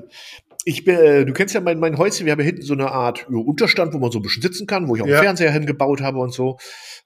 ich 0.64 0.84
bin, 0.84 0.96
äh, 0.96 1.24
du 1.24 1.32
kennst 1.32 1.54
ja 1.54 1.60
mein, 1.60 1.78
mein 1.78 1.98
Häuschen, 1.98 2.26
wir 2.26 2.32
haben 2.32 2.40
ja 2.40 2.46
hinten 2.46 2.62
so 2.62 2.74
eine 2.74 2.92
Art 2.92 3.28
Unterstand, 3.28 3.92
wo 3.94 3.98
man 3.98 4.10
so 4.10 4.18
ein 4.18 4.22
bisschen 4.22 4.42
sitzen 4.42 4.66
kann, 4.66 4.88
wo 4.88 4.96
ich 4.96 5.02
auch 5.02 5.06
ja. 5.06 5.16
einen 5.16 5.24
Fernseher 5.24 5.52
hingebaut 5.52 6.00
habe 6.00 6.18
und 6.18 6.32
so, 6.32 6.58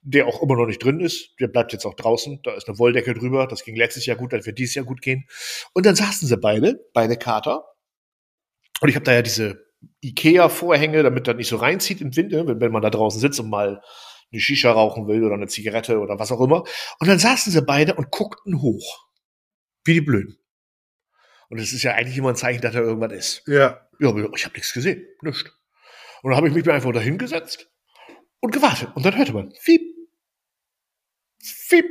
der 0.02 0.26
auch 0.26 0.42
immer 0.42 0.56
noch 0.56 0.66
nicht 0.66 0.82
drin 0.82 1.00
ist. 1.00 1.30
Der 1.40 1.48
bleibt 1.48 1.72
jetzt 1.72 1.84
auch 1.84 1.94
draußen, 1.94 2.40
da 2.42 2.54
ist 2.54 2.68
eine 2.68 2.78
Wolldecke 2.78 3.14
drüber, 3.14 3.46
das 3.46 3.64
ging 3.64 3.76
letztes 3.76 4.06
Jahr 4.06 4.16
gut, 4.16 4.32
das 4.32 4.46
wird 4.46 4.58
dieses 4.58 4.74
Jahr 4.74 4.84
gut 4.84 5.02
gehen. 5.02 5.26
Und 5.72 5.86
dann 5.86 5.96
saßen 5.96 6.28
sie 6.28 6.36
beide, 6.36 6.80
beide 6.92 7.16
Kater, 7.16 7.64
und 8.84 8.90
ich 8.90 8.96
habe 8.96 9.06
da 9.06 9.14
ja 9.14 9.22
diese 9.22 9.64
Ikea-Vorhänge, 10.02 11.02
damit 11.02 11.26
das 11.26 11.36
nicht 11.36 11.48
so 11.48 11.56
reinzieht 11.56 12.02
im 12.02 12.14
Winter, 12.14 12.46
wenn, 12.46 12.60
wenn 12.60 12.70
man 12.70 12.82
da 12.82 12.90
draußen 12.90 13.18
sitzt 13.18 13.40
und 13.40 13.48
mal 13.48 13.80
eine 14.30 14.40
Shisha 14.42 14.70
rauchen 14.70 15.08
will 15.08 15.24
oder 15.24 15.36
eine 15.36 15.46
Zigarette 15.46 16.00
oder 16.00 16.18
was 16.18 16.30
auch 16.30 16.40
immer. 16.42 16.64
Und 16.98 17.08
dann 17.08 17.18
saßen 17.18 17.50
sie 17.50 17.62
beide 17.62 17.94
und 17.94 18.10
guckten 18.10 18.60
hoch. 18.60 19.06
Wie 19.84 19.94
die 19.94 20.02
Blöden. 20.02 20.36
Und 21.48 21.60
das 21.60 21.72
ist 21.72 21.82
ja 21.82 21.92
eigentlich 21.92 22.18
immer 22.18 22.28
ein 22.28 22.36
Zeichen, 22.36 22.60
dass 22.60 22.74
da 22.74 22.80
irgendwas 22.80 23.12
ist. 23.12 23.42
Ja. 23.46 23.88
Ja, 24.00 24.14
ich 24.34 24.44
habe 24.44 24.54
nichts 24.54 24.74
gesehen. 24.74 25.02
Nichts. 25.22 25.44
Und 26.20 26.32
dann 26.32 26.36
habe 26.36 26.48
ich 26.48 26.54
mich 26.54 26.68
einfach 26.68 26.92
dahingesetzt 26.92 27.70
und 28.40 28.52
gewartet. 28.52 28.90
Und 28.94 29.06
dann 29.06 29.16
hörte 29.16 29.32
man, 29.32 29.50
fiep, 29.62 29.80
fiep, 31.42 31.86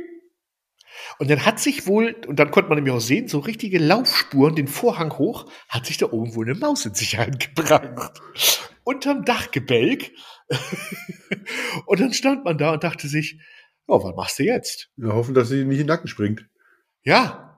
und 1.18 1.30
dann 1.30 1.44
hat 1.44 1.60
sich 1.60 1.86
wohl, 1.86 2.16
und 2.26 2.38
dann 2.38 2.50
konnte 2.50 2.68
man 2.68 2.76
nämlich 2.76 2.94
auch 2.94 3.00
sehen, 3.00 3.28
so 3.28 3.38
richtige 3.38 3.78
Laufspuren, 3.78 4.54
den 4.54 4.68
Vorhang 4.68 5.16
hoch, 5.18 5.50
hat 5.68 5.86
sich 5.86 5.98
da 5.98 6.10
oben 6.10 6.34
wohl 6.34 6.46
eine 6.46 6.58
Maus 6.58 6.86
in 6.86 6.94
Sicherheit 6.94 7.54
gebracht. 7.54 8.20
Unterm 8.84 9.24
Dachgebälk. 9.24 10.12
und 11.86 12.00
dann 12.00 12.12
stand 12.12 12.44
man 12.44 12.58
da 12.58 12.72
und 12.72 12.84
dachte 12.84 13.08
sich, 13.08 13.40
oh, 13.86 14.02
was 14.02 14.14
machst 14.14 14.38
du 14.38 14.44
jetzt? 14.44 14.90
Ja, 14.96 15.12
hoffen, 15.12 15.34
dass 15.34 15.48
sie 15.48 15.64
nicht 15.64 15.80
in 15.80 15.86
den 15.86 15.86
Nacken 15.86 16.08
springt. 16.08 16.46
Ja, 17.06 17.54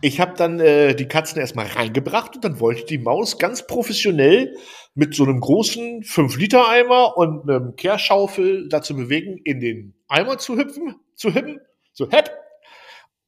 ich 0.00 0.20
habe 0.20 0.34
dann 0.36 0.58
äh, 0.58 0.94
die 0.94 1.06
Katzen 1.06 1.38
erstmal 1.38 1.66
reingebracht 1.66 2.34
und 2.34 2.44
dann 2.44 2.58
wollte 2.58 2.86
die 2.86 2.98
Maus 2.98 3.38
ganz 3.38 3.66
professionell 3.66 4.56
mit 4.94 5.14
so 5.14 5.24
einem 5.24 5.40
großen 5.40 6.02
5-Liter-Eimer 6.02 7.16
und 7.16 7.48
einem 7.48 7.76
Kehrschaufel 7.76 8.68
dazu 8.68 8.96
bewegen, 8.96 9.38
in 9.44 9.60
den 9.60 9.94
Eimer 10.08 10.38
zu 10.38 10.56
hüpfen, 10.56 10.96
zu 11.14 11.34
hüppen. 11.34 11.60
So, 12.00 12.10
hepp. 12.10 12.30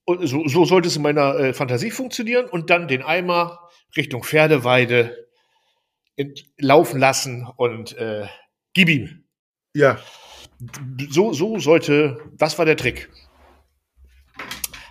Und 0.05 0.27
so, 0.27 0.49
so 0.49 0.65
sollte 0.65 0.89
es 0.89 0.97
in 0.97 1.03
meiner 1.03 1.37
äh, 1.37 1.53
Fantasie 1.53 1.91
funktionieren 1.91 2.47
und 2.47 2.71
dann 2.71 2.89
den 2.89 3.03
Eimer 3.03 3.69
Richtung 3.95 4.25
Pferdeweide 4.25 5.29
laufen 6.59 6.99
lassen 6.99 7.47
und 7.57 7.97
äh, 7.99 8.27
gib 8.73 8.89
ihm. 8.89 9.25
Ja. 9.75 9.99
So, 11.11 11.35
so 11.35 11.59
sollte, 11.59 12.19
das 12.33 12.59
war 12.59 12.65
der 12.65 12.79
Trick. 12.79 13.11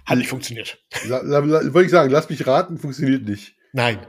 Hat 0.06 0.20
nicht 0.20 0.30
funktioniert. 0.30 0.78
Wollte 1.10 1.86
ich 1.86 1.92
sagen, 1.92 2.12
lass 2.12 2.30
mich 2.30 2.46
raten, 2.46 2.78
funktioniert 2.78 3.24
nicht. 3.24 3.56
Nein. 3.74 4.06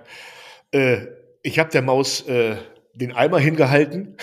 Äh, 0.71 1.07
ich 1.43 1.59
habe 1.59 1.71
der 1.71 1.83
Maus 1.83 2.27
äh, 2.27 2.57
den 2.93 3.13
Eimer 3.13 3.39
hingehalten, 3.39 4.19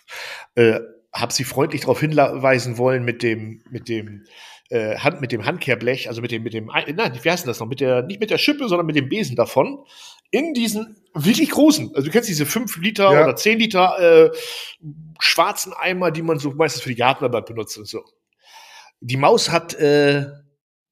äh, 0.54 0.78
habe 1.12 1.32
sie 1.32 1.44
freundlich 1.44 1.80
darauf 1.80 1.98
hinweisen 1.98 2.78
wollen 2.78 3.04
mit 3.04 3.24
dem, 3.24 3.64
mit 3.68 3.88
dem 3.88 4.24
äh, 4.72 4.96
Hand, 4.96 5.20
mit 5.20 5.32
dem 5.32 5.44
Handkehrblech, 5.44 6.08
also 6.08 6.22
mit 6.22 6.30
dem, 6.30 6.42
mit 6.42 6.54
dem, 6.54 6.66
nein, 6.66 7.18
wie 7.20 7.30
heißt 7.30 7.46
das 7.46 7.60
noch? 7.60 7.68
Mit 7.68 7.80
der, 7.80 8.02
nicht 8.02 8.20
mit 8.20 8.30
der 8.30 8.38
Schippe, 8.38 8.68
sondern 8.68 8.86
mit 8.86 8.96
dem 8.96 9.08
Besen 9.10 9.36
davon, 9.36 9.84
in 10.30 10.54
diesen 10.54 10.96
wirklich 11.12 11.50
großen, 11.50 11.94
also 11.94 12.06
du 12.06 12.10
kennst 12.10 12.30
diese 12.30 12.46
5 12.46 12.78
Liter 12.78 13.12
ja. 13.12 13.22
oder 13.22 13.36
10 13.36 13.58
Liter 13.58 14.30
äh, 14.30 14.30
schwarzen 15.20 15.74
Eimer, 15.74 16.10
die 16.10 16.22
man 16.22 16.38
so 16.38 16.52
meistens 16.52 16.82
für 16.82 16.88
die 16.88 16.96
Gartenarbeit 16.96 17.44
benutzt 17.44 17.76
und 17.76 17.86
so. 17.86 18.02
Die 19.00 19.18
Maus 19.18 19.50
hat 19.50 19.74
äh, 19.74 20.26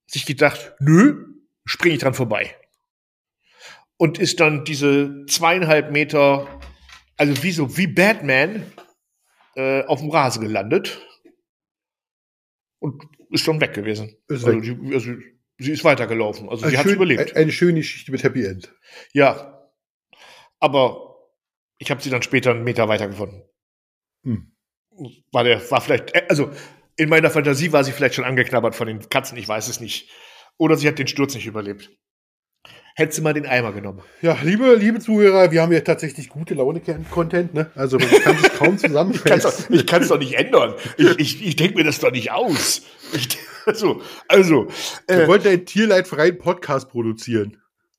sich 0.06 0.26
gedacht, 0.26 0.74
nö, 0.78 1.24
springe 1.64 1.94
ich 1.94 2.02
dran 2.02 2.12
vorbei. 2.12 2.54
Und 3.96 4.18
ist 4.18 4.40
dann 4.40 4.64
diese 4.66 5.24
zweieinhalb 5.26 5.90
Meter, 5.90 6.46
also 7.16 7.42
wie 7.42 7.52
so, 7.52 7.78
wie 7.78 7.86
Batman, 7.86 8.70
äh, 9.54 9.84
auf 9.84 10.00
dem 10.00 10.10
Rasen 10.10 10.42
gelandet. 10.42 11.00
Und 12.78 13.04
ist 13.30 13.44
schon 13.44 13.60
weg 13.60 13.72
gewesen. 13.74 14.16
Ist 14.28 14.44
also, 14.44 14.48
weg. 14.48 14.62
Die, 14.62 14.94
also, 14.94 15.12
sie 15.58 15.72
ist 15.72 15.84
weitergelaufen. 15.84 16.48
Also, 16.48 16.64
also 16.64 16.74
sie 16.74 16.78
hat 16.78 16.86
überlebt. 16.86 17.36
Eine 17.36 17.52
schöne 17.52 17.80
Geschichte 17.80 18.10
mit 18.12 18.22
Happy 18.22 18.44
End. 18.44 18.74
Ja. 19.12 19.68
Aber 20.58 21.30
ich 21.78 21.90
habe 21.90 22.02
sie 22.02 22.10
dann 22.10 22.22
später 22.22 22.50
einen 22.50 22.64
Meter 22.64 22.88
weiter 22.88 23.08
gefunden. 23.08 23.42
Hm. 24.24 24.52
War 25.32 25.44
der, 25.44 25.70
war 25.70 25.80
vielleicht, 25.80 26.14
äh, 26.14 26.26
also 26.28 26.50
in 26.96 27.08
meiner 27.08 27.30
Fantasie 27.30 27.72
war 27.72 27.84
sie 27.84 27.92
vielleicht 27.92 28.14
schon 28.14 28.24
angeknabbert 28.24 28.74
von 28.74 28.86
den 28.86 29.08
Katzen, 29.08 29.38
ich 29.38 29.48
weiß 29.48 29.68
es 29.68 29.80
nicht. 29.80 30.10
Oder 30.58 30.76
sie 30.76 30.86
hat 30.86 30.98
den 30.98 31.06
Sturz 31.06 31.34
nicht 31.34 31.46
überlebt. 31.46 31.90
Hättest 32.96 33.18
du 33.18 33.22
mal 33.22 33.32
den 33.32 33.46
Eimer 33.46 33.72
genommen. 33.72 34.02
Ja, 34.20 34.36
liebe, 34.42 34.74
liebe 34.74 34.98
Zuhörer, 34.98 35.50
wir 35.50 35.62
haben 35.62 35.72
ja 35.72 35.80
tatsächlich 35.80 36.28
gute 36.28 36.54
Laune-Content, 36.54 37.54
ne? 37.54 37.70
Also 37.74 37.98
man 37.98 38.08
kann 38.08 38.36
sich 38.36 38.52
kaum 38.54 38.78
zusammenfassen. 38.78 39.74
ich 39.74 39.86
kann 39.86 40.02
es 40.02 40.08
doch, 40.08 40.16
doch, 40.16 40.20
nicht 40.20 40.34
ändern. 40.34 40.74
Ich, 40.96 41.18
ich, 41.18 41.46
ich 41.46 41.56
denke 41.56 41.76
mir 41.76 41.84
das 41.84 42.00
doch 42.00 42.10
nicht 42.10 42.32
aus. 42.32 42.82
Ich, 43.12 43.38
also, 43.66 44.02
also. 44.28 44.68
Wir 45.06 45.22
äh, 45.22 45.28
wollten 45.28 45.48
einen 45.48 45.66
tierleidfreien 45.66 46.38
Podcast 46.38 46.90
produzieren. 46.90 47.56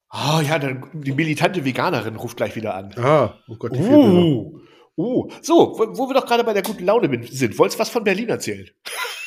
Ah, 0.10 0.40
oh, 0.40 0.42
ja, 0.42 0.60
dann, 0.60 0.86
die 0.94 1.14
militante 1.14 1.64
Veganerin 1.64 2.18
ruft 2.18 2.36
gleich 2.36 2.56
wieder 2.58 2.76
an. 2.76 2.94
Ah, 2.98 3.40
oh 3.48 3.56
Gott, 3.56 3.74
die 3.74 3.80
uh, 3.80 4.60
uh. 4.98 5.30
So, 5.42 5.74
wo, 5.78 5.98
wo 5.98 6.10
wir 6.10 6.16
doch 6.16 6.26
gerade 6.26 6.44
bei 6.44 6.54
der 6.54 6.64
guten 6.64 6.86
Laune 6.86 7.10
sind. 7.28 7.58
Wolltest 7.58 7.80
du 7.80 7.82
was 7.82 7.90
von 7.90 8.04
Berlin 8.04 8.28
erzählen? 8.28 8.70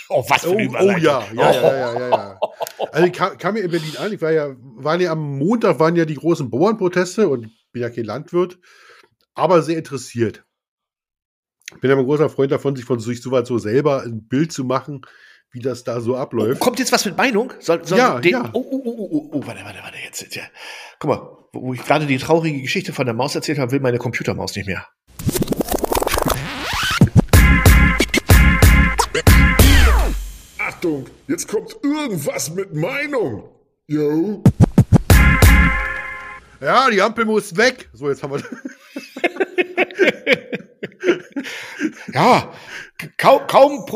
Oh, 0.08 0.24
was 0.28 0.42
für 0.42 0.50
eine 0.50 0.68
oh, 0.68 0.76
oh 0.78 0.90
ja, 0.90 0.98
ja, 0.98 1.26
ja, 1.32 1.52
ja, 1.52 1.98
ja, 1.98 2.08
ja. 2.08 2.40
Also 2.92 3.06
ich 3.06 3.12
kam, 3.12 3.38
kam 3.38 3.56
ja 3.56 3.64
in 3.64 3.70
Berlin 3.70 3.96
an, 3.98 4.12
ich 4.12 4.20
war 4.20 4.30
ja, 4.30 4.54
waren 4.58 5.00
ja 5.00 5.12
am 5.12 5.38
Montag 5.38 5.78
waren 5.80 5.96
ja 5.96 6.04
die 6.04 6.14
großen 6.14 6.50
Bauernproteste 6.50 7.28
und 7.28 7.46
ich 7.46 7.66
bin 7.72 7.82
ja 7.82 7.90
kein 7.90 8.04
Landwirt, 8.04 8.58
aber 9.34 9.62
sehr 9.62 9.78
interessiert. 9.78 10.44
Ich 11.74 11.80
bin 11.80 11.90
ja 11.90 11.96
ein 11.96 12.04
großer 12.04 12.28
Freund 12.28 12.52
davon, 12.52 12.76
sich 12.76 12.84
von 12.84 13.00
sich 13.00 13.22
so 13.22 13.30
weit 13.30 13.46
so 13.46 13.58
selber 13.58 14.02
ein 14.02 14.28
Bild 14.28 14.52
zu 14.52 14.64
machen, 14.64 15.02
wie 15.50 15.60
das 15.60 15.84
da 15.84 16.00
so 16.00 16.16
abläuft. 16.16 16.60
Oh, 16.60 16.64
kommt 16.64 16.78
jetzt 16.78 16.92
was 16.92 17.04
mit 17.04 17.16
Meinung? 17.16 17.52
Soll, 17.60 17.84
soll 17.84 17.98
ja, 17.98 18.20
den, 18.20 18.32
ja. 18.32 18.50
Oh, 18.52 18.64
oh, 18.70 18.82
oh, 18.84 19.08
oh, 19.10 19.30
oh, 19.32 19.46
warte, 19.46 19.64
warte, 19.64 19.78
warte, 19.82 19.98
jetzt, 20.04 20.20
jetzt 20.20 20.34
ja. 20.34 20.42
Guck 20.98 21.10
mal, 21.10 21.38
wo 21.52 21.72
ich 21.72 21.84
gerade 21.84 22.06
die 22.06 22.18
traurige 22.18 22.60
Geschichte 22.60 22.92
von 22.92 23.06
der 23.06 23.14
Maus 23.14 23.34
erzählt 23.34 23.58
habe, 23.58 23.72
will 23.72 23.80
meine 23.80 23.98
Computermaus 23.98 24.54
nicht 24.56 24.66
mehr. 24.66 24.86
Jetzt 31.26 31.48
kommt 31.48 31.76
irgendwas 31.82 32.50
mit 32.50 32.74
Meinung. 32.74 33.48
Yo. 33.86 34.42
Ja, 36.60 36.90
die 36.90 37.02
Ampel 37.02 37.24
muss 37.24 37.56
weg. 37.56 37.88
So, 37.92 38.08
jetzt 38.08 38.22
haben 38.22 38.32
wir. 38.32 38.42
ja, 42.12 42.52
kaum, 43.18 43.46
kaum 43.46 43.86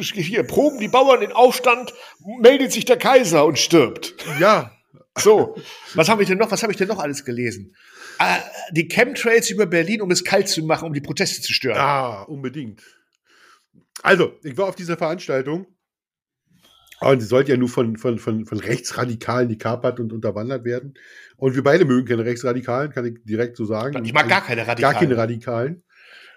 hier, 0.00 0.44
proben 0.44 0.78
die 0.78 0.88
Bauern 0.88 1.20
den 1.20 1.32
Aufstand, 1.32 1.92
meldet 2.40 2.72
sich 2.72 2.84
der 2.84 2.96
Kaiser 2.96 3.44
und 3.44 3.58
stirbt. 3.58 4.14
Ja. 4.40 4.70
So, 5.16 5.56
was 5.94 6.08
habe 6.08 6.22
ich 6.22 6.28
denn 6.28 6.38
noch? 6.38 6.50
Was 6.50 6.62
habe 6.62 6.72
ich 6.72 6.78
denn 6.78 6.88
noch 6.88 6.98
alles 6.98 7.24
gelesen? 7.24 7.76
Äh, 8.18 8.38
die 8.72 8.88
Chemtrails 8.88 9.50
über 9.50 9.66
Berlin, 9.66 10.02
um 10.02 10.10
es 10.10 10.24
kalt 10.24 10.48
zu 10.48 10.64
machen, 10.64 10.86
um 10.86 10.92
die 10.92 11.00
Proteste 11.00 11.40
zu 11.40 11.52
stören. 11.52 11.76
Ja, 11.76 12.22
unbedingt. 12.22 12.82
Also, 14.02 14.32
ich 14.42 14.56
war 14.56 14.68
auf 14.68 14.74
dieser 14.74 14.96
Veranstaltung 14.96 15.66
und 17.00 17.20
sie 17.20 17.26
sollte 17.26 17.52
ja 17.52 17.56
nur 17.56 17.68
von, 17.68 17.96
von, 17.96 18.18
von, 18.18 18.46
von 18.46 18.58
Rechtsradikalen 18.60 19.48
gekapert 19.48 20.00
und 20.00 20.12
unterwandert 20.12 20.64
werden. 20.64 20.94
Und 21.36 21.54
wir 21.54 21.62
beide 21.62 21.84
mögen 21.84 22.06
keine 22.06 22.24
Rechtsradikalen, 22.24 22.92
kann 22.92 23.04
ich 23.04 23.18
direkt 23.24 23.56
so 23.56 23.64
sagen. 23.64 24.04
Ich 24.04 24.12
mag 24.12 24.28
gar 24.28 24.44
keine 24.44 24.66
Radikalen. 24.66 24.92
Gar 24.92 25.00
keine 25.00 25.16
Radikalen. 25.16 25.82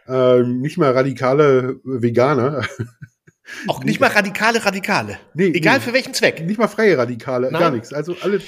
Ähm, 0.08 0.62
nicht 0.62 0.78
mal 0.78 0.92
radikale 0.92 1.80
Veganer. 1.84 2.66
Auch 3.68 3.84
nicht 3.84 4.00
mal 4.00 4.10
radikale 4.10 4.66
Radikale. 4.66 5.20
Nee, 5.34 5.52
Egal 5.54 5.78
nee. 5.78 5.84
für 5.84 5.94
welchen 5.94 6.14
Zweck. 6.14 6.46
Nicht 6.46 6.58
mal 6.58 6.68
freie 6.68 6.98
Radikale, 6.98 7.50
Nein. 7.52 7.60
gar 7.60 7.72
nichts. 7.72 7.94
Also 7.94 8.16
alle. 8.22 8.42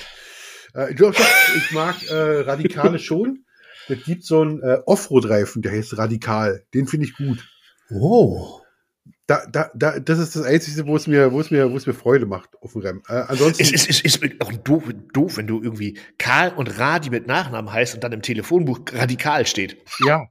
Äh, 0.73 0.93
doch, 0.95 1.13
doch, 1.13 1.25
ich 1.55 1.71
mag 1.71 1.95
äh, 2.09 2.41
Radikale 2.41 2.99
schon. 2.99 3.45
Es 3.87 4.03
gibt 4.03 4.23
so 4.23 4.41
einen 4.41 4.61
äh, 4.61 4.79
Offroad-Reifen, 4.85 5.61
der 5.61 5.71
heißt 5.71 5.97
Radikal. 5.97 6.63
Den 6.73 6.85
finde 6.85 7.07
ich 7.07 7.15
gut. 7.15 7.47
Oh. 7.89 8.61
Da, 9.29 9.45
da, 9.45 9.69
da, 9.75 9.99
das 9.99 10.17
ist 10.17 10.35
das 10.35 10.41
Einzige, 10.41 10.87
wo 10.87 10.95
es 10.95 11.05
mir, 11.05 11.31
wo 11.31 11.39
es 11.39 11.51
mir, 11.51 11.71
wo 11.71 11.77
es 11.77 11.85
mir 11.85 11.93
Freude 11.93 12.25
macht 12.25 12.49
auf 12.63 12.71
dem 12.71 12.81
Rennen. 12.81 13.03
Äh, 13.07 13.25
ansonsten. 13.27 13.61
Es 13.61 13.71
ist, 13.71 13.87
ist, 13.87 14.03
ist 14.23 14.41
auch 14.41 14.51
doof, 14.51 14.85
doof, 15.13 15.37
wenn 15.37 15.45
du 15.45 15.61
irgendwie 15.61 15.99
Karl 16.17 16.51
und 16.55 16.79
Radi 16.79 17.11
mit 17.11 17.27
Nachnamen 17.27 17.71
heißt 17.71 17.93
und 17.93 18.03
dann 18.03 18.11
im 18.11 18.23
Telefonbuch 18.23 18.79
radikal 18.91 19.45
steht. 19.45 19.77
Ja. 20.03 20.25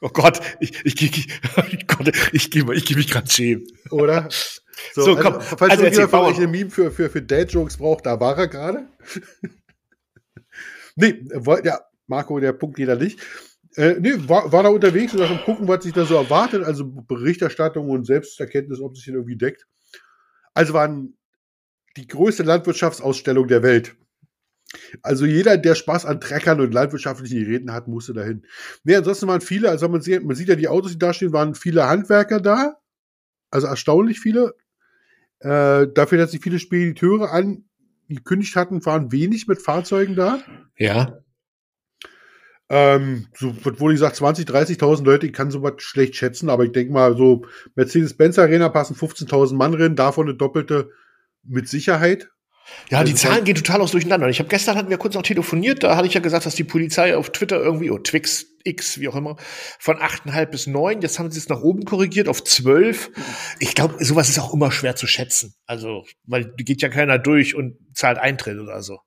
Oh 0.00 0.08
Gott, 0.08 0.40
ich, 0.60 0.82
ich, 0.86 1.02
ich, 1.02 1.28
ich, 1.72 1.86
Gott, 1.86 2.08
ich, 2.32 2.32
ich, 2.32 2.56
ich, 2.56 2.90
ich 2.90 2.96
mich 2.96 3.10
gerade 3.10 3.30
schämen. 3.30 3.66
Oder? 3.90 4.30
So, 4.94 5.02
so 5.02 5.16
komm. 5.16 5.34
Also, 5.34 5.56
falls 5.58 5.72
also 5.72 5.82
irgendjemand 5.82 6.10
von 6.10 6.20
euch 6.20 6.40
ein 6.40 6.50
Meme 6.50 6.70
für, 6.70 6.90
für, 6.90 7.10
für 7.10 7.20
Dad-Jokes 7.20 7.76
braucht, 7.76 8.06
da 8.06 8.18
war 8.18 8.38
er 8.38 8.48
gerade. 8.48 8.86
nee, 10.96 11.22
ja, 11.64 11.80
Marco, 12.06 12.40
der 12.40 12.54
Punkt 12.54 12.78
jeder 12.78 12.96
nicht. 12.96 13.20
Äh, 13.76 13.96
nee, 14.00 14.14
war, 14.28 14.50
war 14.52 14.62
da 14.62 14.70
unterwegs 14.70 15.12
und 15.12 15.20
dann 15.20 15.42
gucken, 15.44 15.68
was 15.68 15.84
sich 15.84 15.92
da 15.92 16.04
so 16.04 16.14
erwartet. 16.14 16.64
Also 16.64 16.84
Berichterstattung 16.86 17.90
und 17.90 18.04
Selbsterkenntnis, 18.04 18.80
ob 18.80 18.96
sich 18.96 19.08
irgendwie 19.08 19.36
deckt. 19.36 19.66
Also 20.54 20.72
waren 20.72 21.16
die 21.96 22.06
größte 22.06 22.42
Landwirtschaftsausstellung 22.42 23.48
der 23.48 23.62
Welt. 23.62 23.96
Also 25.02 25.26
jeder, 25.26 25.56
der 25.56 25.74
Spaß 25.74 26.06
an 26.06 26.20
Treckern 26.20 26.60
und 26.60 26.72
landwirtschaftlichen 26.72 27.38
Geräten 27.38 27.72
hat, 27.72 27.88
musste 27.88 28.14
dahin. 28.14 28.46
Nee, 28.82 28.96
ansonsten 28.96 29.28
waren 29.28 29.40
viele, 29.40 29.70
also 29.70 29.88
man 29.88 30.00
sieht, 30.00 30.24
man 30.24 30.36
sieht 30.36 30.48
ja 30.48 30.56
die 30.56 30.68
Autos, 30.68 30.92
die 30.92 30.98
da 30.98 31.12
stehen, 31.12 31.32
waren 31.32 31.54
viele 31.54 31.88
Handwerker 31.88 32.40
da. 32.40 32.76
Also 33.50 33.66
erstaunlich 33.66 34.20
viele. 34.20 34.54
Äh, 35.38 35.86
dafür, 35.94 36.18
dass 36.18 36.32
sich 36.32 36.42
viele 36.42 36.58
Spediteure 36.58 37.30
angekündigt 37.30 38.56
hatten, 38.56 38.84
waren 38.86 39.12
wenig 39.12 39.46
mit 39.46 39.62
Fahrzeugen 39.62 40.16
da. 40.16 40.40
Ja. 40.76 41.22
Ähm, 42.68 43.28
so 43.36 43.64
wird 43.64 43.78
wohl 43.78 43.92
gesagt 43.92 44.16
20, 44.16 44.48
30.000 44.48 45.04
Leute, 45.04 45.26
ich 45.26 45.32
kann 45.32 45.50
sowas 45.50 45.74
schlecht 45.78 46.16
schätzen, 46.16 46.50
aber 46.50 46.64
ich 46.64 46.72
denke 46.72 46.92
mal, 46.92 47.16
so 47.16 47.44
Mercedes-Benz 47.76 48.38
Arena 48.38 48.68
passen 48.68 48.96
15.000 48.96 49.54
Mann 49.54 49.74
rein, 49.74 49.94
davon 49.94 50.26
eine 50.26 50.36
doppelte 50.36 50.90
mit 51.44 51.68
Sicherheit. 51.68 52.28
Ja, 52.90 53.04
die 53.04 53.12
also 53.12 53.28
Zahlen 53.28 53.44
gehen 53.44 53.54
total 53.54 53.80
aus 53.80 53.92
durcheinander. 53.92 54.28
Ich 54.28 54.40
habe 54.40 54.48
gestern 54.48 54.76
hatten 54.76 54.90
wir 54.90 54.98
kurz 54.98 55.14
noch 55.14 55.22
telefoniert, 55.22 55.84
da 55.84 55.96
hatte 55.96 56.08
ich 56.08 56.14
ja 56.14 56.20
gesagt, 56.20 56.46
dass 56.46 56.56
die 56.56 56.64
Polizei 56.64 57.16
auf 57.16 57.30
Twitter 57.30 57.62
irgendwie, 57.62 57.90
oder 57.90 58.02
Twix 58.02 58.46
X, 58.64 58.98
wie 58.98 59.08
auch 59.08 59.14
immer, 59.14 59.36
von 59.78 59.98
8,5 59.98 60.46
bis 60.46 60.66
9, 60.66 61.00
jetzt 61.02 61.20
haben 61.20 61.30
sie 61.30 61.38
es 61.38 61.48
nach 61.48 61.62
oben 61.62 61.84
korrigiert 61.84 62.28
auf 62.28 62.42
12. 62.42 63.10
Ich 63.60 63.76
glaube, 63.76 64.04
sowas 64.04 64.28
ist 64.28 64.40
auch 64.40 64.52
immer 64.52 64.72
schwer 64.72 64.96
zu 64.96 65.06
schätzen. 65.06 65.54
Also, 65.66 66.04
weil 66.24 66.52
geht 66.56 66.82
ja 66.82 66.88
keiner 66.88 67.18
durch 67.18 67.54
und 67.54 67.76
zahlt 67.94 68.18
Eintritt 68.18 68.58
oder 68.58 68.82
so. 68.82 68.98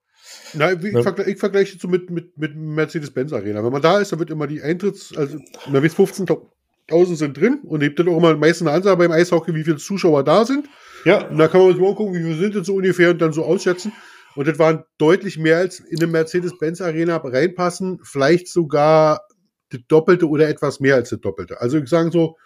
Nein, 0.53 0.79
ich, 0.83 0.93
ja. 0.93 1.01
vergleiche, 1.01 1.31
ich 1.31 1.39
vergleiche 1.39 1.77
so 1.79 1.87
mit, 1.87 2.09
mit, 2.09 2.37
mit 2.37 2.55
Mercedes-Benz 2.55 3.33
Arena. 3.33 3.63
Wenn 3.63 3.71
man 3.71 3.81
da 3.81 3.99
ist, 3.99 4.11
dann 4.11 4.19
wird 4.19 4.29
immer 4.29 4.47
die 4.47 4.61
Eintritts, 4.61 5.15
also, 5.15 5.39
da 5.71 5.83
wird 5.83 5.93
15.000 5.93 7.15
sind 7.15 7.37
drin 7.37 7.59
und 7.63 7.81
hebt 7.81 7.99
dann 7.99 8.09
auch 8.09 8.17
immer 8.17 8.35
meistens 8.35 8.67
eine 8.67 8.75
Ansage 8.75 8.97
beim 8.97 9.11
Eishockey, 9.11 9.53
wie 9.53 9.63
viele 9.63 9.77
Zuschauer 9.77 10.23
da 10.23 10.45
sind. 10.45 10.67
Ja. 11.05 11.27
Und 11.27 11.37
da 11.37 11.47
kann 11.47 11.61
man 11.61 11.71
sich 11.71 11.81
mal 11.81 11.95
gucken, 11.95 12.15
wie 12.15 12.23
viele 12.23 12.37
sind 12.37 12.55
denn 12.55 12.63
so 12.63 12.75
ungefähr 12.75 13.11
und 13.11 13.21
dann 13.21 13.33
so 13.33 13.43
ausschätzen. 13.43 13.93
Und 14.35 14.47
das 14.47 14.59
waren 14.59 14.83
deutlich 14.97 15.37
mehr 15.37 15.57
als 15.57 15.79
in 15.79 15.97
eine 15.97 16.07
Mercedes-Benz 16.07 16.81
Arena 16.81 17.17
reinpassen, 17.17 17.99
vielleicht 18.03 18.47
sogar 18.47 19.21
das 19.69 19.81
Doppelte 19.87 20.27
oder 20.27 20.49
etwas 20.49 20.79
mehr 20.79 20.95
als 20.95 21.09
das 21.09 21.19
Doppelte. 21.21 21.61
Also 21.61 21.77
ich 21.77 21.89
sage 21.89 22.11
so 22.11 22.37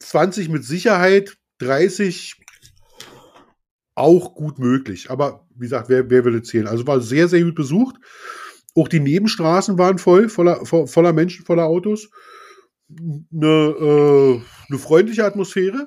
20 0.00 0.48
mit 0.48 0.64
Sicherheit, 0.64 1.36
30 1.58 2.43
auch 3.94 4.34
gut 4.34 4.58
möglich. 4.58 5.10
Aber 5.10 5.46
wie 5.54 5.66
gesagt, 5.66 5.88
wer, 5.88 6.10
wer 6.10 6.24
will 6.24 6.42
zählen? 6.42 6.66
Also 6.66 6.86
war 6.86 7.00
sehr, 7.00 7.28
sehr 7.28 7.42
gut 7.42 7.54
besucht. 7.54 7.96
Auch 8.74 8.88
die 8.88 9.00
Nebenstraßen 9.00 9.78
waren 9.78 9.98
voll, 9.98 10.28
voller, 10.28 10.64
voller 10.66 11.12
Menschen, 11.12 11.44
voller 11.44 11.64
Autos. 11.64 12.10
Eine, 12.90 13.46
äh, 13.46 14.40
eine 14.68 14.78
freundliche 14.78 15.24
Atmosphäre. 15.24 15.86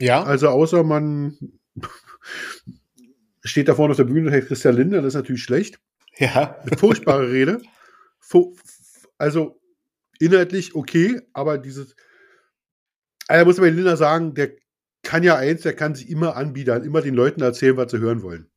Ja. 0.00 0.22
Also 0.22 0.48
außer 0.48 0.84
man 0.84 1.38
steht 3.44 3.68
da 3.68 3.74
vorne 3.74 3.92
auf 3.92 3.96
der 3.96 4.04
Bühne 4.04 4.28
und 4.28 4.34
heißt 4.34 4.48
Christian 4.48 4.76
Lindner, 4.76 4.98
das 4.98 5.14
ist 5.14 5.14
natürlich 5.14 5.42
schlecht. 5.42 5.80
Ja. 6.18 6.58
Eine 6.60 6.76
furchtbare 6.76 7.30
Rede. 7.30 7.62
Also 9.18 9.60
inhaltlich 10.18 10.74
okay, 10.74 11.20
aber 11.32 11.56
dieses, 11.56 11.94
also 13.28 13.44
muss 13.46 13.58
man 13.58 13.74
Lindner 13.74 13.96
sagen, 13.96 14.34
der 14.34 14.52
kann 15.06 15.22
ja 15.22 15.36
eins, 15.36 15.62
der 15.62 15.74
kann 15.74 15.94
sich 15.94 16.10
immer 16.10 16.36
anbiedern, 16.36 16.82
immer 16.82 17.00
den 17.00 17.14
Leuten 17.14 17.40
erzählen, 17.40 17.76
was 17.76 17.92
sie 17.92 17.98
hören 17.98 18.22
wollen. 18.22 18.50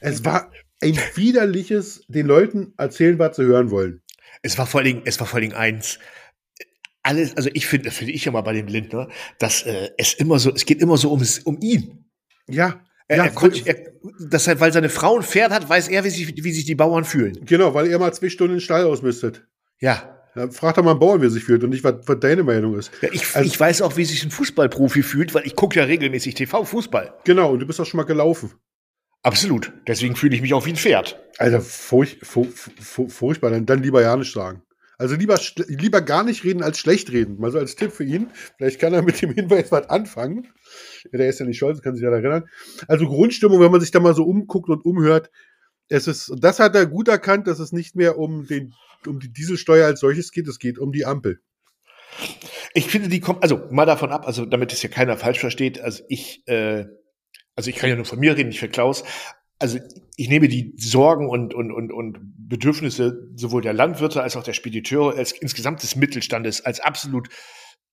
Es 0.00 0.24
war 0.24 0.50
ein 0.82 0.98
widerliches, 1.14 2.04
den 2.08 2.26
Leuten 2.26 2.74
erzählen, 2.76 3.18
was 3.18 3.36
sie 3.36 3.44
hören 3.44 3.70
wollen. 3.70 4.02
Es 4.42 4.58
war 4.58 4.66
vor 4.66 4.80
allem, 4.80 5.02
es 5.04 5.18
war 5.20 5.26
vor 5.26 5.38
allem 5.38 5.52
eins, 5.54 5.98
alles, 7.04 7.36
also 7.36 7.48
ich 7.54 7.66
finde, 7.66 7.92
finde 7.92 8.12
ich 8.12 8.26
immer 8.26 8.42
bei 8.42 8.52
dem 8.52 8.66
Lindner, 8.66 9.08
dass 9.38 9.62
äh, 9.62 9.90
es 9.96 10.14
immer 10.14 10.38
so, 10.40 10.52
es 10.52 10.66
geht 10.66 10.82
immer 10.82 10.96
so 10.96 11.10
ums, 11.10 11.38
um 11.38 11.58
ihn. 11.62 12.04
Ja. 12.48 12.80
Er, 13.06 13.16
ja, 13.16 13.24
er, 13.24 13.30
konnte, 13.30 13.62
er, 13.64 13.76
deshalb, 14.18 14.60
weil 14.60 14.72
seine 14.72 14.88
Frau 14.90 15.16
ein 15.16 15.22
Pferd 15.22 15.52
hat, 15.52 15.68
weiß 15.68 15.88
er, 15.88 16.04
wie 16.04 16.10
sich, 16.10 16.44
wie 16.44 16.52
sich 16.52 16.64
die 16.64 16.74
Bauern 16.74 17.04
fühlen. 17.04 17.38
Genau, 17.46 17.72
weil 17.72 17.86
er 17.86 17.98
mal 17.98 18.12
zwei 18.12 18.28
Stunden 18.28 18.56
den 18.56 18.60
Stall 18.60 18.84
ausmistet. 18.84 19.46
Ja. 19.80 20.17
Ja 20.38 20.50
frag 20.50 20.74
doch 20.76 20.84
mal 20.84 20.92
einen 20.92 21.00
Bauern, 21.00 21.20
wie 21.20 21.26
er 21.26 21.30
sich 21.30 21.44
fühlt 21.44 21.62
und 21.64 21.70
nicht, 21.70 21.84
was, 21.84 21.94
was 22.06 22.20
deine 22.20 22.42
Meinung 22.42 22.78
ist. 22.78 22.90
Ja, 23.02 23.08
ich, 23.12 23.34
also, 23.34 23.46
ich 23.46 23.58
weiß 23.58 23.82
auch, 23.82 23.96
wie 23.96 24.04
sich 24.04 24.24
ein 24.24 24.30
Fußballprofi 24.30 25.02
fühlt, 25.02 25.34
weil 25.34 25.46
ich 25.46 25.54
gucke 25.54 25.78
ja 25.78 25.84
regelmäßig 25.84 26.34
TV-Fußball. 26.34 27.14
Genau, 27.24 27.52
und 27.52 27.60
du 27.60 27.66
bist 27.66 27.80
auch 27.80 27.86
schon 27.86 27.98
mal 27.98 28.04
gelaufen. 28.04 28.52
Absolut. 29.22 29.72
Deswegen 29.86 30.16
fühle 30.16 30.34
ich 30.34 30.42
mich 30.42 30.54
auch 30.54 30.64
wie 30.64 30.70
ein 30.70 30.76
Pferd. 30.76 31.20
Alter, 31.38 31.60
furch, 31.60 32.18
furch, 32.22 32.48
furchtbar. 33.08 33.50
Dann, 33.50 33.66
dann 33.66 33.82
lieber 33.82 34.00
ja 34.00 34.16
nicht 34.16 34.32
sagen. 34.32 34.62
Also 34.96 35.14
lieber, 35.14 35.38
lieber 35.68 36.00
gar 36.00 36.24
nicht 36.24 36.42
reden 36.42 36.62
als 36.62 36.78
schlecht 36.78 37.12
reden. 37.12 37.38
Mal 37.38 37.52
so 37.52 37.58
als 37.58 37.76
Tipp 37.76 37.92
für 37.92 38.04
ihn. 38.04 38.30
Vielleicht 38.56 38.80
kann 38.80 38.92
er 38.92 39.02
mit 39.02 39.22
dem 39.22 39.32
Hinweis 39.32 39.70
was 39.70 39.88
anfangen. 39.88 40.48
Der 41.12 41.28
ist 41.28 41.38
ja 41.38 41.46
nicht 41.46 41.56
stolz, 41.56 41.80
kann 41.82 41.94
sich 41.94 42.02
ja 42.02 42.10
erinnern. 42.10 42.48
Also 42.88 43.06
Grundstimmung, 43.06 43.60
wenn 43.60 43.70
man 43.70 43.80
sich 43.80 43.92
da 43.92 44.00
mal 44.00 44.14
so 44.14 44.24
umguckt 44.24 44.68
und 44.68 44.84
umhört, 44.84 45.30
es 45.88 46.06
ist, 46.06 46.32
das 46.38 46.60
hat 46.60 46.74
er 46.74 46.86
gut 46.86 47.08
erkannt, 47.08 47.46
dass 47.46 47.58
es 47.58 47.72
nicht 47.72 47.96
mehr 47.96 48.18
um 48.18 48.46
den, 48.46 48.74
um 49.06 49.20
die 49.20 49.32
Dieselsteuer 49.32 49.86
als 49.86 50.00
solches 50.00 50.32
geht, 50.32 50.48
es 50.48 50.58
geht 50.58 50.78
um 50.78 50.92
die 50.92 51.06
Ampel. 51.06 51.40
Ich 52.74 52.86
finde, 52.86 53.08
die 53.08 53.20
kommt, 53.20 53.42
also 53.42 53.66
mal 53.70 53.86
davon 53.86 54.10
ab, 54.10 54.26
also 54.26 54.44
damit 54.44 54.72
es 54.72 54.82
ja 54.82 54.88
keiner 54.88 55.16
falsch 55.16 55.40
versteht, 55.40 55.80
also 55.80 56.02
ich, 56.08 56.46
äh, 56.46 56.86
also 57.54 57.70
ich 57.70 57.76
kann 57.76 57.90
ja 57.90 57.96
nur 57.96 58.04
von 58.04 58.18
mir 58.18 58.36
reden, 58.36 58.48
nicht 58.48 58.60
für 58.60 58.68
Klaus, 58.68 59.04
also 59.58 59.78
ich 60.16 60.28
nehme 60.28 60.48
die 60.48 60.74
Sorgen 60.76 61.28
und, 61.28 61.54
und, 61.54 61.72
und, 61.72 61.92
und 61.92 62.18
Bedürfnisse 62.48 63.28
sowohl 63.34 63.62
der 63.62 63.72
Landwirte 63.72 64.22
als 64.22 64.36
auch 64.36 64.44
der 64.44 64.52
Spediteure 64.52 65.16
als 65.16 65.32
insgesamt 65.32 65.82
des 65.82 65.96
Mittelstandes 65.96 66.64
als 66.64 66.80
absolut 66.80 67.28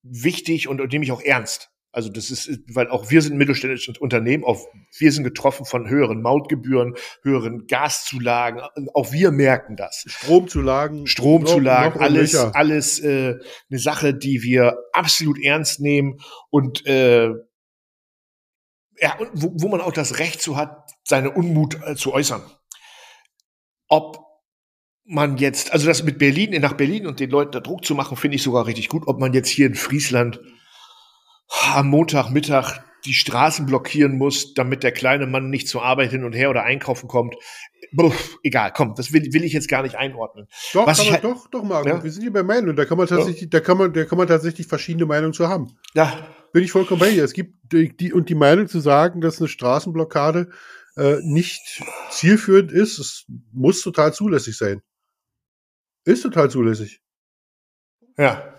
wichtig 0.03 0.67
und, 0.67 0.79
und 0.81 0.91
nehme 0.91 1.03
ich 1.03 1.11
auch 1.11 1.21
ernst. 1.21 1.71
Also 1.95 2.09
das 2.09 2.29
ist, 2.29 2.49
weil 2.67 2.89
auch 2.89 3.09
wir 3.09 3.21
sind 3.21 3.37
mittelständisches 3.37 3.97
Unternehmen, 3.99 4.43
auch 4.43 4.67
wir 4.97 5.13
sind 5.13 5.23
getroffen 5.23 5.65
von 5.65 5.87
höheren 5.87 6.21
Mautgebühren, 6.21 6.95
höheren 7.23 7.67
Gaszulagen, 7.67 8.61
auch 8.93 9.13
wir 9.13 9.31
merken 9.31 9.77
das. 9.77 10.03
Stromzulagen. 10.05 11.07
Stromzulagen, 11.07 12.01
alles, 12.01 12.35
alles 12.35 12.99
äh, 12.99 13.35
eine 13.69 13.79
Sache, 13.79 14.13
die 14.13 14.43
wir 14.43 14.77
absolut 14.91 15.41
ernst 15.41 15.79
nehmen 15.79 16.19
und 16.49 16.85
äh, 16.85 17.29
ja, 18.97 19.17
und 19.17 19.29
wo, 19.33 19.53
wo 19.55 19.69
man 19.69 19.79
auch 19.79 19.93
das 19.93 20.19
Recht 20.19 20.41
zu 20.41 20.57
hat, 20.57 20.91
seine 21.05 21.31
Unmut 21.31 21.77
äh, 21.85 21.95
zu 21.95 22.11
äußern. 22.11 22.41
Ob 23.87 24.19
man 25.05 25.37
jetzt, 25.37 25.71
also 25.71 25.87
das 25.87 26.03
mit 26.03 26.17
Berlin, 26.17 26.59
nach 26.59 26.73
Berlin 26.73 27.07
und 27.07 27.21
den 27.21 27.29
Leuten 27.29 27.53
da 27.53 27.61
Druck 27.61 27.85
zu 27.85 27.95
machen, 27.95 28.17
finde 28.17 28.35
ich 28.35 28.43
sogar 28.43 28.65
richtig 28.65 28.89
gut. 28.89 29.03
Ob 29.07 29.21
man 29.21 29.31
jetzt 29.31 29.47
hier 29.47 29.67
in 29.67 29.75
Friesland 29.75 30.41
am 31.47 31.89
Montagmittag 31.89 32.79
die 33.05 33.13
Straßen 33.13 33.65
blockieren 33.65 34.17
muss, 34.17 34.53
damit 34.53 34.83
der 34.83 34.91
kleine 34.91 35.27
Mann 35.27 35.49
nicht 35.49 35.67
zur 35.67 35.83
Arbeit 35.83 36.11
hin 36.11 36.23
und 36.23 36.33
her 36.33 36.49
oder 36.49 36.63
einkaufen 36.63 37.07
kommt. 37.07 37.35
Buff, 37.91 38.37
egal, 38.43 38.71
komm, 38.75 38.95
das 38.95 39.13
will, 39.13 39.31
will 39.31 39.43
ich 39.43 39.53
jetzt 39.53 39.69
gar 39.69 39.83
nicht 39.83 39.95
einordnen. 39.95 40.47
Doch, 40.73 40.87
Was 40.87 41.09
halt, 41.09 41.23
doch, 41.23 41.47
doch, 41.47 41.63
Marco, 41.63 41.87
ja? 41.87 42.03
wir 42.03 42.11
sind 42.11 42.23
hier 42.23 42.33
bei 42.33 42.43
Meinungen. 42.43 42.75
Da 42.75 42.85
kann 42.85 42.97
man 42.97 43.07
tatsächlich, 43.07 43.43
ja. 43.43 43.47
da 43.49 43.59
kann 43.59 43.77
man, 43.77 43.93
da 43.93 44.05
kann 44.05 44.17
man 44.17 44.27
tatsächlich 44.27 44.67
verschiedene 44.67 45.05
Meinungen 45.05 45.33
zu 45.33 45.47
haben. 45.47 45.77
Ja. 45.93 46.27
Bin 46.51 46.63
ich 46.63 46.71
vollkommen 46.71 46.99
bei 46.99 47.11
dir. 47.11 47.23
Es 47.23 47.33
gibt 47.33 47.71
die, 47.71 47.95
die 47.95 48.13
und 48.13 48.29
die 48.29 48.35
Meinung 48.35 48.67
zu 48.67 48.79
sagen, 48.79 49.21
dass 49.21 49.39
eine 49.39 49.49
Straßenblockade 49.49 50.49
äh, 50.97 51.17
nicht 51.21 51.83
zielführend 52.09 52.71
ist, 52.71 52.97
es 52.99 53.25
muss 53.51 53.81
total 53.81 54.13
zulässig 54.13 54.57
sein. 54.57 54.81
Ist 56.05 56.21
total 56.23 56.49
zulässig. 56.49 57.01
Ja. 58.17 58.54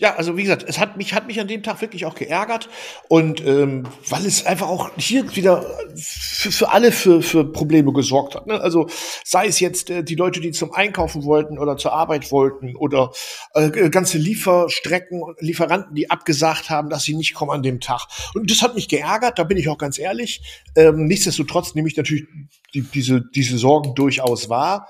Ja, 0.00 0.16
also 0.16 0.38
wie 0.38 0.44
gesagt, 0.44 0.64
es 0.66 0.78
hat 0.78 0.96
mich, 0.96 1.12
hat 1.12 1.26
mich 1.26 1.38
an 1.40 1.46
dem 1.46 1.62
Tag 1.62 1.82
wirklich 1.82 2.06
auch 2.06 2.14
geärgert. 2.14 2.70
Und 3.08 3.44
ähm, 3.46 3.86
weil 4.08 4.24
es 4.24 4.46
einfach 4.46 4.68
auch 4.68 4.90
hier 4.96 5.36
wieder 5.36 5.62
für, 5.94 6.50
für 6.50 6.70
alle 6.70 6.90
für, 6.90 7.20
für 7.20 7.44
Probleme 7.44 7.92
gesorgt 7.92 8.34
hat. 8.34 8.46
Ne? 8.46 8.58
Also 8.58 8.88
sei 9.24 9.46
es 9.46 9.60
jetzt 9.60 9.90
äh, 9.90 10.02
die 10.02 10.14
Leute, 10.14 10.40
die 10.40 10.52
zum 10.52 10.72
Einkaufen 10.72 11.24
wollten 11.24 11.58
oder 11.58 11.76
zur 11.76 11.92
Arbeit 11.92 12.32
wollten 12.32 12.76
oder 12.76 13.12
äh, 13.52 13.90
ganze 13.90 14.16
Lieferstrecken 14.16 15.22
Lieferanten, 15.38 15.94
die 15.94 16.10
abgesagt 16.10 16.70
haben, 16.70 16.88
dass 16.88 17.02
sie 17.02 17.14
nicht 17.14 17.34
kommen 17.34 17.50
an 17.50 17.62
dem 17.62 17.78
Tag. 17.78 18.06
Und 18.34 18.50
das 18.50 18.62
hat 18.62 18.74
mich 18.74 18.88
geärgert, 18.88 19.38
da 19.38 19.44
bin 19.44 19.58
ich 19.58 19.68
auch 19.68 19.78
ganz 19.78 19.98
ehrlich. 19.98 20.40
Ähm, 20.76 21.08
nichtsdestotrotz 21.08 21.74
nehme 21.74 21.88
ich 21.88 21.96
natürlich 21.98 22.24
die, 22.72 22.80
diese, 22.80 23.22
diese 23.34 23.58
Sorgen 23.58 23.94
durchaus 23.94 24.48
wahr 24.48 24.88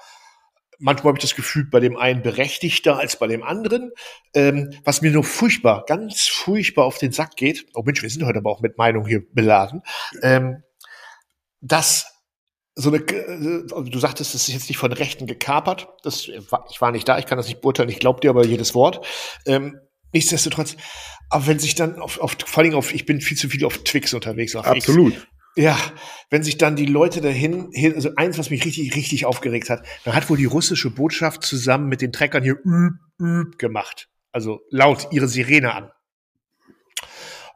manchmal 0.81 1.11
habe 1.11 1.19
ich 1.19 1.23
das 1.23 1.37
Gefühl, 1.37 1.66
bei 1.71 1.79
dem 1.79 1.97
einen 1.97 2.23
berechtigter 2.23 2.99
als 2.99 3.16
bei 3.16 3.27
dem 3.27 3.43
anderen. 3.43 3.93
Ähm, 4.35 4.73
was 4.85 5.03
mir 5.03 5.11
nur 5.11 5.25
furchtbar, 5.25 5.85
ganz 5.87 6.27
furchtbar 6.27 6.85
auf 6.85 6.99
den 6.99 7.12
Sack 7.12 7.37
geht, 7.37 7.66
oh 7.75 7.83
Mensch, 7.83 8.03
wir 8.03 8.11
sind 8.11 8.25
heute 8.25 8.38
aber 8.38 8.51
auch 8.51 8.61
mit 8.61 8.79
Meinung 8.79 9.07
hier 9.07 9.23
beladen, 9.33 9.83
ähm, 10.23 10.62
dass 11.61 12.07
so 12.75 12.90
eine, 12.90 12.99
äh, 12.99 13.64
du 13.66 13.99
sagtest, 13.99 14.35
das 14.35 14.49
ist 14.49 14.55
jetzt 14.55 14.69
nicht 14.69 14.79
von 14.79 14.93
Rechten 14.93 15.27
gekapert. 15.27 15.88
Das, 16.03 16.29
ich 16.29 16.81
war 16.81 16.93
nicht 16.93 17.07
da, 17.09 17.19
ich 17.19 17.27
kann 17.27 17.37
das 17.37 17.49
nicht 17.49 17.61
beurteilen, 17.61 17.90
ich 17.90 17.99
glaube 17.99 18.21
dir 18.21 18.31
aber 18.31 18.47
jedes 18.47 18.75
Wort. 18.75 19.05
Ähm, 19.47 19.79
nichtsdestotrotz, 20.12 20.77
aber 21.29 21.47
wenn 21.47 21.59
sich 21.59 21.75
dann 21.75 22.01
auf, 22.01 22.19
auf, 22.19 22.37
vor 22.45 22.62
allem 22.62 22.75
auf, 22.75 22.95
ich 22.95 23.07
bin 23.07 23.21
viel 23.21 23.37
zu 23.37 23.49
viel 23.49 23.64
auf 23.64 23.79
Twix 23.85 24.14
unterwegs. 24.14 24.57
Auf 24.57 24.66
Absolut. 24.66 25.14
X, 25.14 25.27
ja, 25.57 25.79
wenn 26.31 26.43
sich 26.43 26.59
dann 26.59 26.77
die 26.77 26.87
Leute 26.87 27.21
dahin, 27.21 27.71
also 27.95 28.11
eins, 28.17 28.39
was 28.39 28.51
mich 28.51 28.65
richtig, 28.65 28.95
richtig 28.95 29.27
aufgeregt 29.27 29.69
hat, 29.71 29.85
da 30.05 30.15
hat 30.15 30.31
wohl 30.31 30.37
die 30.37 30.45
russische 30.45 30.91
Botschaft 30.91 31.43
zusammen 31.43 31.89
mit 31.89 32.01
den 32.01 32.13
Treckern 32.13 32.43
hier 32.43 32.59
üb, 32.65 32.95
üb 33.21 33.59
gemacht. 33.59 34.09
Also 34.33 34.61
laut 34.71 35.09
ihre 35.11 35.29
Sirene 35.29 35.75
an. 35.75 35.91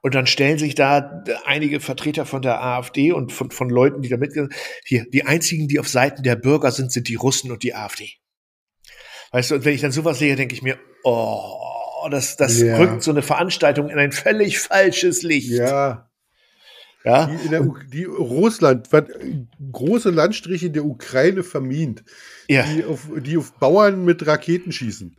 Und 0.02 0.14
dann 0.14 0.26
stellen 0.26 0.58
sich 0.58 0.74
da 0.74 1.24
einige 1.46 1.80
Vertreter 1.80 2.26
von 2.26 2.42
der 2.42 2.62
AfD 2.62 3.12
und 3.12 3.32
von, 3.32 3.50
von 3.50 3.70
Leuten, 3.70 4.02
die 4.02 4.10
da 4.10 4.18
mitgehen, 4.18 4.50
hier, 4.84 5.06
die 5.08 5.24
einzigen, 5.24 5.66
die 5.66 5.80
auf 5.80 5.88
Seiten 5.88 6.22
der 6.22 6.36
Bürger 6.36 6.72
sind, 6.72 6.92
sind 6.92 7.08
die 7.08 7.14
Russen 7.14 7.50
und 7.50 7.62
die 7.62 7.74
AfD. 7.74 8.10
Weißt 9.30 9.50
du, 9.50 9.54
und 9.54 9.64
wenn 9.64 9.74
ich 9.74 9.80
dann 9.80 9.92
sowas 9.92 10.18
sehe, 10.18 10.36
denke 10.36 10.54
ich 10.54 10.62
mir, 10.62 10.78
oh, 11.04 12.06
das, 12.10 12.36
das 12.36 12.60
ja. 12.60 12.76
rückt 12.76 13.02
so 13.02 13.12
eine 13.12 13.22
Veranstaltung 13.22 13.88
in 13.88 13.98
ein 13.98 14.12
völlig 14.12 14.58
falsches 14.58 15.22
Licht. 15.22 15.50
Ja. 15.50 16.10
Ja. 17.04 17.26
Die, 17.26 17.44
in 17.44 17.50
der, 17.50 17.70
die 17.92 18.04
Russland, 18.04 18.88
große 19.72 20.10
Landstriche 20.10 20.70
der 20.70 20.84
Ukraine 20.86 21.42
vermint, 21.42 22.02
ja. 22.48 22.64
die, 22.64 22.84
auf, 22.84 23.08
die 23.22 23.36
auf 23.36 23.52
Bauern 23.58 24.04
mit 24.04 24.26
Raketen 24.26 24.72
schießen. 24.72 25.14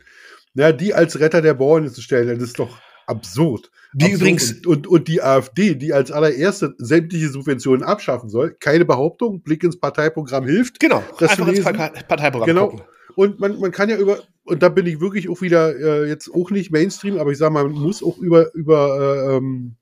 Ja, 0.54 0.72
die 0.72 0.94
als 0.94 1.20
Retter 1.20 1.42
der 1.42 1.54
Bauern 1.54 1.88
zu 1.88 2.02
stellen, 2.02 2.28
das 2.28 2.48
ist 2.48 2.58
doch 2.58 2.78
absurd. 3.06 3.70
Die 3.92 4.06
absurd. 4.06 4.20
übrigens. 4.20 4.52
Und, 4.52 4.66
und, 4.66 4.86
und, 4.88 5.08
die 5.08 5.22
AfD, 5.22 5.76
die 5.76 5.92
als 5.92 6.10
allererste 6.10 6.74
sämtliche 6.78 7.28
Subventionen 7.28 7.84
abschaffen 7.84 8.30
soll, 8.30 8.56
keine 8.58 8.84
Behauptung, 8.84 9.42
Blick 9.42 9.62
ins 9.62 9.78
Parteiprogramm 9.78 10.46
hilft. 10.46 10.80
Genau, 10.80 11.04
das 11.20 11.30
einfach 11.30 11.48
ins 11.48 11.62
Parteiprogramm 11.62 12.46
genau. 12.46 12.68
gucken. 12.68 12.86
Und 13.14 13.38
man, 13.38 13.58
man 13.60 13.70
kann 13.70 13.88
ja 13.88 13.96
über, 13.96 14.18
und 14.44 14.62
da 14.62 14.68
bin 14.68 14.86
ich 14.86 15.00
wirklich 15.00 15.28
auch 15.28 15.40
wieder 15.40 15.74
äh, 15.76 16.08
jetzt 16.08 16.28
auch 16.34 16.50
nicht 16.50 16.70
Mainstream, 16.70 17.18
aber 17.18 17.30
ich 17.30 17.38
sage 17.38 17.52
mal, 17.52 17.64
man 17.64 17.72
muss 17.72 18.02
auch 18.02 18.18
über, 18.18 18.52
über 18.54 18.98
äh, 19.30 19.36
ähm, 19.36 19.76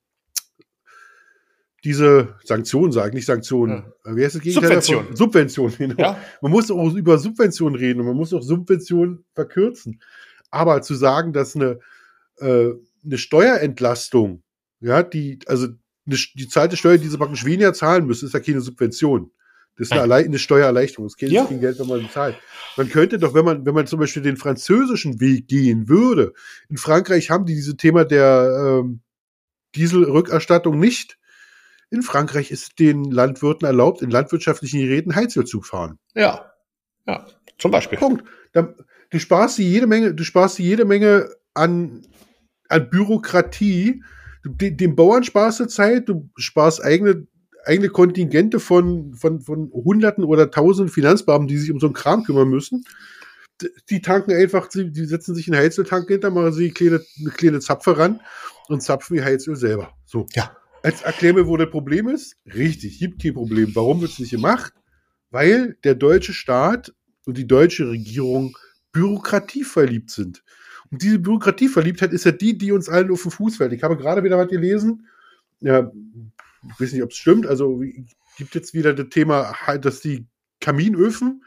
diese 1.85 2.35
Sanktionen 2.45 2.93
sagen, 2.93 3.15
nicht 3.15 3.27
Sanktionen. 3.27 3.85
Ja. 4.05 4.17
Wie 4.17 4.25
heißt 4.25 4.37
das 4.37 4.43
Gegenteil 4.43 4.69
Subvention. 4.69 5.03
Davon? 5.03 5.17
Subvention, 5.17 5.75
genau. 5.79 5.95
Ja. 5.99 6.19
Man 6.41 6.51
muss 6.51 6.71
auch 6.71 6.95
über 6.95 7.19
Subventionen 7.19 7.79
reden 7.79 8.01
und 8.01 8.07
man 8.07 8.17
muss 8.17 8.33
auch 8.33 8.43
Subventionen 8.43 9.25
verkürzen. 9.35 10.01
Aber 10.51 10.83
zu 10.83 10.95
sagen, 10.95 11.33
dass 11.33 11.55
eine, 11.55 11.81
äh, 12.39 12.71
eine 13.05 13.19
Steuerentlastung, 13.19 14.43
ja, 14.81 15.03
die, 15.03 15.39
also 15.47 15.67
eine, 16.07 16.17
die 16.35 16.49
zahlte 16.49 16.77
Steuer, 16.77 16.97
die 16.97 17.09
sie 17.09 17.19
praktisch 17.19 17.45
weniger 17.45 17.75
zahlen 17.75 18.07
müssen, 18.07 18.27
ist 18.27 18.35
ja 18.35 18.41
keine 18.41 18.61
Subvention. 18.61 19.31
Das 19.77 19.89
ist 19.89 19.93
eine, 19.93 20.15
eine 20.15 20.39
Steuererleichterung. 20.39 21.09
Das 21.09 21.17
geht 21.17 21.31
ja. 21.31 21.45
kein 21.45 21.61
Geld, 21.61 21.81
wenn 21.81 21.89
man 21.89 22.09
zahlt. 22.09 22.37
Man 22.77 22.89
könnte 22.89 23.19
doch, 23.19 23.35
wenn 23.35 23.45
man, 23.45 23.67
wenn 23.67 23.75
man 23.75 23.89
zum 23.89 23.99
Beispiel 23.99 24.23
den 24.23 24.37
französischen 24.37 25.21
Weg 25.21 25.49
gehen 25.49 25.89
würde, 25.89 26.33
in 26.69 26.77
Frankreich 26.77 27.31
haben 27.31 27.45
die 27.45 27.55
dieses 27.55 27.77
Thema 27.77 28.05
der 28.05 28.83
ähm, 28.85 29.01
Dieselrückerstattung 29.75 30.79
nicht 30.79 31.19
in 31.91 32.03
Frankreich 32.03 32.51
ist 32.51 32.79
den 32.79 33.05
Landwirten 33.05 33.67
erlaubt, 33.67 34.03
in 34.03 34.11
landwirtschaftlichen 34.11 34.81
Geräten 34.81 35.15
Heizöl 35.15 35.45
zu 35.45 35.63
fahren. 35.63 35.99
Ja. 36.15 36.51
Ja, 37.07 37.27
zum 37.59 37.71
Beispiel. 37.71 37.99
Punkt. 37.99 38.25
Du 39.11 39.19
sparst 39.19 39.59
dir 39.59 39.69
jede 39.69 39.87
Menge, 39.87 40.15
du 40.15 40.25
sparst 40.25 40.59
dir 40.59 40.65
jede 40.65 40.85
Menge 40.85 41.29
an, 41.53 42.07
an 42.69 42.91
Bürokratie. 42.91 44.03
dem 44.45 44.97
Bauern 44.97 45.25
sparst 45.25 45.61
du 45.61 45.67
Zeit, 45.67 46.09
du 46.09 46.31
sparst 46.37 46.83
eigene, 46.83 47.27
eigene 47.65 47.91
Kontingente 47.91 48.61
von, 48.61 49.15
von, 49.15 49.41
von 49.41 49.71
Hunderten 49.73 50.25
oder 50.25 50.51
Tausenden 50.51 50.93
Finanzbeamten, 50.93 51.49
die 51.49 51.59
sich 51.59 51.71
um 51.71 51.81
so 51.81 51.87
einen 51.87 51.95
Kram 51.95 52.25
kümmern 52.25 52.49
müssen. 52.49 52.85
Die 53.89 54.03
tanken 54.03 54.33
einfach, 54.33 54.69
die 54.69 55.05
setzen 55.05 55.35
sich 55.35 55.47
einen 55.47 55.61
Heizöltank 55.61 56.09
hinter, 56.09 56.31
machen 56.31 56.53
sie 56.53 56.65
eine 56.65 56.73
kleine, 56.73 57.05
eine 57.21 57.31
kleine 57.31 57.61
Zapfe 57.61 57.97
ran 57.97 58.21
und 58.69 58.83
zapfen 58.83 59.17
ihr 59.17 59.25
Heizöl 59.25 59.55
selber. 59.55 59.93
So. 60.07 60.27
Ja. 60.35 60.57
Jetzt 60.85 61.03
erklär 61.03 61.33
mir, 61.33 61.47
wo 61.47 61.57
das 61.57 61.71
Problem 61.71 62.09
ist. 62.09 62.37
Richtig, 62.47 62.99
gibt 62.99 63.23
kein 63.23 63.33
Problem. 63.33 63.75
Warum 63.75 64.03
wird 64.03 64.13
es 64.13 64.19
nicht 64.19 64.31
gemacht? 64.31 64.75
Weil 65.31 65.79
der 65.83 65.95
deutsche 65.95 66.35
Staat 66.35 66.95
und 67.25 67.39
die 67.39 67.47
deutsche 67.47 67.89
Regierung 67.89 68.57
bürokratieverliebt 68.93 70.11
sind. 70.11 70.45
Und 70.91 71.01
diese 71.01 71.19
Bürokratieverliebtheit 71.19 72.13
ist 72.13 72.27
ja 72.27 72.33
die, 72.33 72.59
die 72.59 72.71
uns 72.71 72.91
allen 72.91 73.11
auf 73.11 73.23
den 73.23 73.31
Fuß 73.31 73.57
fällt. 73.57 73.73
Ich 73.73 73.83
habe 73.83 73.97
gerade 73.97 74.23
wieder 74.23 74.37
was 74.37 74.49
gelesen. 74.49 75.09
Ja, 75.61 75.91
ich 76.69 76.81
weiß 76.81 76.93
nicht, 76.93 77.03
ob 77.03 77.11
es 77.11 77.17
stimmt. 77.17 77.47
Also 77.47 77.83
gibt 78.37 78.55
jetzt 78.55 78.75
wieder 78.75 78.93
das 78.93 79.09
Thema, 79.09 79.55
dass 79.81 80.01
die 80.01 80.27
Kaminöfen, 80.61 81.45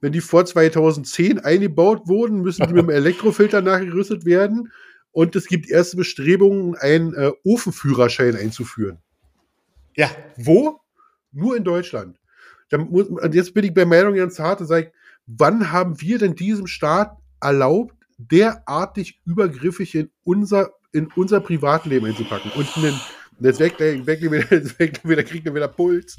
wenn 0.00 0.12
die 0.12 0.20
vor 0.20 0.44
2010 0.44 1.38
eingebaut 1.38 2.08
wurden, 2.08 2.40
müssen 2.40 2.66
die 2.66 2.74
mit 2.74 2.82
dem 2.82 2.90
Elektrofilter 2.90 3.62
nachgerüstet 3.62 4.24
werden 4.24 4.72
und 5.14 5.36
es 5.36 5.46
gibt 5.46 5.70
erste 5.70 5.96
Bestrebungen, 5.96 6.74
einen 6.74 7.14
äh, 7.14 7.30
Ofenführerschein 7.44 8.34
einzuführen. 8.34 8.98
Ja. 9.94 10.10
Wo? 10.36 10.80
Nur 11.30 11.56
in 11.56 11.62
Deutschland. 11.62 12.18
Muss, 12.76 13.06
jetzt 13.30 13.54
bin 13.54 13.64
ich 13.64 13.72
bei 13.72 13.84
Meldung 13.84 14.16
ganz 14.16 14.40
hart 14.40 14.60
und 14.60 14.66
sage, 14.66 14.90
wann 15.26 15.70
haben 15.70 16.00
wir 16.00 16.18
denn 16.18 16.34
diesem 16.34 16.66
Staat 16.66 17.16
erlaubt, 17.40 17.94
derartig 18.18 19.20
übergriffig 19.24 19.94
in 19.94 20.10
unser, 20.24 20.72
in 20.92 21.06
unser 21.14 21.40
Privatleben 21.40 22.06
einzupacken? 22.06 22.50
Und 22.56 22.76
einen, 22.76 23.00
jetzt 23.38 23.60
weg, 23.60 23.78
weg, 23.78 24.04
weg, 24.30 24.78
weg, 24.80 25.00
wieder, 25.04 25.22
kriegt 25.22 25.46
er 25.46 25.54
wieder 25.54 25.68
Puls. 25.68 26.18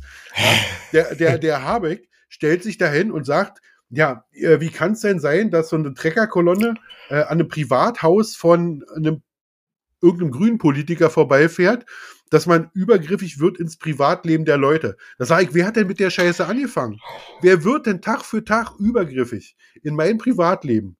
Der, 0.94 1.16
der, 1.16 1.38
der 1.38 1.64
Habeck 1.64 2.08
stellt 2.30 2.64
sich 2.64 2.78
dahin 2.78 3.12
und 3.12 3.26
sagt, 3.26 3.62
ja, 3.96 4.26
äh, 4.32 4.60
wie 4.60 4.70
kann 4.70 4.94
es 4.94 5.02
denn 5.02 5.20
sein, 5.20 5.52
dass 5.52 5.70
so 5.70 5.76
eine 5.76 5.94
Treckerkolonne 5.94 6.76
äh, 7.10 7.16
an 7.16 7.40
einem 7.40 7.48
Privathaus 7.48 8.36
von 8.36 8.84
einem 8.96 9.22
irgendeinem 10.02 10.32
grünen 10.32 10.58
Politiker 10.58 11.10
vorbeifährt, 11.10 11.86
dass 12.30 12.46
man 12.46 12.70
übergriffig 12.74 13.40
wird 13.40 13.58
ins 13.58 13.78
Privatleben 13.78 14.46
der 14.46 14.58
Leute. 14.58 14.98
Da 15.18 15.26
sage 15.26 15.46
ich, 15.46 15.54
wer 15.54 15.66
hat 15.66 15.76
denn 15.76 15.88
mit 15.88 16.00
der 16.00 16.10
Scheiße 16.10 16.46
angefangen? 16.46 17.00
Wer 17.42 17.64
wird 17.64 17.86
denn 17.86 18.02
Tag 18.02 18.26
für 18.26 18.44
Tag 18.44 18.74
übergriffig 18.80 19.56
in 19.84 19.96
mein 19.96 20.18
Privatleben? 20.18 20.98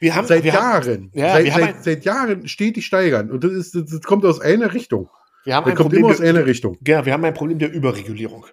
Wir 0.00 0.14
haben, 0.14 0.26
seit 0.26 0.44
wir 0.44 0.52
Jahren, 0.52 0.84
haben, 0.84 1.10
ja, 1.14 1.32
seit, 1.32 1.52
seit, 1.52 1.84
seit, 1.84 2.04
Jahren 2.04 2.48
stetig 2.48 2.84
steigern. 2.84 3.30
Und 3.30 3.44
das, 3.44 3.52
ist, 3.52 3.74
das, 3.74 4.02
kommt 4.02 4.24
aus 4.24 4.40
einer 4.40 4.74
Richtung. 4.74 5.08
Wir 5.44 5.54
haben 5.54 5.64
das 5.64 5.72
ein 5.72 5.76
kommt 5.76 5.90
Problem 5.90 6.04
immer 6.04 6.14
aus 6.14 6.20
einer 6.20 6.44
Richtung. 6.44 6.76
Ja, 6.86 7.06
wir 7.06 7.12
haben 7.12 7.24
ein 7.24 7.34
Problem 7.34 7.58
der 7.58 7.72
Überregulierung. 7.72 8.46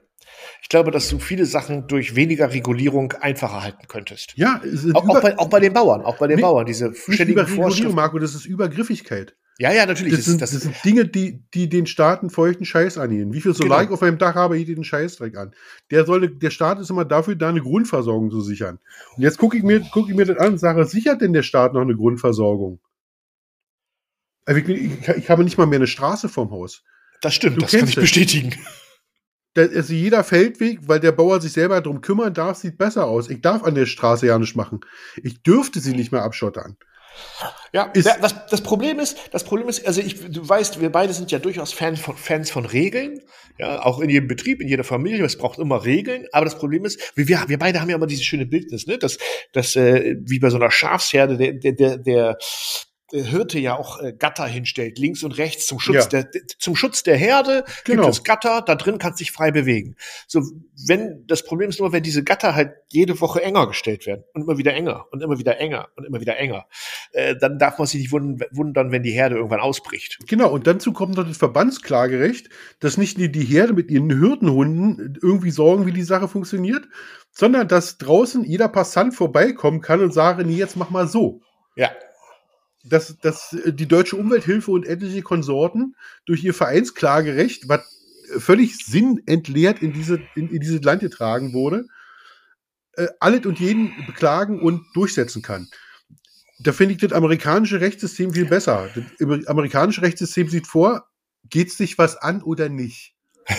Ich 0.71 0.73
glaube, 0.73 0.91
dass 0.91 1.09
du 1.09 1.19
viele 1.19 1.45
Sachen 1.45 1.87
durch 1.87 2.15
weniger 2.15 2.53
Regulierung 2.53 3.11
einfacher 3.19 3.61
halten 3.61 3.89
könntest. 3.89 4.31
Ja, 4.37 4.61
auch, 4.93 5.09
auch, 5.09 5.21
bei, 5.21 5.37
auch 5.37 5.49
bei 5.49 5.59
den 5.59 5.73
Bauern, 5.73 5.99
auch 5.99 6.17
bei 6.17 6.27
den 6.27 6.37
nee, 6.37 6.41
Bauern, 6.43 6.65
diese 6.65 6.93
ständigen 6.95 7.45
Vorschriften. 7.45 7.93
Marco, 7.93 8.17
das 8.19 8.35
ist 8.35 8.45
Übergriffigkeit. 8.45 9.35
Ja, 9.59 9.73
ja, 9.73 9.85
natürlich. 9.85 10.15
Das, 10.15 10.23
sind, 10.23 10.41
das, 10.41 10.51
das 10.51 10.61
sind 10.61 10.75
Dinge, 10.85 11.05
die, 11.05 11.43
die 11.53 11.67
den 11.67 11.87
Staaten 11.87 12.29
feuchten 12.29 12.63
Scheiß 12.63 12.97
annehmen. 12.97 13.33
Wie 13.33 13.41
viel 13.41 13.53
Solar 13.53 13.79
genau. 13.79 13.89
ich 13.89 13.93
auf 13.95 13.99
meinem 13.99 14.17
Dach 14.17 14.35
habe, 14.35 14.57
ich 14.57 14.65
den 14.65 14.85
Scheißdreck 14.85 15.35
an. 15.35 15.51
Der, 15.89 16.05
soll, 16.05 16.29
der 16.29 16.51
Staat 16.51 16.79
ist 16.79 16.89
immer 16.89 17.03
dafür, 17.03 17.35
da 17.35 17.49
eine 17.49 17.59
Grundversorgung 17.59 18.31
zu 18.31 18.39
sichern. 18.39 18.79
Und 19.17 19.23
jetzt 19.23 19.39
gucke 19.39 19.57
ich, 19.57 19.63
mir, 19.63 19.81
guck 19.91 20.07
ich 20.07 20.15
mir 20.15 20.23
das 20.23 20.37
an 20.37 20.53
und 20.53 20.57
sage, 20.57 20.85
sichert 20.85 21.19
denn 21.19 21.33
der 21.33 21.43
Staat 21.43 21.73
noch 21.73 21.81
eine 21.81 21.97
Grundversorgung? 21.97 22.79
Also 24.45 24.61
ich, 24.61 24.69
ich, 24.69 25.07
ich 25.17 25.29
habe 25.29 25.43
nicht 25.43 25.57
mal 25.57 25.67
mehr 25.67 25.79
eine 25.79 25.87
Straße 25.87 26.29
vorm 26.29 26.51
Haus. 26.51 26.85
Das 27.21 27.33
stimmt, 27.33 27.57
du 27.57 27.61
das 27.63 27.71
kann 27.71 27.89
ich 27.89 27.95
bestätigen 27.95 28.55
also 29.55 29.93
jeder 29.93 30.23
Feldweg, 30.23 30.79
weil 30.83 30.99
der 30.99 31.11
Bauer 31.11 31.41
sich 31.41 31.53
selber 31.53 31.81
darum 31.81 32.01
kümmern 32.01 32.33
darf, 32.33 32.57
sieht 32.57 32.77
besser 32.77 33.05
aus. 33.05 33.29
Ich 33.29 33.41
darf 33.41 33.63
an 33.63 33.75
der 33.75 33.85
Straße 33.85 34.27
ja 34.27 34.39
nicht 34.39 34.55
machen. 34.55 34.81
Ich 35.23 35.41
dürfte 35.43 35.79
sie 35.79 35.93
nicht 35.93 36.11
mehr 36.11 36.23
abschottern. 36.23 36.77
Ja, 37.73 37.83
ist, 37.93 38.07
das, 38.21 38.47
das 38.47 38.61
Problem 38.61 38.99
ist, 38.99 39.17
das 39.31 39.43
Problem 39.43 39.69
ist, 39.69 39.85
also 39.85 40.01
ich, 40.01 40.19
du 40.29 40.47
weißt, 40.47 40.81
wir 40.81 40.91
beide 40.91 41.13
sind 41.13 41.31
ja 41.31 41.39
durchaus 41.39 41.71
Fans 41.71 41.99
von, 41.99 42.17
Fans 42.17 42.51
von 42.51 42.65
Regeln, 42.65 43.21
ja, 43.57 43.83
auch 43.83 43.99
in 43.99 44.09
jedem 44.09 44.27
Betrieb, 44.27 44.61
in 44.61 44.67
jeder 44.67 44.83
Familie, 44.83 45.23
es 45.23 45.37
braucht 45.37 45.59
immer 45.59 45.85
Regeln, 45.85 46.25
aber 46.31 46.45
das 46.45 46.57
Problem 46.57 46.83
ist, 46.83 47.13
wir, 47.15 47.27
wir 47.47 47.59
beide 47.59 47.79
haben 47.79 47.89
ja 47.89 47.95
immer 47.95 48.07
dieses 48.07 48.25
schöne 48.25 48.45
Bildnis, 48.45 48.87
ne, 48.87 48.97
dass, 48.97 49.17
dass 49.53 49.75
äh, 49.75 50.15
wie 50.21 50.39
bei 50.39 50.49
so 50.49 50.57
einer 50.57 50.71
Schafsherde 50.71 51.37
der, 51.37 51.53
der, 51.53 51.71
der, 51.73 51.97
der 51.97 52.37
Hirte 53.11 53.59
ja 53.59 53.77
auch 53.77 54.01
äh, 54.01 54.13
Gatter 54.13 54.45
hinstellt, 54.45 54.97
links 54.97 55.23
und 55.23 55.37
rechts 55.37 55.67
zum 55.67 55.79
Schutz 55.79 56.07
ja. 56.11 56.23
der 56.23 56.29
zum 56.59 56.75
Schutz 56.75 57.03
der 57.03 57.17
Herde 57.17 57.65
genau. 57.83 58.03
gibt 58.03 58.15
es 58.15 58.23
Gatter, 58.23 58.61
da 58.61 58.75
drin 58.75 58.97
kannst 58.97 59.19
sich 59.19 59.31
frei 59.31 59.51
bewegen. 59.51 59.95
So 60.27 60.41
wenn 60.87 61.25
das 61.27 61.43
Problem 61.43 61.69
ist 61.69 61.79
nur, 61.79 61.91
wenn 61.91 62.03
diese 62.03 62.23
Gatter 62.23 62.55
halt 62.55 62.73
jede 62.89 63.19
Woche 63.21 63.41
enger 63.41 63.67
gestellt 63.67 64.05
werden 64.05 64.23
und 64.33 64.43
immer 64.43 64.57
wieder 64.57 64.73
enger 64.73 65.07
und 65.11 65.21
immer 65.21 65.37
wieder 65.39 65.59
enger 65.59 65.89
und 65.95 66.05
immer 66.05 66.21
wieder 66.21 66.37
enger, 66.37 66.65
äh, 67.11 67.35
dann 67.35 67.59
darf 67.59 67.77
man 67.77 67.87
sich 67.87 68.01
nicht 68.01 68.11
wundern, 68.11 68.91
wenn 68.91 69.03
die 69.03 69.11
Herde 69.11 69.35
irgendwann 69.35 69.59
ausbricht. 69.59 70.19
Genau 70.27 70.51
und 70.51 70.67
dazu 70.67 70.93
kommt 70.93 71.15
noch 71.17 71.27
das 71.27 71.37
Verbandsklagerecht, 71.37 72.49
dass 72.79 72.97
nicht 72.97 73.17
nur 73.17 73.27
die 73.27 73.45
Herde 73.45 73.73
mit 73.73 73.91
ihren 73.91 74.11
Hürdenhunden 74.11 75.19
irgendwie 75.21 75.51
sorgen, 75.51 75.85
wie 75.85 75.93
die 75.93 76.03
Sache 76.03 76.27
funktioniert, 76.27 76.87
sondern 77.31 77.67
dass 77.67 77.97
draußen 77.97 78.43
jeder 78.43 78.67
Passant 78.67 79.15
vorbeikommen 79.15 79.81
kann 79.81 80.01
und 80.01 80.13
sagen, 80.13 80.47
nee, 80.47 80.55
jetzt 80.55 80.77
mach 80.77 80.89
mal 80.89 81.07
so. 81.07 81.41
Ja 81.75 81.91
dass, 82.83 83.17
dass 83.17 83.53
äh, 83.53 83.73
die 83.73 83.87
Deutsche 83.87 84.15
Umwelthilfe 84.15 84.71
und 84.71 84.85
etliche 84.85 85.21
Konsorten 85.21 85.95
durch 86.25 86.43
ihr 86.43 86.53
Vereinsklagerecht, 86.53 87.67
was 87.67 87.81
völlig 88.37 88.77
sinnentleert 88.77 89.81
in 89.81 89.93
diese, 89.93 90.21
in, 90.35 90.49
in 90.49 90.59
diese 90.59 90.77
Land 90.77 91.01
getragen 91.01 91.53
wurde, 91.53 91.85
äh, 92.93 93.07
alles 93.19 93.45
und 93.45 93.59
jeden 93.59 93.93
beklagen 94.05 94.61
und 94.61 94.85
durchsetzen 94.93 95.41
kann. 95.41 95.67
Da 96.59 96.71
finde 96.71 96.93
ich 96.93 97.01
das 97.01 97.11
amerikanische 97.11 97.81
Rechtssystem 97.81 98.33
viel 98.33 98.45
besser. 98.45 98.89
Das 99.19 99.47
amerikanische 99.47 100.01
Rechtssystem 100.01 100.47
sieht 100.47 100.67
vor, 100.67 101.07
geht 101.49 101.69
es 101.69 101.77
dich 101.77 101.97
was 101.97 102.17
an 102.17 102.43
oder 102.43 102.69
nicht? 102.69 103.15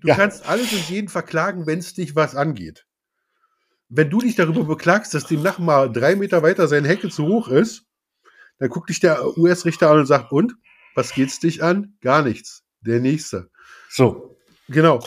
Du 0.00 0.08
ja. 0.08 0.14
kannst 0.14 0.48
alles 0.48 0.72
und 0.72 0.88
jeden 0.88 1.08
verklagen, 1.08 1.66
wenn 1.66 1.78
es 1.80 1.92
dich 1.92 2.16
was 2.16 2.34
angeht. 2.34 2.86
Wenn 3.90 4.10
du 4.10 4.20
dich 4.20 4.36
darüber 4.36 4.64
beklagst, 4.64 5.12
dass 5.14 5.26
dem 5.26 5.42
Nachbar 5.42 5.90
drei 5.90 6.16
Meter 6.16 6.42
weiter 6.42 6.68
seine 6.68 6.88
Hecke 6.88 7.08
zu 7.08 7.26
hoch 7.26 7.48
ist, 7.48 7.87
dann 8.58 8.68
guckt 8.68 8.90
dich 8.90 9.00
der 9.00 9.36
US-Richter 9.38 9.90
an 9.90 9.98
und 10.00 10.06
sagt, 10.06 10.32
und? 10.32 10.54
Was 10.94 11.12
geht's 11.12 11.38
dich 11.38 11.62
an? 11.62 11.96
Gar 12.00 12.22
nichts. 12.22 12.64
Der 12.80 13.00
nächste. 13.00 13.50
So. 13.88 14.36
Genau. 14.68 15.00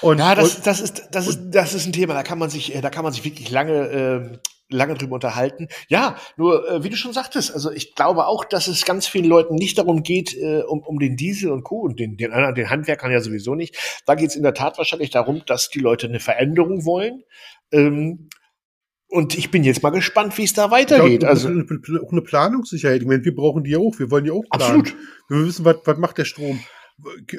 Und, 0.00 0.18
ja, 0.18 0.34
das, 0.34 0.56
und, 0.56 0.66
das, 0.66 0.80
ist, 0.80 1.08
das, 1.12 1.28
ist, 1.28 1.40
das 1.50 1.74
ist 1.74 1.86
ein 1.86 1.92
Thema, 1.92 2.14
da 2.14 2.22
kann 2.24 2.38
man 2.38 2.50
sich, 2.50 2.74
äh, 2.74 2.80
da 2.80 2.90
kann 2.90 3.04
man 3.04 3.12
sich 3.12 3.24
wirklich 3.24 3.50
lange, 3.50 3.72
äh, 3.72 4.38
lange 4.68 4.94
drüber 4.94 5.14
unterhalten. 5.14 5.68
Ja, 5.88 6.16
nur 6.36 6.68
äh, 6.68 6.82
wie 6.82 6.90
du 6.90 6.96
schon 6.96 7.12
sagtest, 7.12 7.52
also 7.54 7.70
ich 7.70 7.94
glaube 7.94 8.26
auch, 8.26 8.44
dass 8.44 8.66
es 8.66 8.84
ganz 8.84 9.06
vielen 9.06 9.26
Leuten 9.26 9.54
nicht 9.54 9.78
darum 9.78 10.02
geht, 10.02 10.34
äh, 10.34 10.62
um, 10.62 10.80
um 10.80 10.98
den 10.98 11.16
Diesel 11.16 11.52
und 11.52 11.62
Co. 11.62 11.82
und 11.82 12.00
den, 12.00 12.16
den 12.16 12.32
den 12.32 12.70
Handwerkern 12.70 13.12
ja 13.12 13.20
sowieso 13.20 13.54
nicht. 13.54 14.02
Da 14.06 14.16
geht 14.16 14.30
es 14.30 14.36
in 14.36 14.42
der 14.42 14.54
Tat 14.54 14.76
wahrscheinlich 14.76 15.10
darum, 15.10 15.42
dass 15.46 15.68
die 15.68 15.80
Leute 15.80 16.08
eine 16.08 16.20
Veränderung 16.20 16.84
wollen. 16.84 17.22
Ähm, 17.70 18.28
und 19.12 19.36
ich 19.36 19.50
bin 19.50 19.62
jetzt 19.62 19.82
mal 19.82 19.90
gespannt, 19.90 20.38
wie 20.38 20.44
es 20.44 20.54
da 20.54 20.70
weitergeht. 20.70 21.20
Glaub, 21.20 21.30
also 21.30 21.48
auch 21.48 22.12
eine 22.12 22.22
Planungssicherheit. 22.22 23.02
Ich 23.02 23.06
meine, 23.06 23.22
wir 23.22 23.34
brauchen 23.34 23.62
die 23.62 23.72
ja 23.72 23.78
auch. 23.78 23.98
Wir 23.98 24.10
wollen 24.10 24.24
ja 24.24 24.32
auch 24.32 24.44
planen. 24.50 24.80
Absolut. 24.80 24.96
Wir 25.28 25.46
wissen, 25.46 25.64
was, 25.66 25.76
was 25.84 25.98
macht 25.98 26.16
der 26.16 26.24
Strom. 26.24 26.60
Äh, 27.04 27.36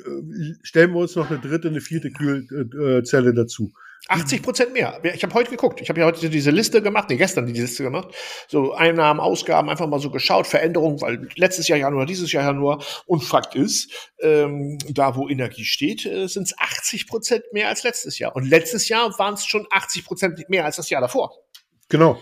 stellen 0.61 0.93
wir 0.93 0.99
uns 0.99 1.15
noch 1.15 1.31
eine 1.31 1.39
dritte, 1.39 1.69
eine 1.69 1.81
vierte 1.81 2.11
Kühlzelle 2.11 3.31
äh, 3.31 3.33
dazu. 3.33 3.71
80 4.07 4.43
Prozent 4.43 4.73
mehr. 4.73 4.99
Ich 5.15 5.23
habe 5.23 5.33
heute 5.33 5.49
geguckt. 5.49 5.81
Ich 5.81 5.89
habe 5.89 6.01
ja 6.01 6.05
heute 6.05 6.29
diese 6.29 6.51
Liste 6.51 6.81
gemacht, 6.81 7.09
nee, 7.09 7.15
gestern 7.15 7.47
die 7.47 7.59
Liste 7.59 7.83
gemacht. 7.83 8.09
So 8.49 8.73
Einnahmen, 8.73 9.19
Ausgaben, 9.19 9.69
einfach 9.69 9.87
mal 9.87 9.99
so 9.99 10.11
geschaut, 10.11 10.45
Veränderungen, 10.45 11.01
weil 11.01 11.27
letztes 11.37 11.69
Jahr 11.69 11.79
Januar, 11.79 12.05
dieses 12.05 12.31
Jahr 12.31 12.43
Januar. 12.43 12.83
Und 13.07 13.23
Fakt 13.23 13.55
ist, 13.55 14.11
ähm, 14.19 14.77
da 14.89 15.15
wo 15.15 15.27
Energie 15.27 15.65
steht, 15.65 16.05
äh, 16.05 16.27
sind 16.27 16.43
es 16.43 16.55
80 16.57 17.07
Prozent 17.07 17.45
mehr 17.51 17.69
als 17.69 17.83
letztes 17.83 18.19
Jahr. 18.19 18.35
Und 18.35 18.47
letztes 18.47 18.89
Jahr 18.89 19.17
waren 19.17 19.33
es 19.33 19.45
schon 19.45 19.65
80 19.71 20.05
Prozent 20.05 20.49
mehr 20.49 20.65
als 20.65 20.75
das 20.75 20.89
Jahr 20.91 21.01
davor. 21.01 21.33
Genau. 21.93 22.19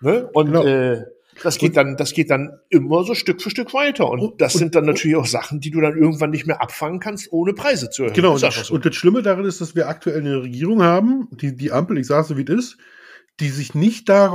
Ne? 0.00 0.28
Und 0.32 0.46
genau. 0.46 0.64
Äh, 0.64 1.04
das 1.44 1.58
geht 1.58 1.76
dann, 1.76 1.96
das 1.96 2.12
geht 2.12 2.30
dann 2.30 2.58
immer 2.70 3.04
so 3.04 3.14
Stück 3.14 3.40
für 3.40 3.50
Stück 3.50 3.72
weiter. 3.72 4.10
Und 4.10 4.40
das 4.40 4.54
sind 4.54 4.74
dann 4.74 4.84
natürlich 4.84 5.16
auch 5.16 5.26
Sachen, 5.26 5.60
die 5.60 5.70
du 5.70 5.80
dann 5.80 5.96
irgendwann 5.96 6.30
nicht 6.30 6.46
mehr 6.46 6.60
abfangen 6.60 6.98
kannst, 6.98 7.30
ohne 7.30 7.52
Preise 7.52 7.88
zu 7.88 8.02
erhöhen. 8.02 8.16
Genau. 8.16 8.34
Und 8.34 8.42
das, 8.42 8.66
so. 8.66 8.74
und 8.74 8.84
das 8.84 8.96
Schlimme 8.96 9.22
daran 9.22 9.44
ist, 9.44 9.60
dass 9.60 9.76
wir 9.76 9.88
aktuell 9.88 10.18
eine 10.20 10.42
Regierung 10.42 10.82
haben, 10.82 11.28
die, 11.30 11.54
die 11.54 11.70
Ampel, 11.70 11.98
ich 11.98 12.08
sage 12.08 12.26
so 12.26 12.36
wie 12.36 12.42
es 12.42 12.50
ist, 12.50 12.78
die 13.38 13.50
sich 13.50 13.74
nicht 13.74 14.08
äh, 14.08 14.28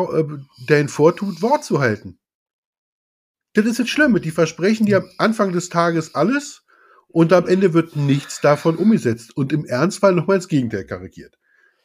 dahin 0.68 0.88
vortut, 0.88 1.42
Wort 1.42 1.66
zu 1.66 1.82
halten. 1.82 2.18
Das 3.54 3.66
ist 3.66 3.80
das 3.80 3.90
Schlimme. 3.90 4.22
Die 4.22 4.32
versprechen 4.32 4.86
dir 4.86 4.98
am 4.98 5.10
Anfang 5.18 5.52
des 5.52 5.68
Tages 5.68 6.16
alles 6.16 6.64
und 7.10 7.34
am 7.34 7.46
Ende 7.46 7.74
wird 7.74 7.98
nichts 7.98 8.40
davon 8.40 8.78
umgesetzt 8.78 9.36
und 9.36 9.52
im 9.52 9.66
Ernstfall 9.66 10.14
nochmal 10.14 10.38
ins 10.38 10.48
Gegenteil 10.48 10.86
karikiert. 10.86 11.41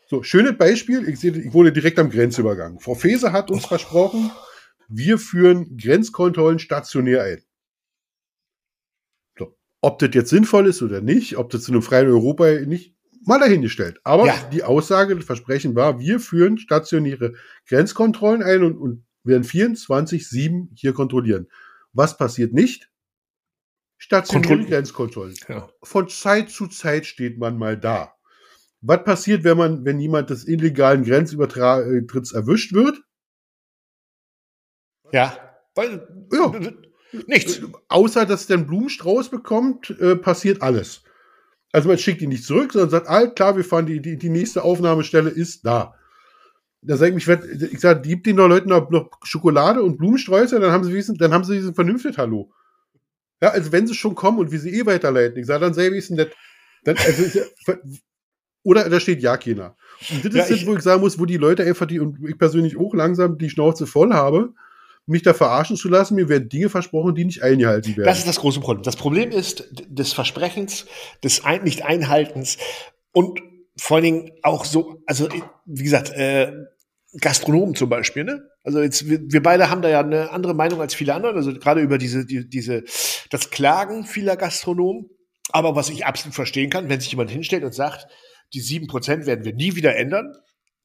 So, 0.09 0.22
schönes 0.22 0.57
Beispiel. 0.57 1.09
Ich, 1.09 1.18
sehe, 1.18 1.32
ich 1.32 1.52
wohne 1.52 1.72
direkt 1.72 1.98
am 1.98 2.11
Grenzübergang. 2.11 2.78
Frau 2.78 2.94
Feser 2.94 3.32
hat 3.32 3.50
uns 3.50 3.66
versprochen, 3.66 4.30
wir 4.88 5.18
führen 5.18 5.76
Grenzkontrollen 5.76 6.61
stationär 6.61 7.24
ein. 7.24 7.42
So, 9.36 9.57
ob 9.80 9.98
das 9.98 10.11
jetzt 10.14 10.30
sinnvoll 10.30 10.68
ist 10.68 10.80
oder 10.80 11.00
nicht, 11.00 11.36
ob 11.36 11.50
das 11.50 11.66
in 11.66 11.74
einem 11.74 11.82
freien 11.82 12.07
Europa 12.07 12.48
nicht, 12.61 12.94
mal 13.24 13.40
dahingestellt. 13.40 13.98
Aber 14.04 14.26
ja. 14.26 14.48
die 14.52 14.62
Aussage, 14.62 15.16
das 15.16 15.24
Versprechen 15.24 15.74
war, 15.74 15.98
wir 15.98 16.20
führen 16.20 16.59
stationäre 16.59 17.34
Grenzkontrollen 17.68 18.44
ein 18.44 18.62
und, 18.62 18.78
und 18.78 19.04
werden 19.24 19.42
24-7 19.42 20.68
hier 20.74 20.92
kontrollieren. 20.92 21.48
Was 21.92 22.16
passiert 22.16 22.52
nicht? 22.52 22.90
Stationäre 23.98 24.48
Kontroll 24.48 24.70
Grenzkontrollen. 24.70 25.34
Ja. 25.48 25.68
Von 25.82 26.09
Zeit 26.09 26.50
zu 26.50 26.68
Zeit 26.68 27.07
steht 27.07 27.38
man 27.38 27.59
mal 27.59 27.76
da. 27.76 28.15
Was 28.87 29.03
passiert, 29.03 29.43
wenn 29.43 29.57
man, 29.57 29.84
wenn 29.84 29.99
jemand 29.99 30.30
des 30.30 30.47
illegalen 30.47 31.05
Grenzübertritts 31.05 32.32
erwischt 32.32 32.72
wird? 32.72 33.03
Ja. 35.12 35.37
Weil, 35.74 36.07
ja. 36.32 36.53
Nichts. 37.26 37.61
Außer, 37.89 38.26
dass 38.26 38.47
der 38.47 38.59
einen 38.59 38.66
Blumenstrauß 38.66 39.30
bekommt, 39.30 39.91
äh, 40.01 40.14
passiert 40.14 40.62
alles. 40.62 41.03
Also 41.72 41.89
man 41.89 41.99
schickt 41.99 42.22
ihn 42.22 42.28
nicht 42.28 42.45
zurück, 42.45 42.72
sondern 42.72 42.91
sagt, 42.91 43.09
all 43.09 43.34
klar, 43.34 43.57
wir 43.57 43.64
fahren, 43.64 43.87
die, 43.87 44.01
die, 44.01 44.16
die 44.16 44.28
nächste 44.28 44.62
Aufnahmestelle 44.62 45.30
ist 45.30 45.66
da. 45.66 45.95
Da 46.80 46.97
sage 46.97 47.16
ich, 47.16 47.26
ich, 47.26 47.72
ich 47.72 47.80
sage, 47.80 48.03
gib 48.03 48.22
den 48.22 48.37
Leuten 48.37 48.68
noch, 48.68 48.89
noch 48.91 49.11
Schokolade 49.24 49.82
und 49.82 49.97
Blumensträuße, 49.97 50.61
dann 50.61 50.70
haben 50.70 50.84
sie 50.84 50.95
wissen, 50.95 51.16
dann 51.16 51.32
haben 51.32 51.45
sie 51.45 51.55
diesen 51.55 51.74
vernünftig 51.74 52.18
Hallo. 52.18 52.53
Ja, 53.43 53.51
also 53.51 53.72
wenn 53.72 53.87
sie 53.87 53.95
schon 53.95 54.14
kommen 54.14 54.39
und 54.39 54.53
wie 54.53 54.59
sie 54.59 54.70
eh 54.70 54.87
weiterleiten, 54.87 55.39
ich 55.39 55.47
sage, 55.47 55.64
dann 55.64 55.74
selber 55.74 55.97
ist 55.97 56.11
nicht. 56.11 56.30
Dann, 56.84 56.97
also, 56.97 57.41
oder 58.66 58.90
da 58.90 58.98
steht 58.98 59.22
ja 59.22 59.36
keiner. 59.36 59.76
Und 60.10 60.24
das 60.24 60.34
ja, 60.34 60.42
ist 60.42 60.50
jetzt, 60.50 60.66
wo 60.66 60.74
ich 60.74 60.82
sagen 60.82 61.00
muss, 61.00 61.20
wo 61.20 61.24
die 61.24 61.36
Leute 61.36 61.62
einfach, 61.62 61.86
die, 61.86 62.00
und 62.00 62.18
ich 62.28 62.36
persönlich 62.36 62.76
auch 62.76 62.92
langsam 62.94 63.38
die 63.38 63.48
Schnauze 63.48 63.86
voll 63.86 64.12
habe, 64.12 64.52
mich 65.06 65.22
da 65.22 65.34
verarschen 65.34 65.76
zu 65.76 65.88
lassen. 65.88 66.16
Mir 66.16 66.28
werden 66.28 66.48
Dinge 66.48 66.68
versprochen, 66.68 67.14
die 67.14 67.24
nicht 67.24 67.44
eingehalten 67.44 67.96
werden. 67.96 68.06
Das 68.06 68.18
ist 68.18 68.26
das 68.26 68.40
große 68.40 68.58
Problem. 68.58 68.82
Das 68.82 68.96
Problem 68.96 69.30
ist 69.30 69.68
des 69.88 70.12
Versprechens, 70.12 70.86
des 71.22 71.44
Ein 71.44 71.62
Nicht-Einhaltens 71.62 72.58
und 73.12 73.40
vor 73.76 73.96
allen 73.98 74.04
Dingen 74.04 74.30
auch 74.42 74.64
so, 74.64 75.00
also 75.06 75.28
wie 75.64 75.84
gesagt, 75.84 76.10
äh, 76.10 76.52
Gastronomen 77.20 77.76
zum 77.76 77.88
Beispiel, 77.88 78.24
ne? 78.24 78.42
Also 78.64 78.80
jetzt, 78.80 79.08
wir, 79.08 79.20
wir 79.22 79.42
beide 79.44 79.70
haben 79.70 79.80
da 79.80 79.88
ja 79.88 80.00
eine 80.00 80.30
andere 80.32 80.54
Meinung 80.54 80.80
als 80.80 80.94
viele 80.94 81.14
andere, 81.14 81.34
also 81.34 81.54
gerade 81.54 81.82
über 81.82 81.98
diese, 81.98 82.26
die, 82.26 82.48
diese, 82.48 82.82
das 83.30 83.50
Klagen 83.50 84.04
vieler 84.04 84.36
Gastronomen. 84.36 85.08
Aber 85.52 85.76
was 85.76 85.88
ich 85.88 86.04
absolut 86.04 86.34
verstehen 86.34 86.68
kann, 86.68 86.88
wenn 86.88 86.98
sich 86.98 87.12
jemand 87.12 87.30
hinstellt 87.30 87.62
und 87.62 87.72
sagt, 87.72 88.08
die 88.53 88.61
sieben 88.61 88.86
Prozent 88.86 89.26
werden 89.26 89.44
wir 89.44 89.55
nie 89.55 89.76
wieder 89.76 89.97
ändern. 89.97 90.36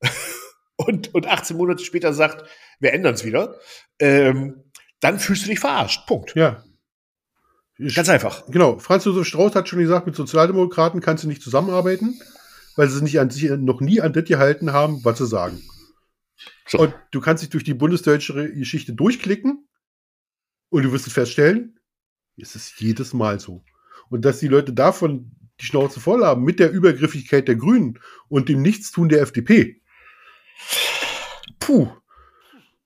und, 0.76 1.14
und 1.14 1.28
18 1.28 1.58
Monate 1.58 1.84
später 1.84 2.14
sagt, 2.14 2.48
wir 2.80 2.94
ändern 2.94 3.14
es 3.14 3.24
wieder, 3.24 3.56
ähm, 4.00 4.64
dann 5.00 5.20
fühlst 5.20 5.46
du 5.46 5.50
dich 5.50 5.60
verarscht. 5.60 6.08
Punkt. 6.08 6.36
Ja. 6.36 6.64
Ganz 7.96 8.10
einfach. 8.10 8.46
Genau. 8.48 8.78
Franz 8.80 9.06
Josef 9.06 9.28
Strauß 9.28 9.56
hat 9.56 9.68
schon 9.68 9.80
gesagt, 9.80 10.06
mit 10.06 10.16
Sozialdemokraten 10.16 11.02
kannst 11.02 11.24
du 11.24 11.28
nicht 11.28 11.42
zusammenarbeiten, 11.42 12.20
weil 12.76 12.88
sie 12.88 13.04
nicht 13.04 13.20
an 13.20 13.30
sich 13.30 13.50
noch 13.50 13.82
nie 13.82 14.02
an 14.02 14.14
das 14.14 14.26
gehalten 14.26 14.72
haben, 14.72 15.04
was 15.04 15.18
sie 15.18 15.28
sagen. 15.28 15.62
So. 16.68 16.80
Und 16.80 16.94
du 17.12 17.22
kannst 17.22 17.44
dich 17.44 17.50
durch 17.50 17.64
die 17.64 17.74
bundesdeutsche 17.74 18.52
Geschichte 18.54 18.94
durchklicken 18.94 19.68
und 20.70 20.84
du 20.84 20.92
wirst 20.92 21.12
feststellen, 21.12 21.80
es 22.38 22.56
ist 22.56 22.80
jedes 22.80 23.14
Mal 23.14 23.40
so. 23.40 23.64
Und 24.10 24.26
dass 24.26 24.40
die 24.40 24.48
Leute 24.48 24.74
davon 24.74 25.32
die 25.62 25.66
Schnauze 25.66 26.00
voll 26.00 26.24
haben 26.26 26.44
mit 26.44 26.60
der 26.60 26.72
Übergriffigkeit 26.72 27.48
der 27.48 27.56
Grünen 27.56 28.00
und 28.28 28.50
dem 28.50 28.62
Nichtstun 28.62 29.10
der 29.10 29.22
FDP. 29.22 29.82
Puh. 31.60 31.90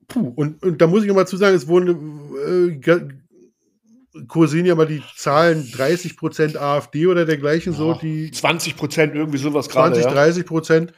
Puh. 0.07 0.33
Und, 0.35 0.61
und 0.61 0.81
da 0.81 0.87
muss 0.87 1.01
ich 1.01 1.07
nochmal 1.07 1.27
zu 1.27 1.37
sagen, 1.37 1.55
es 1.55 1.67
wurden 1.67 2.79
äh, 2.81 4.23
kursieren 4.27 4.65
ja 4.65 4.75
mal 4.75 4.87
die 4.87 5.01
Zahlen 5.15 5.63
30% 5.63 6.57
AfD 6.57 7.07
oder 7.07 7.25
dergleichen 7.25 7.73
ja, 7.73 7.79
so, 7.79 7.93
die 7.95 8.29
20% 8.31 9.13
irgendwie 9.13 9.37
sowas 9.37 9.69
gerade. 9.69 9.95
20, 9.95 10.13
30 10.13 10.45
Prozent. 10.45 10.93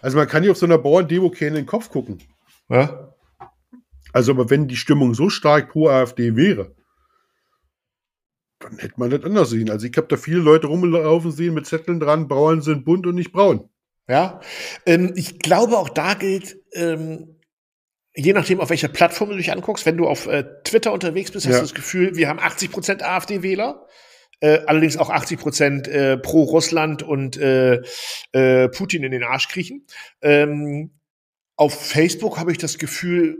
Also 0.00 0.16
man 0.16 0.28
kann 0.28 0.44
ja 0.44 0.50
auf 0.50 0.58
so 0.58 0.66
einer 0.66 0.78
Bauerndemo 0.78 1.30
keine 1.30 1.48
in 1.48 1.54
den 1.54 1.66
Kopf 1.66 1.90
gucken. 1.90 2.18
Ja. 2.68 3.14
Also, 4.12 4.32
aber 4.32 4.50
wenn 4.50 4.68
die 4.68 4.76
Stimmung 4.76 5.14
so 5.14 5.30
stark 5.30 5.70
pro 5.70 5.88
AfD 5.88 6.36
wäre, 6.36 6.74
dann 8.62 8.78
hätte 8.78 8.94
man 8.96 9.10
das 9.10 9.24
anders 9.24 9.50
sehen. 9.50 9.70
Also 9.70 9.86
ich 9.86 9.96
habe 9.96 10.08
da 10.08 10.16
viele 10.16 10.38
Leute 10.38 10.66
rumlaufen 10.66 11.30
sehen 11.30 11.54
mit 11.54 11.66
Zetteln 11.66 12.00
dran, 12.00 12.28
Bauern 12.28 12.62
sind 12.62 12.84
bunt 12.84 13.06
und 13.06 13.14
nicht 13.14 13.32
braun. 13.32 13.68
Ja, 14.08 14.40
ähm, 14.86 15.12
ich 15.16 15.38
glaube 15.38 15.78
auch 15.78 15.88
da 15.88 16.14
gilt, 16.14 16.56
ähm, 16.72 17.36
je 18.14 18.32
nachdem, 18.32 18.60
auf 18.60 18.70
welcher 18.70 18.88
Plattform 18.88 19.30
du 19.30 19.36
dich 19.36 19.52
anguckst, 19.52 19.86
wenn 19.86 19.96
du 19.96 20.06
auf 20.06 20.26
äh, 20.26 20.44
Twitter 20.64 20.92
unterwegs 20.92 21.30
bist, 21.30 21.46
hast 21.46 21.52
ja. 21.52 21.58
du 21.58 21.64
das 21.64 21.74
Gefühl, 21.74 22.16
wir 22.16 22.28
haben 22.28 22.38
80 22.38 22.70
Prozent 22.70 23.02
AfD-Wähler. 23.02 23.86
Äh, 24.40 24.62
allerdings 24.66 24.96
auch 24.96 25.08
80 25.08 25.38
Prozent 25.38 25.88
äh, 25.88 26.18
pro 26.18 26.42
Russland 26.42 27.04
und 27.04 27.36
äh, 27.36 27.80
äh, 28.32 28.68
Putin 28.68 29.04
in 29.04 29.12
den 29.12 29.22
Arsch 29.22 29.46
kriechen. 29.46 29.86
Ähm, 30.20 30.90
auf 31.56 31.80
Facebook 31.80 32.38
habe 32.38 32.50
ich 32.50 32.58
das 32.58 32.78
Gefühl, 32.78 33.38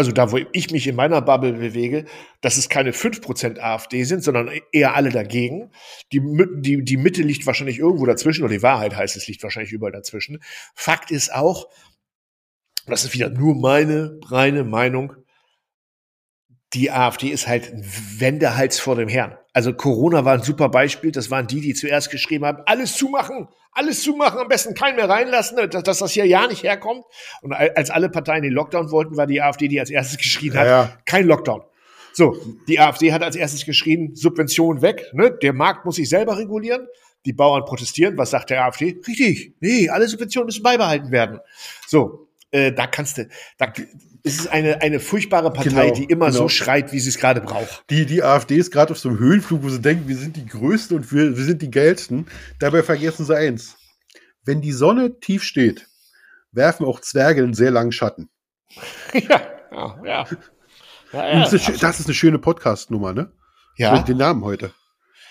also 0.00 0.12
da, 0.12 0.32
wo 0.32 0.38
ich 0.52 0.70
mich 0.70 0.86
in 0.86 0.96
meiner 0.96 1.20
Bubble 1.20 1.52
bewege, 1.52 2.06
dass 2.40 2.56
es 2.56 2.70
keine 2.70 2.92
5% 2.92 3.58
AfD 3.58 4.04
sind, 4.04 4.24
sondern 4.24 4.50
eher 4.72 4.96
alle 4.96 5.10
dagegen. 5.10 5.72
Die, 6.10 6.22
die, 6.54 6.82
die 6.82 6.96
Mitte 6.96 7.20
liegt 7.20 7.44
wahrscheinlich 7.44 7.78
irgendwo 7.78 8.06
dazwischen, 8.06 8.42
oder 8.42 8.54
die 8.54 8.62
Wahrheit 8.62 8.96
heißt, 8.96 9.14
es 9.14 9.28
liegt 9.28 9.42
wahrscheinlich 9.42 9.72
überall 9.72 9.92
dazwischen. 9.92 10.42
Fakt 10.74 11.10
ist 11.10 11.34
auch, 11.34 11.68
das 12.86 13.04
ist 13.04 13.12
wieder 13.12 13.28
nur 13.28 13.54
meine 13.54 14.18
reine 14.24 14.64
Meinung, 14.64 15.16
die 16.72 16.90
AfD 16.90 17.28
ist 17.28 17.46
halt 17.46 17.70
ein 17.70 17.84
Wendehals 17.84 18.80
vor 18.80 18.96
dem 18.96 19.10
Herrn. 19.10 19.36
Also 19.52 19.72
Corona 19.72 20.24
war 20.24 20.34
ein 20.34 20.42
super 20.42 20.68
Beispiel. 20.68 21.10
Das 21.10 21.30
waren 21.30 21.46
die, 21.46 21.60
die 21.60 21.74
zuerst 21.74 22.10
geschrieben 22.10 22.44
haben, 22.44 22.62
alles 22.66 22.96
zumachen, 22.96 23.48
alles 23.72 24.02
zumachen, 24.02 24.38
am 24.38 24.48
besten 24.48 24.74
keinen 24.74 24.96
mehr 24.96 25.08
reinlassen, 25.08 25.56
dass, 25.70 25.82
dass 25.82 25.98
das 25.98 26.12
hier 26.12 26.26
ja 26.26 26.46
nicht 26.46 26.62
herkommt. 26.62 27.04
Und 27.42 27.52
als 27.52 27.90
alle 27.90 28.08
Parteien 28.08 28.42
den 28.42 28.52
Lockdown 28.52 28.90
wollten, 28.90 29.16
war 29.16 29.26
die 29.26 29.42
AfD, 29.42 29.68
die 29.68 29.80
als 29.80 29.90
erstes 29.90 30.18
geschrien 30.18 30.56
hat, 30.56 30.66
ja. 30.66 30.98
kein 31.04 31.26
Lockdown. 31.26 31.62
So, 32.12 32.36
die 32.68 32.80
AfD 32.80 33.12
hat 33.12 33.22
als 33.22 33.36
erstes 33.36 33.64
geschrien, 33.64 34.14
Subvention 34.14 34.82
weg, 34.82 35.10
ne? 35.12 35.30
der 35.30 35.52
Markt 35.52 35.84
muss 35.84 35.96
sich 35.96 36.08
selber 36.08 36.38
regulieren. 36.38 36.86
Die 37.26 37.34
Bauern 37.34 37.66
protestieren. 37.66 38.16
Was 38.16 38.30
sagt 38.30 38.48
der 38.48 38.64
AfD? 38.64 38.98
Richtig, 39.06 39.54
nee, 39.60 39.90
alle 39.90 40.08
Subventionen 40.08 40.46
müssen 40.46 40.62
beibehalten 40.62 41.10
werden. 41.10 41.40
So, 41.86 42.29
äh, 42.52 42.72
da 42.72 42.86
kannst 42.86 43.18
du, 43.18 43.28
da, 43.58 43.72
es 44.22 44.38
ist 44.38 44.48
eine, 44.48 44.82
eine 44.82 45.00
furchtbare 45.00 45.52
Partei, 45.52 45.86
genau, 45.86 45.94
die 45.94 46.04
immer 46.04 46.26
genau. 46.26 46.38
so 46.38 46.48
schreit, 46.48 46.92
wie 46.92 47.00
sie 47.00 47.08
es 47.08 47.18
gerade 47.18 47.40
braucht. 47.40 47.84
Die, 47.90 48.06
die 48.06 48.22
AfD 48.22 48.56
ist 48.56 48.70
gerade 48.70 48.92
auf 48.92 48.98
so 48.98 49.08
einem 49.08 49.18
Höhenflug, 49.18 49.62
wo 49.62 49.68
sie 49.68 49.80
denken, 49.80 50.08
wir 50.08 50.16
sind 50.16 50.36
die 50.36 50.46
Größten 50.46 50.96
und 50.96 51.12
wir, 51.12 51.36
wir 51.36 51.44
sind 51.44 51.62
die 51.62 51.70
Geilsten. 51.70 52.26
Dabei 52.58 52.82
vergessen 52.82 53.24
sie 53.24 53.36
eins. 53.36 53.76
Wenn 54.44 54.60
die 54.60 54.72
Sonne 54.72 55.20
tief 55.20 55.42
steht, 55.42 55.86
werfen 56.52 56.86
auch 56.86 57.00
Zwerge 57.00 57.42
einen 57.42 57.54
sehr 57.54 57.70
langen 57.70 57.92
Schatten. 57.92 58.28
ja, 59.14 59.42
ja, 59.72 60.02
ja. 60.04 60.26
ja, 61.12 61.40
das, 61.40 61.52
ist, 61.52 61.82
das, 61.82 62.00
ist 62.00 62.06
eine 62.06 62.14
schöne 62.14 62.38
Podcast-Nummer, 62.38 63.12
ne? 63.12 63.32
Ja. 63.76 64.02
Den 64.02 64.18
Namen 64.18 64.44
heute. 64.44 64.72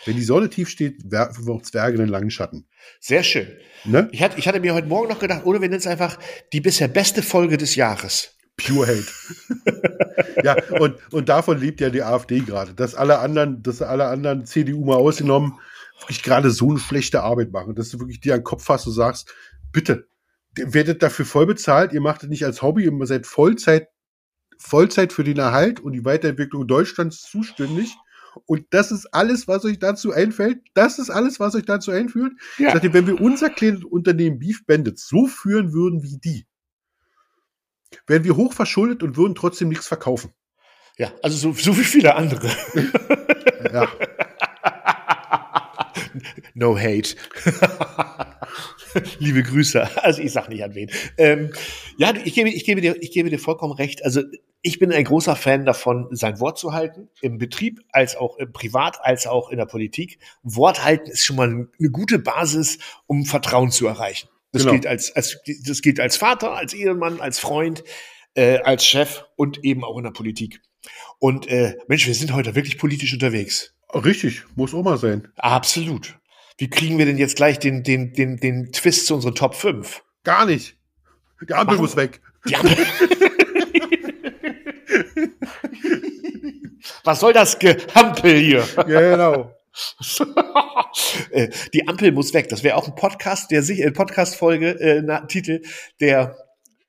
Wenn 0.05 0.15
die 0.15 0.23
Sonne 0.23 0.49
tief 0.49 0.69
steht, 0.69 1.11
werfen 1.11 1.45
wir 1.45 1.53
auch 1.53 1.61
Zwerge 1.61 1.97
einen 1.97 2.09
langen 2.09 2.31
Schatten. 2.31 2.65
Sehr 2.99 3.23
schön. 3.23 3.47
Ne? 3.85 4.09
Ich, 4.11 4.21
hatte, 4.21 4.39
ich 4.39 4.47
hatte 4.47 4.59
mir 4.59 4.73
heute 4.73 4.87
Morgen 4.87 5.09
noch 5.09 5.19
gedacht, 5.19 5.45
oder 5.45 5.61
wir 5.61 5.69
nennen 5.69 5.79
es 5.79 5.87
einfach 5.87 6.17
die 6.53 6.61
bisher 6.61 6.87
beste 6.87 7.21
Folge 7.21 7.57
des 7.57 7.75
Jahres. 7.75 8.35
Pure 8.57 8.87
Hate. 8.87 10.41
ja, 10.43 10.55
und, 10.79 10.95
und 11.11 11.29
davon 11.29 11.59
lebt 11.59 11.81
ja 11.81 11.89
die 11.89 12.03
AfD 12.03 12.39
gerade. 12.39 12.73
Dass 12.73 12.95
alle 12.95 13.19
anderen, 13.19 13.63
dass 13.63 13.81
alle 13.81 14.07
anderen 14.07 14.45
CDU 14.45 14.85
mal 14.85 14.95
ausgenommen, 14.95 15.59
wirklich 16.01 16.23
gerade 16.23 16.51
so 16.51 16.69
eine 16.69 16.79
schlechte 16.79 17.21
Arbeit 17.21 17.51
machen. 17.51 17.75
Dass 17.75 17.89
du 17.89 17.99
wirklich 17.99 18.19
dir 18.19 18.33
an 18.33 18.39
den 18.39 18.45
Kopf 18.45 18.67
hast 18.69 18.87
und 18.87 18.93
sagst, 18.93 19.33
bitte, 19.71 20.07
ihr 20.57 20.73
werdet 20.73 21.03
dafür 21.03 21.25
voll 21.25 21.45
bezahlt, 21.45 21.93
ihr 21.93 22.01
macht 22.01 22.23
es 22.23 22.29
nicht 22.29 22.45
als 22.45 22.61
Hobby, 22.61 22.83
ihr 22.83 23.05
seid 23.05 23.27
Vollzeit, 23.27 23.87
Vollzeit 24.57 25.13
für 25.13 25.23
den 25.23 25.37
Erhalt 25.37 25.79
und 25.79 25.93
die 25.93 26.05
Weiterentwicklung 26.05 26.67
Deutschlands 26.67 27.21
zuständig. 27.21 27.95
Und 28.45 28.65
das 28.71 28.91
ist 28.91 29.07
alles, 29.13 29.47
was 29.47 29.65
euch 29.65 29.79
dazu 29.79 30.11
einfällt. 30.11 30.59
Das 30.73 30.99
ist 30.99 31.09
alles, 31.09 31.39
was 31.39 31.55
euch 31.55 31.65
dazu 31.65 31.91
einführt. 31.91 32.33
Ja. 32.57 32.67
Ich 32.67 32.73
dachte, 32.73 32.93
wenn 32.93 33.07
wir 33.07 33.19
unser 33.21 33.49
kleines 33.49 33.83
Unternehmen 33.83 34.39
Beef 34.39 34.65
Bandits 34.65 35.07
so 35.07 35.27
führen 35.27 35.73
würden 35.73 36.03
wie 36.03 36.17
die, 36.17 36.45
wären 38.07 38.23
wir 38.23 38.35
hoch 38.35 38.53
verschuldet 38.53 39.03
und 39.03 39.17
würden 39.17 39.35
trotzdem 39.35 39.69
nichts 39.69 39.87
verkaufen. 39.87 40.33
Ja, 40.97 41.13
also 41.23 41.37
so, 41.37 41.53
so 41.53 41.77
wie 41.77 41.83
viele 41.83 42.15
andere. 42.15 42.49
ja. 43.73 43.87
No 46.53 46.77
hate. 46.77 47.15
Liebe 49.19 49.43
Grüße. 49.43 50.03
Also 50.03 50.21
ich 50.21 50.31
sag 50.31 50.49
nicht 50.49 50.63
an 50.63 50.75
wen. 50.75 50.89
Ähm, 51.17 51.51
ja, 51.97 52.13
ich 52.23 52.33
gebe, 52.33 52.49
ich, 52.49 52.65
gebe 52.65 52.81
dir, 52.81 53.01
ich 53.01 53.11
gebe 53.11 53.29
dir 53.29 53.39
vollkommen 53.39 53.73
recht. 53.73 54.03
Also 54.03 54.23
ich 54.61 54.79
bin 54.79 54.91
ein 54.91 55.03
großer 55.03 55.35
Fan 55.35 55.65
davon, 55.65 56.07
sein 56.11 56.39
Wort 56.39 56.57
zu 56.57 56.73
halten, 56.73 57.09
im 57.21 57.37
Betrieb 57.37 57.81
als 57.91 58.15
auch 58.15 58.37
im 58.37 58.51
Privat, 58.51 58.99
als 59.01 59.25
auch 59.25 59.49
in 59.49 59.57
der 59.57 59.65
Politik. 59.65 60.19
Wort 60.43 60.83
halten 60.83 61.09
ist 61.09 61.23
schon 61.23 61.37
mal 61.37 61.47
eine 61.47 61.89
gute 61.91 62.19
Basis, 62.19 62.79
um 63.07 63.25
Vertrauen 63.25 63.71
zu 63.71 63.87
erreichen. 63.87 64.27
Das 64.51 64.63
genau. 64.63 64.73
gilt 64.73 64.87
als, 64.87 65.15
als, 65.15 65.37
das 65.65 65.81
gilt 65.81 65.99
als 65.99 66.17
Vater, 66.17 66.53
als 66.53 66.73
Ehemann, 66.73 67.21
als 67.21 67.39
Freund, 67.39 67.83
äh, 68.33 68.59
als 68.59 68.85
Chef 68.85 69.23
und 69.35 69.63
eben 69.63 69.83
auch 69.83 69.97
in 69.97 70.03
der 70.03 70.11
Politik. 70.11 70.61
Und 71.19 71.47
äh, 71.47 71.77
Mensch, 71.87 72.07
wir 72.07 72.15
sind 72.15 72.33
heute 72.33 72.55
wirklich 72.55 72.77
politisch 72.77 73.13
unterwegs. 73.13 73.75
Richtig, 73.93 74.43
muss 74.55 74.73
auch 74.73 74.83
mal 74.83 74.97
sein. 74.97 75.27
Absolut. 75.35 76.19
Wie 76.57 76.69
kriegen 76.69 76.97
wir 76.97 77.05
denn 77.05 77.17
jetzt 77.17 77.37
gleich 77.37 77.59
den, 77.59 77.83
den, 77.83 78.13
den, 78.13 78.37
den 78.37 78.71
Twist 78.71 79.05
zu 79.05 79.15
unseren 79.15 79.35
Top 79.35 79.55
5? 79.55 80.03
Gar 80.23 80.45
nicht. 80.45 80.77
Die 81.47 81.53
Ampel 81.53 81.77
Warum? 81.77 81.85
muss 81.85 81.95
weg. 81.95 82.21
Die 82.47 82.55
Ampel. 82.55 82.75
Was 87.03 87.19
soll 87.19 87.33
das 87.33 87.59
Gehampel 87.59 88.37
hier? 88.37 88.67
Ja, 88.87 89.15
genau. 89.15 89.55
Äh, 91.31 91.49
die 91.73 91.87
Ampel 91.87 92.11
muss 92.11 92.33
weg. 92.33 92.49
Das 92.49 92.63
wäre 92.63 92.75
auch 92.75 92.87
ein 92.87 92.95
Podcast, 92.95 93.51
der 93.51 93.61
sich, 93.61 93.81
äh, 93.81 93.91
Podcast-Folge, 93.91 94.79
äh, 94.79 95.27
Titel, 95.27 95.61
der 95.99 96.35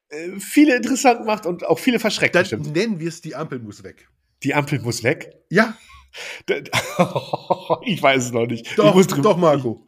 äh, 0.09 0.41
viele 0.41 0.77
interessant 0.77 1.27
macht 1.27 1.47
und 1.47 1.65
auch 1.67 1.79
viele 1.79 2.01
verschreckt. 2.01 2.35
Dann 2.35 2.43
bestimmt. 2.43 2.75
nennen 2.75 2.99
wir 2.99 3.09
es 3.09 3.21
Die 3.21 3.35
Ampel 3.37 3.59
muss 3.59 3.85
weg. 3.85 4.09
Die 4.43 4.55
Ampel 4.55 4.81
muss 4.81 5.05
weg? 5.05 5.35
Ja. 5.51 5.77
ich 7.85 8.03
weiß 8.03 8.25
es 8.25 8.33
noch 8.33 8.47
nicht. 8.47 8.77
Doch, 8.77 9.05
doch 9.07 9.37
Marco. 9.37 9.87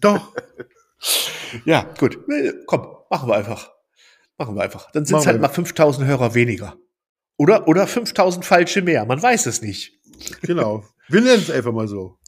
doch. 0.00 0.32
Ja, 1.64 1.82
gut. 1.98 2.18
Komm, 2.66 2.88
machen 3.08 3.28
wir 3.28 3.36
einfach. 3.36 3.70
Machen 4.36 4.56
wir 4.56 4.62
einfach. 4.62 4.90
Dann 4.90 5.06
sind 5.06 5.18
es 5.18 5.26
halt 5.26 5.40
mal 5.40 5.48
5000 5.48 6.06
Hörer 6.06 6.34
weniger. 6.34 6.76
Oder, 7.36 7.68
oder 7.68 7.86
5000 7.86 8.44
falsche 8.44 8.82
mehr. 8.82 9.04
Man 9.04 9.22
weiß 9.22 9.46
es 9.46 9.62
nicht. 9.62 9.98
Genau. 10.42 10.84
Wir 11.08 11.20
nennen 11.20 11.42
es 11.42 11.50
einfach 11.50 11.72
mal 11.72 11.88
so. 11.88 12.18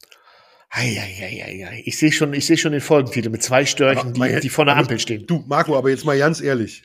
Eieieiei. 0.70 1.82
Ich 1.86 1.96
sehe 1.98 2.12
schon, 2.12 2.34
ich 2.34 2.46
sehe 2.46 2.58
schon 2.58 2.72
den 2.72 2.80
Folgentitel 2.82 3.30
mit 3.30 3.42
zwei 3.42 3.64
Störchen, 3.64 4.12
die, 4.12 4.40
die 4.40 4.48
vor 4.50 4.66
der 4.66 4.76
Ampel 4.76 4.98
stehen. 4.98 5.26
Du, 5.26 5.42
Marco, 5.46 5.76
aber 5.76 5.88
jetzt 5.88 6.04
mal 6.04 6.18
ganz 6.18 6.40
ehrlich. 6.40 6.84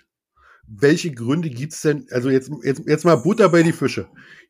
Welche 0.65 1.11
Gründe 1.11 1.49
gibt's 1.49 1.81
denn? 1.81 2.07
Also 2.09 2.29
jetzt, 2.29 2.49
jetzt, 2.63 2.83
jetzt 2.87 3.03
mal 3.03 3.17
Butter 3.17 3.49
bei 3.49 3.63
die 3.63 3.73
Fische. 3.73 4.07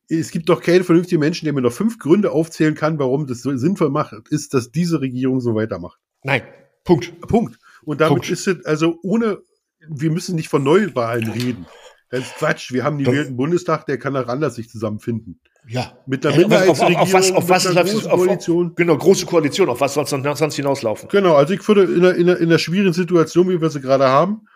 Es 0.07 0.29
gibt 0.29 0.49
doch 0.49 0.61
keine 0.61 0.83
vernünftigen 0.83 1.19
Menschen, 1.19 1.45
der 1.45 1.53
mir 1.53 1.61
noch 1.61 1.73
fünf 1.73 1.97
Gründe 1.97 2.31
aufzählen 2.31 2.75
kann, 2.75 2.99
warum 2.99 3.25
das 3.25 3.41
so 3.41 3.55
sinnvoll 3.57 3.89
macht, 3.89 4.13
ist, 4.29 4.53
dass 4.53 4.71
diese 4.71 5.01
Regierung 5.01 5.39
so 5.39 5.55
weitermacht. 5.55 5.99
Nein. 6.21 6.43
Punkt. 6.83 7.19
Punkt. 7.21 7.57
Und 7.83 8.01
damit 8.01 8.19
Punkt. 8.19 8.29
ist 8.29 8.47
es, 8.47 8.63
also 8.65 8.99
ohne, 9.01 9.39
wir 9.87 10.11
müssen 10.11 10.35
nicht 10.35 10.49
von 10.49 10.63
Neuwahlen 10.63 11.29
reden. 11.31 11.65
Das 12.13 12.27
ist 12.27 12.35
Quatsch. 12.35 12.71
Wir 12.71 12.83
haben 12.83 12.99
die 12.99 13.05
gewählten 13.05 13.35
Bundestag, 13.35 13.87
der 13.87 13.97
kann 13.97 14.15
auch 14.15 14.27
anders 14.27 14.53
sich 14.53 14.69
zusammenfinden. 14.69 15.39
Ja. 15.67 15.97
Mit 16.05 16.23
der 16.23 16.35
Minderheitsregierung, 16.35 17.01
auf, 17.01 17.07
auf, 17.07 17.13
was, 17.13 17.31
auf 17.31 17.49
was 17.49 17.65
mit 17.65 17.75
großen 17.75 18.11
Koalition. 18.11 18.75
Genau, 18.75 18.97
große 18.99 19.25
Koalition. 19.25 19.67
Auf 19.67 19.81
was 19.81 19.95
soll 19.95 20.03
es 20.03 20.11
sonst 20.11 20.55
hinauslaufen? 20.55 21.09
Genau, 21.09 21.33
also 21.33 21.55
ich 21.55 21.67
würde 21.67 21.85
in 21.85 22.05
einer, 22.05 22.13
in, 22.13 22.29
einer, 22.29 22.37
in 22.37 22.49
einer 22.49 22.59
schwierigen 22.59 22.93
Situation, 22.93 23.49
wie 23.49 23.59
wir 23.59 23.71
sie 23.71 23.81
gerade 23.81 24.09
haben, 24.09 24.47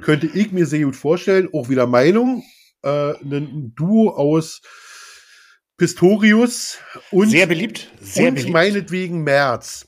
könnte 0.00 0.26
ich 0.26 0.52
mir 0.52 0.64
sehr 0.64 0.86
gut 0.86 0.96
vorstellen, 0.96 1.50
auch 1.52 1.68
wieder 1.68 1.86
Meinung, 1.86 2.44
äh, 2.82 3.12
ein 3.22 3.74
Duo 3.76 4.08
aus 4.08 4.62
Pistorius 5.76 6.78
und, 7.10 7.28
sehr 7.28 7.46
beliebt, 7.46 7.90
sehr 8.00 8.28
und 8.28 8.36
beliebt. 8.36 8.52
meinetwegen 8.54 9.22
März. 9.22 9.86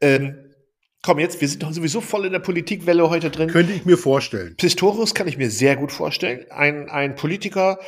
Ähm, 0.00 0.47
Komm 1.08 1.20
jetzt, 1.20 1.40
wir 1.40 1.48
sind 1.48 1.62
doch 1.62 1.72
sowieso 1.72 2.02
voll 2.02 2.26
in 2.26 2.32
der 2.32 2.38
Politikwelle 2.38 3.08
heute 3.08 3.30
drin. 3.30 3.48
Könnte 3.48 3.72
ich 3.72 3.86
mir 3.86 3.96
vorstellen. 3.96 4.54
Pistorius 4.58 5.14
kann 5.14 5.26
ich 5.26 5.38
mir 5.38 5.50
sehr 5.50 5.74
gut 5.74 5.90
vorstellen. 5.90 6.44
Ein, 6.50 6.90
ein 6.90 7.14
Politiker, 7.14 7.78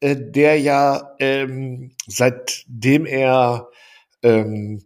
äh, 0.00 0.16
der 0.18 0.58
ja 0.58 1.14
ähm, 1.18 1.94
seitdem 2.06 3.04
er 3.04 3.68
ähm, 4.22 4.80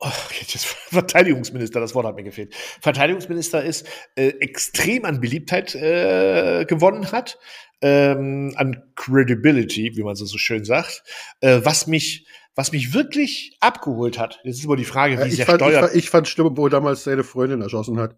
oh, 0.00 0.08
jetzt 0.40 0.66
Verteidigungsminister, 0.90 1.78
das 1.78 1.94
Wort 1.94 2.06
hat 2.06 2.16
mir 2.16 2.24
gefehlt. 2.24 2.52
Verteidigungsminister 2.80 3.62
ist, 3.62 3.86
äh, 4.16 4.30
extrem 4.40 5.04
an 5.04 5.20
Beliebtheit 5.20 5.76
äh, 5.76 6.64
gewonnen 6.64 7.12
hat, 7.12 7.38
ähm, 7.82 8.52
an 8.56 8.82
Credibility, 8.96 9.92
wie 9.94 10.02
man 10.02 10.16
so, 10.16 10.24
so 10.24 10.38
schön 10.38 10.64
sagt, 10.64 11.04
äh, 11.40 11.60
was 11.62 11.86
mich 11.86 12.26
was 12.54 12.72
mich 12.72 12.94
wirklich 12.94 13.56
abgeholt 13.60 14.18
hat, 14.18 14.40
das 14.44 14.56
ist 14.56 14.64
immer 14.64 14.76
die 14.76 14.84
Frage, 14.84 15.18
wie 15.18 15.28
ja, 15.28 15.36
sehr 15.36 15.46
fand, 15.46 15.60
steuert. 15.60 15.74
Ich 15.74 15.80
fand, 15.80 15.96
ich 15.96 16.10
fand 16.10 16.28
schlimm, 16.28 16.56
wo 16.56 16.66
er 16.66 16.70
damals 16.70 17.04
seine 17.04 17.24
Freundin 17.24 17.60
erschossen 17.60 17.98
hat. 17.98 18.16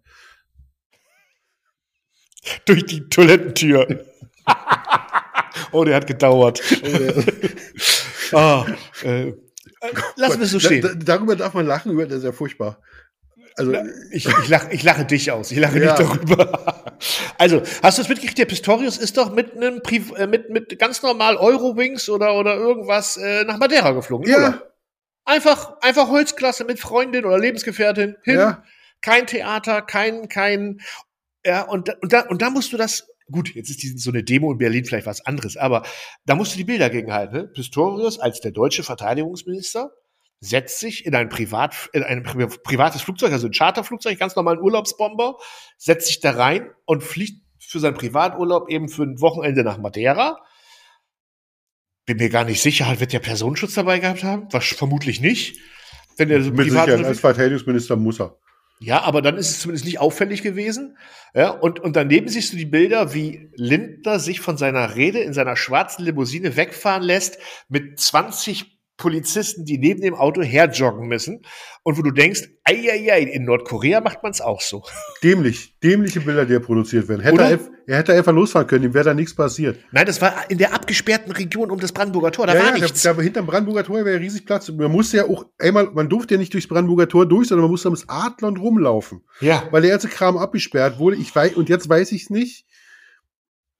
Durch 2.65 2.85
die 2.85 3.09
Toilettentür. 3.09 4.05
oh, 5.71 5.83
der 5.83 5.95
hat 5.95 6.07
gedauert. 6.07 6.61
oh, 8.31 8.65
äh, 9.03 9.33
lassen 10.15 10.39
wir 10.39 10.45
es 10.45 10.51
so 10.51 10.59
stehen. 10.59 10.81
Da, 10.81 10.93
darüber 10.93 11.35
darf 11.35 11.53
man 11.53 11.65
lachen, 11.65 11.97
das 11.97 12.19
ist 12.19 12.23
ja 12.23 12.31
furchtbar. 12.31 12.81
Also, 13.55 13.73
ich, 14.11 14.27
ich, 14.27 14.47
lache, 14.49 14.71
ich 14.71 14.83
lache 14.83 15.05
dich 15.05 15.31
aus, 15.31 15.51
ich 15.51 15.57
lache 15.57 15.79
ja. 15.79 15.85
nicht 15.85 15.99
darüber. 15.99 16.86
Also, 17.37 17.61
hast 17.83 17.97
du 17.97 18.01
es 18.01 18.09
mitgekriegt? 18.09 18.37
Der 18.37 18.45
Pistorius 18.45 18.97
ist 18.97 19.17
doch 19.17 19.31
mit 19.31 19.53
einem 19.53 19.81
äh, 19.85 20.27
mit, 20.27 20.49
mit 20.49 20.79
ganz 20.79 21.01
normal 21.01 21.37
Eurowings 21.37 22.09
oder, 22.09 22.35
oder 22.35 22.55
irgendwas 22.55 23.17
äh, 23.17 23.43
nach 23.43 23.57
Madeira 23.57 23.91
geflogen. 23.91 24.29
Ja. 24.29 24.37
Oder? 24.37 24.73
Einfach, 25.25 25.81
einfach 25.81 26.07
Holzklasse 26.07 26.63
mit 26.63 26.79
Freundin 26.79 27.25
oder 27.25 27.37
Lebensgefährtin 27.37 28.15
hin. 28.23 28.35
Ja. 28.35 28.63
Kein 29.01 29.27
Theater, 29.27 29.81
kein, 29.81 30.29
kein, 30.29 30.79
ja, 31.45 31.63
und, 31.63 31.95
und 32.01 32.13
da, 32.13 32.21
und 32.21 32.41
da 32.41 32.49
musst 32.49 32.73
du 32.73 32.77
das, 32.77 33.07
gut, 33.31 33.53
jetzt 33.53 33.69
ist 33.69 33.83
die, 33.83 33.97
so 33.97 34.09
eine 34.09 34.23
Demo 34.23 34.51
in 34.51 34.57
Berlin 34.57 34.85
vielleicht 34.85 35.05
was 35.05 35.25
anderes, 35.25 35.57
aber 35.57 35.83
da 36.25 36.35
musst 36.35 36.53
du 36.53 36.57
die 36.57 36.63
Bilder 36.63 36.89
gegenhalten. 36.89 37.35
Ne? 37.35 37.47
Pistorius 37.47 38.19
als 38.19 38.41
der 38.41 38.51
deutsche 38.51 38.83
Verteidigungsminister 38.83 39.91
setzt 40.39 40.79
sich 40.79 41.05
in 41.05 41.15
ein 41.15 41.29
Privat, 41.29 41.89
in 41.93 42.03
ein 42.03 42.23
privates 42.23 43.01
Flugzeug, 43.01 43.31
also 43.31 43.47
ein 43.47 43.53
Charterflugzeug, 43.53 44.19
ganz 44.19 44.35
normalen 44.35 44.59
Urlaubsbomber, 44.59 45.37
setzt 45.77 46.07
sich 46.07 46.19
da 46.19 46.31
rein 46.31 46.69
und 46.85 47.03
fliegt 47.03 47.43
für 47.59 47.79
seinen 47.79 47.95
Privaturlaub 47.95 48.69
eben 48.69 48.87
für 48.87 49.03
ein 49.03 49.19
Wochenende 49.19 49.63
nach 49.63 49.77
Madeira. 49.77 50.39
Bin 52.05 52.17
mir 52.17 52.29
gar 52.29 52.45
nicht 52.45 52.61
sicher, 52.61 52.87
halt 52.87 52.99
wird 52.99 53.13
der 53.13 53.19
Personenschutz 53.19 53.73
dabei 53.73 53.99
gehabt 53.99 54.23
haben? 54.23 54.47
Was, 54.51 54.65
vermutlich 54.65 55.19
nicht. 55.19 55.59
Wenn 56.15 56.29
er 56.29 56.41
so 56.41 56.51
Mit 56.51 56.69
Sicherheit, 56.69 57.03
als 57.03 57.19
Verteidigungsminister 57.19 57.95
muss 57.95 58.19
er. 58.19 58.37
Ja, 58.79 59.01
aber 59.01 59.23
dann 59.23 59.37
ist 59.37 59.49
es 59.49 59.59
zumindest 59.59 59.85
nicht 59.85 59.99
auffällig 59.99 60.43
gewesen. 60.43 60.97
Ja, 61.33 61.49
und, 61.49 61.79
und 61.79 61.95
daneben 61.95 62.27
siehst 62.27 62.53
du 62.53 62.57
die 62.57 62.65
Bilder, 62.65 63.13
wie 63.13 63.49
Lindner 63.55 64.19
sich 64.19 64.39
von 64.39 64.55
seiner 64.57 64.95
Rede 64.95 65.19
in 65.19 65.33
seiner 65.33 65.55
schwarzen 65.55 66.05
Limousine 66.05 66.55
wegfahren 66.55 67.01
lässt 67.01 67.39
mit 67.69 67.99
20 67.99 68.76
Polizisten, 68.97 69.63
die 69.63 69.77
neben 69.77 70.01
dem 70.01 70.15
Auto 70.15 70.41
herjoggen 70.41 71.07
müssen 71.07 71.43
und 71.83 71.97
wo 71.97 72.01
du 72.01 72.11
denkst, 72.11 72.49
ei, 72.63 73.21
in 73.31 73.45
Nordkorea 73.45 74.01
macht 74.01 74.23
man 74.23 74.31
es 74.31 74.41
auch 74.41 74.59
so. 74.59 74.83
Dämlich, 75.23 75.75
dämliche 75.83 76.19
Bilder, 76.19 76.45
die 76.45 76.53
er 76.53 76.59
produziert 76.59 77.07
werden. 77.07 77.21
Hätte 77.21 77.41
er, 77.43 77.59
er, 77.85 77.97
hätte 77.97 78.13
einfach 78.13 78.33
losfahren 78.33 78.67
können, 78.67 78.85
ihm 78.85 78.93
wäre 78.95 79.05
da 79.05 79.13
nichts 79.13 79.35
passiert. 79.35 79.77
Nein, 79.91 80.07
das 80.07 80.19
war 80.19 80.49
in 80.49 80.57
der 80.57 80.73
abgesperrten 80.73 81.31
Region 81.31 81.69
um 81.69 81.79
das 81.79 81.91
Brandenburger 81.91 82.31
Tor, 82.31 82.47
da 82.47 82.55
ja, 82.55 82.59
war 82.59 82.67
ja, 82.69 82.73
nichts. 82.73 83.03
Da, 83.03 83.13
da 83.13 83.21
hinterm 83.21 83.45
Brandenburger 83.45 83.83
Tor 83.83 84.03
wäre 84.03 84.19
riesig 84.19 84.45
Platz. 84.45 84.67
Man 84.69 84.91
musste 84.91 85.17
ja 85.17 85.25
auch 85.25 85.45
einmal, 85.59 85.91
man 85.93 86.09
durfte 86.09 86.33
ja 86.33 86.39
nicht 86.39 86.53
durchs 86.53 86.67
Brandenburger 86.67 87.07
Tor 87.07 87.27
durch, 87.27 87.47
sondern 87.49 87.65
man 87.65 87.71
musste 87.71 87.89
ums 87.89 88.05
Adlon 88.07 88.57
rumlaufen. 88.57 89.21
Ja. 89.41 89.67
Weil 89.69 89.83
der 89.83 89.91
ganze 89.91 90.09
Kram 90.09 90.37
abgesperrt 90.37 90.97
wurde. 90.97 91.17
Ich 91.17 91.33
weiß, 91.33 91.53
und 91.53 91.69
jetzt 91.69 91.87
weiß 91.87 92.11
ich 92.11 92.23
es 92.23 92.29
nicht 92.31 92.65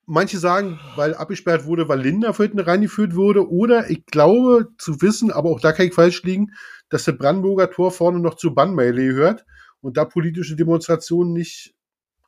manche 0.08 0.40
sagen, 0.40 0.80
weil 0.96 1.14
abgesperrt 1.14 1.66
wurde, 1.66 1.88
weil 1.88 2.02
Linda 2.02 2.36
hinten 2.36 2.60
reingeführt 2.60 3.14
wurde, 3.14 3.48
oder 3.48 3.90
ich 3.90 4.06
glaube 4.06 4.70
zu 4.80 5.02
wissen, 5.02 5.32
aber 5.32 5.52
auch 5.52 5.60
da 5.60 5.74
kann 5.74 5.86
ich 5.86 5.94
falsch 5.94 6.24
liegen, 6.24 6.54
dass 6.90 7.04
der 7.04 7.12
Brandenburger 7.12 7.70
Tor 7.70 7.92
vorne 7.92 8.20
noch 8.20 8.36
zu 8.36 8.56
Bannmelee 8.56 9.10
gehört 9.10 9.46
und 9.82 9.98
da 9.98 10.06
politische 10.06 10.56
Demonstrationen 10.56 11.34
nicht, 11.34 11.76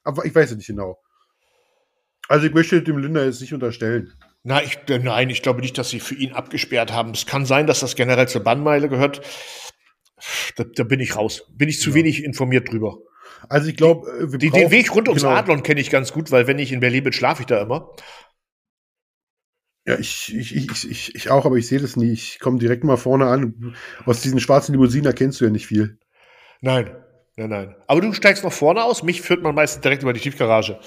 aber 0.03 0.25
ich 0.25 0.36
weiß 0.36 0.51
es 0.51 0.57
nicht 0.57 0.67
genau. 0.67 0.99
Also 2.27 2.45
ich 2.45 2.53
möchte 2.53 2.84
dem 2.84 2.99
Linda 2.99 3.23
jetzt 3.23 3.41
nicht 3.41 3.53
unterstellen. 3.53 4.13
Na, 4.43 4.61
ich, 4.61 4.77
nein, 4.88 5.30
ich 5.30 5.41
glaube 5.41 5.61
nicht, 5.61 5.77
dass 5.77 5.89
sie 5.89 5.99
für 5.99 6.15
ihn 6.15 6.34
abgesperrt 6.34 6.93
haben. 6.93 7.11
Es 7.11 7.25
kann 7.25 7.45
sein, 7.45 7.65
dass 7.65 7.80
das 7.80 7.95
generell 7.95 8.27
zur 8.27 8.43
Bannmeile 8.43 8.88
gehört. 8.88 9.21
Da, 10.55 10.63
da 10.63 10.84
bin 10.84 10.99
ich 10.99 11.15
raus. 11.15 11.45
Bin 11.55 11.69
ich 11.69 11.80
zu 11.80 11.89
ja. 11.89 11.95
wenig 11.95 12.23
informiert 12.23 12.71
drüber. 12.71 12.99
Also 13.47 13.69
ich 13.69 13.77
glaube, 13.77 14.09
äh, 14.33 14.37
den 14.37 14.71
Weg 14.71 14.93
rund 14.93 15.07
ums 15.07 15.23
genau. 15.23 15.35
Adlon 15.35 15.63
kenne 15.63 15.79
ich 15.79 15.89
ganz 15.89 16.11
gut, 16.11 16.31
weil 16.31 16.47
wenn 16.47 16.59
ich 16.59 16.71
in 16.71 16.79
Berlin 16.79 17.03
bin, 17.03 17.13
schlafe 17.13 17.43
ich 17.43 17.47
da 17.47 17.61
immer. 17.61 17.91
Ja, 19.85 19.97
ich, 19.97 20.35
ich, 20.35 20.55
ich, 20.55 20.89
ich, 20.89 21.15
ich 21.15 21.29
auch, 21.31 21.45
aber 21.45 21.55
ich 21.55 21.67
sehe 21.67 21.79
das 21.79 21.95
nie. 21.95 22.11
Ich 22.11 22.39
komme 22.39 22.59
direkt 22.59 22.83
mal 22.83 22.97
vorne 22.97 23.27
an. 23.27 23.75
Aus 24.05 24.21
diesen 24.21 24.39
schwarzen 24.39 24.73
Limousinen 24.73 25.07
erkennst 25.07 25.41
du 25.41 25.45
ja 25.45 25.51
nicht 25.51 25.65
viel. 25.67 25.97
Nein, 26.61 26.95
nein, 27.37 27.49
nein. 27.49 27.75
Aber 27.87 28.01
du 28.01 28.13
steigst 28.13 28.43
noch 28.43 28.53
vorne 28.53 28.83
aus. 28.83 29.01
Mich 29.01 29.21
führt 29.21 29.41
man 29.41 29.55
meistens 29.55 29.81
direkt 29.81 30.03
über 30.03 30.13
die 30.13 30.19
Tiefgarage. 30.19 30.79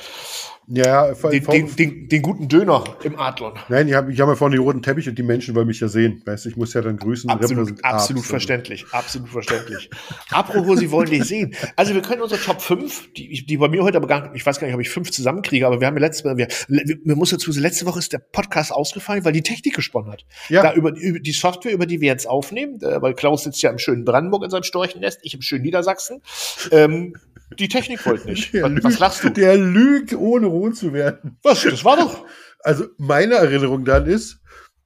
Ja, 0.68 1.12
den, 1.12 1.44
den, 1.44 1.76
den, 1.76 2.08
den, 2.08 2.22
guten 2.22 2.48
Döner 2.48 2.84
im 3.02 3.18
Adlon. 3.18 3.54
Nein, 3.68 3.88
ich 3.88 3.94
habe 3.94 4.12
ich 4.12 4.20
hab 4.20 4.28
ja 4.28 4.36
vorne 4.36 4.54
den 4.54 4.62
roten 4.62 4.80
Teppich 4.80 5.08
und 5.08 5.18
die 5.18 5.24
Menschen 5.24 5.56
wollen 5.56 5.66
mich 5.66 5.80
ja 5.80 5.88
sehen. 5.88 6.22
Weißt 6.24 6.44
du, 6.44 6.50
ich 6.50 6.56
muss 6.56 6.72
ja 6.72 6.80
dann 6.82 6.96
grüßen. 6.96 7.28
Absolut, 7.28 7.84
absolut 7.84 8.24
verständlich. 8.24 8.86
Absolut 8.92 9.28
verständlich. 9.28 9.90
Apropos, 10.30 10.78
Sie 10.78 10.90
wollen 10.92 11.10
dich 11.10 11.24
sehen. 11.24 11.54
Also, 11.74 11.94
wir 11.94 12.02
können 12.02 12.22
unsere 12.22 12.40
Top 12.40 12.62
5, 12.62 13.12
die, 13.14 13.44
die 13.44 13.56
bei 13.56 13.68
mir 13.68 13.82
heute 13.82 13.96
aber 13.96 14.06
gar 14.06 14.22
nicht, 14.22 14.36
ich 14.36 14.46
weiß 14.46 14.60
gar 14.60 14.68
nicht, 14.68 14.74
ob 14.74 14.80
ich 14.80 14.88
fünf 14.88 15.10
zusammenkriege, 15.10 15.66
aber 15.66 15.80
wir 15.80 15.86
haben 15.88 15.96
ja 15.96 16.00
letztes 16.00 16.24
Mal, 16.24 16.36
wir, 16.36 16.46
wir 16.68 17.16
muss 17.16 17.30
dazu, 17.30 17.50
letzte 17.50 17.84
Woche 17.84 17.98
ist 17.98 18.12
der 18.12 18.18
Podcast 18.18 18.72
ausgefallen, 18.72 19.24
weil 19.24 19.32
die 19.32 19.42
Technik 19.42 19.74
gesponnen 19.74 20.12
hat. 20.12 20.24
Ja. 20.48 20.62
Da 20.62 20.74
über, 20.74 20.94
über 20.96 21.18
die 21.18 21.32
Software, 21.32 21.72
über 21.72 21.86
die 21.86 22.00
wir 22.00 22.08
jetzt 22.08 22.28
aufnehmen, 22.28 22.80
äh, 22.82 23.02
weil 23.02 23.14
Klaus 23.14 23.42
sitzt 23.42 23.62
ja 23.62 23.70
im 23.70 23.78
schönen 23.78 24.04
Brandenburg 24.04 24.44
in 24.44 24.50
seinem 24.50 24.62
Storchennest, 24.62 25.20
ich 25.22 25.34
im 25.34 25.42
schönen 25.42 25.62
Niedersachsen. 25.62 26.22
Ähm, 26.70 27.14
die 27.58 27.68
Technik 27.68 28.04
wollte 28.06 28.28
nicht. 28.28 28.52
Was, 28.54 28.70
lügt, 28.70 28.84
was 28.84 28.98
lachst 28.98 29.24
du? 29.24 29.28
Der 29.30 29.56
lügt, 29.56 30.14
ohne 30.14 30.46
rot 30.46 30.76
zu 30.76 30.92
werden. 30.92 31.38
Was? 31.42 31.62
Das 31.62 31.84
war 31.84 31.96
doch. 31.96 32.24
Also 32.60 32.86
meine 32.98 33.34
Erinnerung 33.34 33.84
dann 33.84 34.06
ist, 34.06 34.40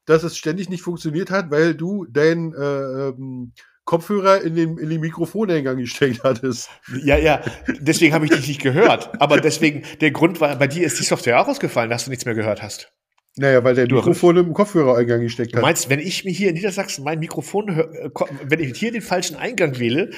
dass 0.06 0.22
es 0.22 0.36
ständig 0.36 0.68
nicht 0.68 0.82
funktioniert 0.82 1.30
hat, 1.30 1.50
weil 1.50 1.74
du 1.74 2.06
dein 2.08 2.54
äh, 2.54 3.08
ähm, 3.08 3.52
Kopfhörer 3.84 4.42
in 4.42 4.54
den, 4.54 4.78
in 4.78 4.90
den 4.90 5.00
Mikrofoneingang 5.00 5.76
gesteckt 5.76 6.24
hattest. 6.24 6.68
Ja, 7.04 7.16
ja, 7.16 7.40
deswegen 7.80 8.14
habe 8.14 8.24
ich 8.24 8.32
dich 8.32 8.48
nicht 8.48 8.62
gehört. 8.62 9.20
Aber 9.20 9.40
deswegen, 9.40 9.84
der 10.00 10.10
Grund 10.10 10.40
war, 10.40 10.56
bei 10.56 10.66
dir 10.66 10.84
ist 10.84 10.98
die 10.98 11.04
Software 11.04 11.40
auch 11.40 11.48
ausgefallen, 11.48 11.90
dass 11.90 12.04
du 12.04 12.10
nichts 12.10 12.24
mehr 12.24 12.34
gehört 12.34 12.62
hast. 12.62 12.92
Naja, 13.39 13.62
weil 13.62 13.74
der 13.74 13.87
Mikrofon 13.87 14.39
im 14.39 14.55
Kopfhörereingang 14.55 15.20
gesteckt 15.20 15.53
hat. 15.53 15.59
Du 15.59 15.62
meinst, 15.62 15.91
wenn 15.91 15.99
ich 15.99 16.24
mir 16.24 16.30
hier 16.30 16.49
in 16.49 16.55
Niedersachsen 16.55 17.05
mein 17.05 17.18
Mikrofon, 17.18 17.68
äh, 17.68 18.09
wenn 18.43 18.61
ich 18.61 18.78
hier 18.78 18.93
den 18.93 19.03
falschen 19.03 19.37
Eingang 19.37 19.78
wähle, 19.78 20.11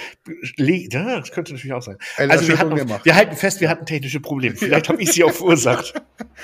ja, 0.56 1.18
das 1.18 1.32
könnte 1.32 1.52
natürlich 1.52 1.72
auch 1.72 1.82
sein. 1.82 1.98
Eine 2.16 2.32
also 2.32 2.46
wir, 2.46 2.58
hatten 2.58 2.76
wir 2.76 3.14
halten 3.16 3.34
fest, 3.34 3.60
wir 3.60 3.70
hatten 3.70 3.86
technische 3.86 4.20
Probleme. 4.20 4.54
Vielleicht 4.54 4.88
habe 4.88 5.02
ich 5.02 5.12
sie 5.12 5.24
auch 5.24 5.32
verursacht. 5.32 5.94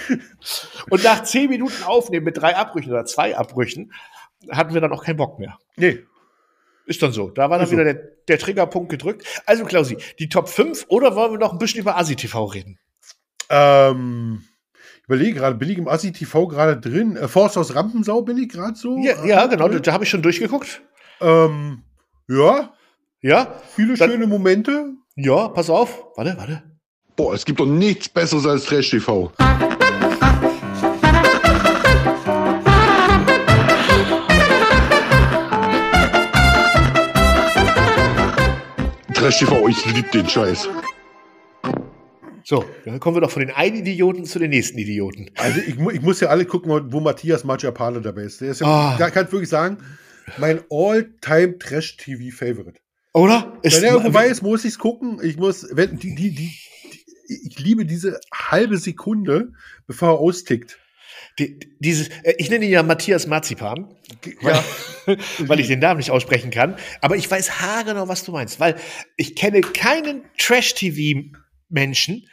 Und 0.90 1.04
nach 1.04 1.22
zehn 1.22 1.48
Minuten 1.48 1.84
Aufnehmen 1.84 2.24
mit 2.24 2.38
drei 2.38 2.56
Abbrüchen 2.56 2.90
oder 2.90 3.04
zwei 3.04 3.36
Abbrüchen 3.36 3.92
hatten 4.50 4.74
wir 4.74 4.80
dann 4.80 4.92
auch 4.92 5.04
keinen 5.04 5.16
Bock 5.16 5.38
mehr. 5.38 5.56
Nee. 5.76 6.00
Ist 6.86 7.00
dann 7.02 7.12
so. 7.12 7.30
Da 7.30 7.42
war 7.42 7.50
dann 7.50 7.60
also. 7.60 7.72
wieder 7.72 7.84
der, 7.84 7.94
der 8.26 8.38
Triggerpunkt 8.38 8.90
gedrückt. 8.90 9.24
Also, 9.46 9.64
Klausi, 9.64 9.96
die 10.18 10.28
Top 10.28 10.48
5 10.48 10.86
oder 10.88 11.14
wollen 11.14 11.30
wir 11.30 11.38
noch 11.38 11.52
ein 11.52 11.58
bisschen 11.58 11.80
über 11.80 11.96
ASI-TV 11.96 12.44
reden? 12.46 12.78
Ähm 13.48 14.42
überlege 15.06 15.34
gerade, 15.38 15.56
bin 15.56 15.70
ich 15.70 15.78
im 15.78 15.88
Assi 15.88 16.12
TV 16.12 16.46
gerade 16.46 16.80
drin? 16.80 17.16
Äh, 17.16 17.28
Forst 17.28 17.58
aus 17.58 17.74
Rampensau 17.74 18.22
bin 18.22 18.38
ich 18.38 18.48
gerade 18.48 18.76
so? 18.76 18.98
Ja, 18.98 19.24
ja 19.24 19.46
genau, 19.46 19.68
da, 19.68 19.78
da 19.78 19.92
habe 19.92 20.04
ich 20.04 20.10
schon 20.10 20.22
durchgeguckt. 20.22 20.82
Ähm, 21.20 21.82
ja. 22.28 22.72
Ja. 23.20 23.54
Viele 23.74 23.94
dann, 23.94 24.10
schöne 24.10 24.26
Momente. 24.26 24.92
Ja, 25.16 25.48
pass 25.48 25.70
auf. 25.70 26.04
Warte, 26.16 26.34
warte. 26.36 26.62
Boah, 27.16 27.34
es 27.34 27.44
gibt 27.44 27.60
doch 27.60 27.66
nichts 27.66 28.08
Besseres 28.08 28.46
als 28.46 28.64
Trash 28.64 28.90
TV. 28.90 29.30
Trash 39.14 39.38
TV, 39.38 39.68
ich 39.68 39.94
liebe 39.94 40.08
den 40.10 40.28
Scheiß. 40.28 40.68
So, 42.46 42.64
dann 42.84 43.00
kommen 43.00 43.16
wir 43.16 43.22
doch 43.22 43.30
von 43.30 43.40
den 43.40 43.50
einen 43.50 43.76
Idioten 43.76 44.26
zu 44.26 44.38
den 44.38 44.50
nächsten 44.50 44.76
Idioten. 44.76 45.30
Also 45.36 45.60
ich, 45.60 45.78
ich 45.78 46.02
muss 46.02 46.20
ja 46.20 46.28
alle 46.28 46.44
gucken, 46.44 46.92
wo 46.92 47.00
Matthias 47.00 47.42
Maciapane 47.42 48.02
dabei 48.02 48.22
ist. 48.22 48.42
Der 48.42 48.50
ist 48.50 48.60
ja, 48.60 48.66
oh. 48.94 48.98
da 48.98 49.08
kann 49.08 49.24
ich 49.24 49.32
wirklich 49.32 49.48
sagen, 49.48 49.78
mein 50.36 50.60
all-time 50.70 51.58
Trash-TV-Favorite. 51.58 52.78
Oder? 53.14 53.58
Wenn 53.62 53.72
er 53.72 53.92
irgendwo 53.92 54.12
weiß, 54.12 54.42
muss 54.42 54.64
ich 54.64 54.72
es 54.72 54.78
gucken. 54.78 55.20
Ich 55.22 55.38
muss, 55.38 55.66
wenn, 55.72 55.98
die, 55.98 56.14
die, 56.14 56.34
die, 56.34 56.52
ich 57.28 57.58
liebe 57.58 57.86
diese 57.86 58.20
halbe 58.32 58.76
Sekunde, 58.76 59.52
bevor 59.86 60.10
er 60.10 60.18
austickt. 60.18 60.78
Die, 61.38 61.58
dieses, 61.78 62.08
äh, 62.24 62.34
ich 62.36 62.50
nenne 62.50 62.66
ihn 62.66 62.72
ja 62.72 62.82
Matthias 62.82 63.26
Marzipan, 63.26 63.94
ja. 64.42 64.62
weil, 65.06 65.18
weil 65.38 65.60
ich 65.60 65.68
den 65.68 65.78
Namen 65.78 65.98
nicht 65.98 66.10
aussprechen 66.10 66.50
kann. 66.50 66.76
Aber 67.00 67.16
ich 67.16 67.30
weiß 67.30 67.60
haargenau, 67.62 68.06
was 68.06 68.24
du 68.24 68.32
meinst, 68.32 68.60
weil 68.60 68.76
ich 69.16 69.34
kenne 69.34 69.62
keinen 69.62 70.22
Trash-TV 70.36 71.30
Menschen, 71.74 72.26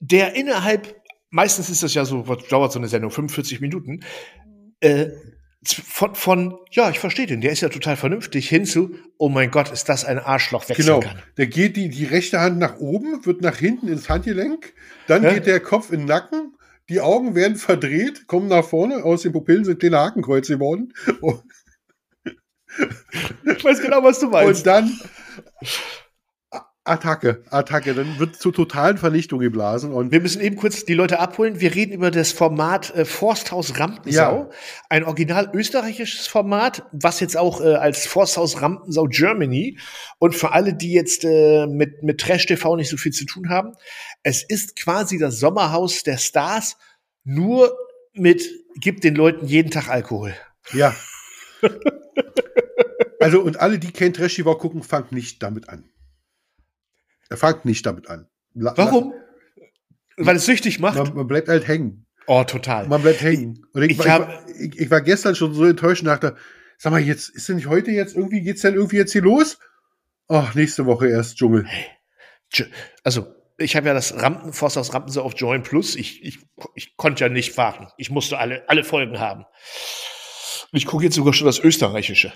der 0.00 0.34
innerhalb, 0.34 1.00
meistens 1.30 1.70
ist 1.70 1.82
das 1.82 1.94
ja 1.94 2.04
so, 2.04 2.28
was 2.28 2.46
dauert 2.48 2.72
so 2.72 2.78
eine 2.78 2.88
Sendung, 2.88 3.10
45 3.10 3.60
Minuten, 3.60 4.04
äh, 4.80 5.08
von, 5.66 6.14
von, 6.14 6.58
ja, 6.72 6.90
ich 6.90 6.98
verstehe 6.98 7.26
den, 7.26 7.40
der 7.40 7.52
ist 7.52 7.62
ja 7.62 7.70
total 7.70 7.96
vernünftig, 7.96 8.50
hinzu, 8.50 8.96
oh 9.16 9.30
mein 9.30 9.50
Gott, 9.50 9.72
ist 9.72 9.88
das 9.88 10.04
ein 10.04 10.18
Arschloch 10.18 10.68
wechseln 10.68 10.86
genau. 10.86 11.00
kann. 11.00 11.22
Der 11.38 11.46
geht 11.46 11.76
die, 11.76 11.88
die 11.88 12.04
rechte 12.04 12.38
Hand 12.38 12.58
nach 12.58 12.76
oben, 12.80 13.24
wird 13.24 13.40
nach 13.40 13.56
hinten 13.56 13.88
ins 13.88 14.10
Handgelenk, 14.10 14.74
dann 15.06 15.22
ja? 15.22 15.32
geht 15.32 15.46
der 15.46 15.60
Kopf 15.60 15.90
in 15.90 16.00
den 16.00 16.08
Nacken, 16.08 16.54
die 16.90 17.00
Augen 17.00 17.34
werden 17.34 17.56
verdreht, 17.56 18.26
kommen 18.26 18.48
nach 18.48 18.64
vorne, 18.64 19.04
aus 19.04 19.22
den 19.22 19.32
Pupillen 19.32 19.64
sind 19.64 19.80
kleine 19.80 20.00
Hakenkreuze 20.00 20.54
geworden. 20.54 20.92
ich 22.26 23.64
weiß 23.64 23.80
genau, 23.80 24.02
was 24.02 24.20
du 24.20 24.28
meinst. 24.28 24.60
Und 24.60 24.66
dann 24.66 25.00
Attacke, 26.86 27.42
Attacke. 27.48 27.94
Dann 27.94 28.18
wird 28.18 28.36
zur 28.36 28.52
totalen 28.52 28.98
Vernichtung 28.98 29.40
geblasen. 29.40 29.92
Und 29.92 30.12
wir 30.12 30.20
müssen 30.20 30.42
eben 30.42 30.56
kurz 30.56 30.84
die 30.84 30.92
Leute 30.92 31.18
abholen. 31.18 31.58
Wir 31.60 31.74
reden 31.74 31.92
über 31.92 32.10
das 32.10 32.32
Format 32.32 32.94
äh, 32.94 33.06
Forsthaus 33.06 33.78
Rampensau. 33.78 34.50
Ja. 34.50 34.50
Ein 34.90 35.04
original 35.04 35.50
österreichisches 35.54 36.26
Format, 36.26 36.84
was 36.92 37.20
jetzt 37.20 37.38
auch 37.38 37.62
äh, 37.62 37.74
als 37.74 38.06
Forsthaus 38.06 38.60
Rampensau 38.60 39.04
Germany 39.04 39.78
und 40.18 40.34
für 40.34 40.52
alle, 40.52 40.74
die 40.74 40.92
jetzt 40.92 41.24
äh, 41.24 41.66
mit, 41.66 42.02
mit 42.02 42.20
Trash 42.20 42.44
TV 42.44 42.76
nicht 42.76 42.90
so 42.90 42.98
viel 42.98 43.12
zu 43.12 43.24
tun 43.24 43.48
haben, 43.48 43.72
es 44.22 44.42
ist 44.42 44.76
quasi 44.76 45.18
das 45.18 45.40
Sommerhaus 45.40 46.02
der 46.02 46.18
Stars, 46.18 46.76
nur 47.24 47.74
mit, 48.12 48.46
gibt 48.76 49.04
den 49.04 49.14
Leuten 49.14 49.46
jeden 49.46 49.70
Tag 49.70 49.88
Alkohol. 49.88 50.34
Ja. 50.74 50.94
also, 53.20 53.40
und 53.40 53.58
alle, 53.58 53.78
die 53.78 53.90
kein 53.90 54.12
Trash 54.12 54.34
TV 54.34 54.54
gucken, 54.56 54.82
fangt 54.82 55.12
nicht 55.12 55.42
damit 55.42 55.70
an. 55.70 55.88
Er 57.34 57.38
fangt 57.38 57.64
nicht 57.64 57.84
damit 57.84 58.08
an. 58.08 58.28
La 58.54 58.74
Warum? 58.76 59.12
Weil 60.16 60.36
es 60.36 60.46
süchtig 60.46 60.78
macht. 60.78 60.96
Man, 60.96 61.14
man, 61.16 61.26
bleibt 61.26 61.48
halt 61.48 61.66
hängen. 61.66 62.06
Oh, 62.28 62.44
total. 62.44 62.86
Man 62.86 63.02
bleibt 63.02 63.22
hängen. 63.22 63.66
Und 63.72 63.82
ich, 63.82 63.90
ich, 63.90 63.98
war, 63.98 64.48
ich, 64.56 64.78
ich, 64.78 64.88
war 64.88 65.00
gestern 65.00 65.34
schon 65.34 65.52
so 65.52 65.64
enttäuscht 65.64 66.02
und 66.02 66.06
dachte, 66.06 66.36
sag 66.78 66.92
mal, 66.92 67.00
jetzt 67.00 67.30
ist 67.30 67.48
denn 67.48 67.56
nicht 67.56 67.66
heute 67.66 67.90
jetzt 67.90 68.14
irgendwie, 68.14 68.40
geht's 68.42 68.62
denn 68.62 68.74
irgendwie 68.74 68.98
jetzt 68.98 69.10
hier 69.10 69.22
los? 69.22 69.58
Ach, 70.28 70.54
nächste 70.54 70.86
Woche 70.86 71.08
erst 71.08 71.38
Dschungel. 71.38 71.66
Also, 73.02 73.34
ich 73.58 73.74
habe 73.74 73.88
ja 73.88 73.94
das 73.94 74.14
Rampen, 74.14 74.52
Forsthaus 74.52 74.94
Rampensau 74.94 75.22
auf 75.22 75.34
Join 75.36 75.64
Plus. 75.64 75.96
Ich, 75.96 76.22
ich, 76.22 76.38
ich 76.76 76.96
konnte 76.96 77.24
ja 77.24 77.28
nicht 77.28 77.56
warten. 77.56 77.88
Ich 77.98 78.10
musste 78.10 78.38
alle, 78.38 78.62
alle 78.68 78.84
Folgen 78.84 79.18
haben. 79.18 79.44
Und 80.70 80.78
ich 80.78 80.86
gucke 80.86 81.02
jetzt 81.02 81.16
sogar 81.16 81.32
schon 81.32 81.46
das 81.48 81.58
Österreichische. 81.58 82.32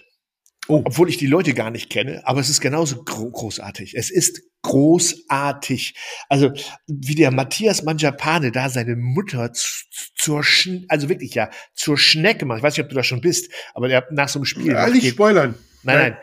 Oh. 0.70 0.82
Obwohl 0.84 1.08
ich 1.08 1.16
die 1.16 1.26
Leute 1.26 1.54
gar 1.54 1.70
nicht 1.70 1.88
kenne, 1.88 2.20
aber 2.24 2.40
es 2.40 2.50
ist 2.50 2.60
genauso 2.60 3.02
gro 3.02 3.30
großartig. 3.30 3.96
Es 3.96 4.10
ist 4.10 4.42
großartig. 4.62 5.94
Also, 6.28 6.52
wie 6.86 7.14
der 7.14 7.30
Matthias 7.30 7.82
Manjapane 7.82 8.52
da 8.52 8.68
seine 8.68 8.94
Mutter 8.94 9.50
zur, 9.52 10.44
Sch 10.44 10.68
also 10.88 11.08
wirklich 11.08 11.34
ja, 11.34 11.48
zur 11.74 11.96
Schnecke 11.96 12.44
macht. 12.44 12.58
Ich 12.58 12.62
weiß 12.62 12.76
nicht, 12.76 12.84
ob 12.84 12.90
du 12.90 12.96
da 12.96 13.02
schon 13.02 13.22
bist, 13.22 13.50
aber 13.72 13.88
der 13.88 14.06
nach 14.10 14.28
so 14.28 14.38
einem 14.38 14.44
Spiel. 14.44 14.72
Ja, 14.72 14.88
nicht 14.88 15.08
spoilern. 15.08 15.54
Nein, 15.84 15.98
nein. 15.98 16.16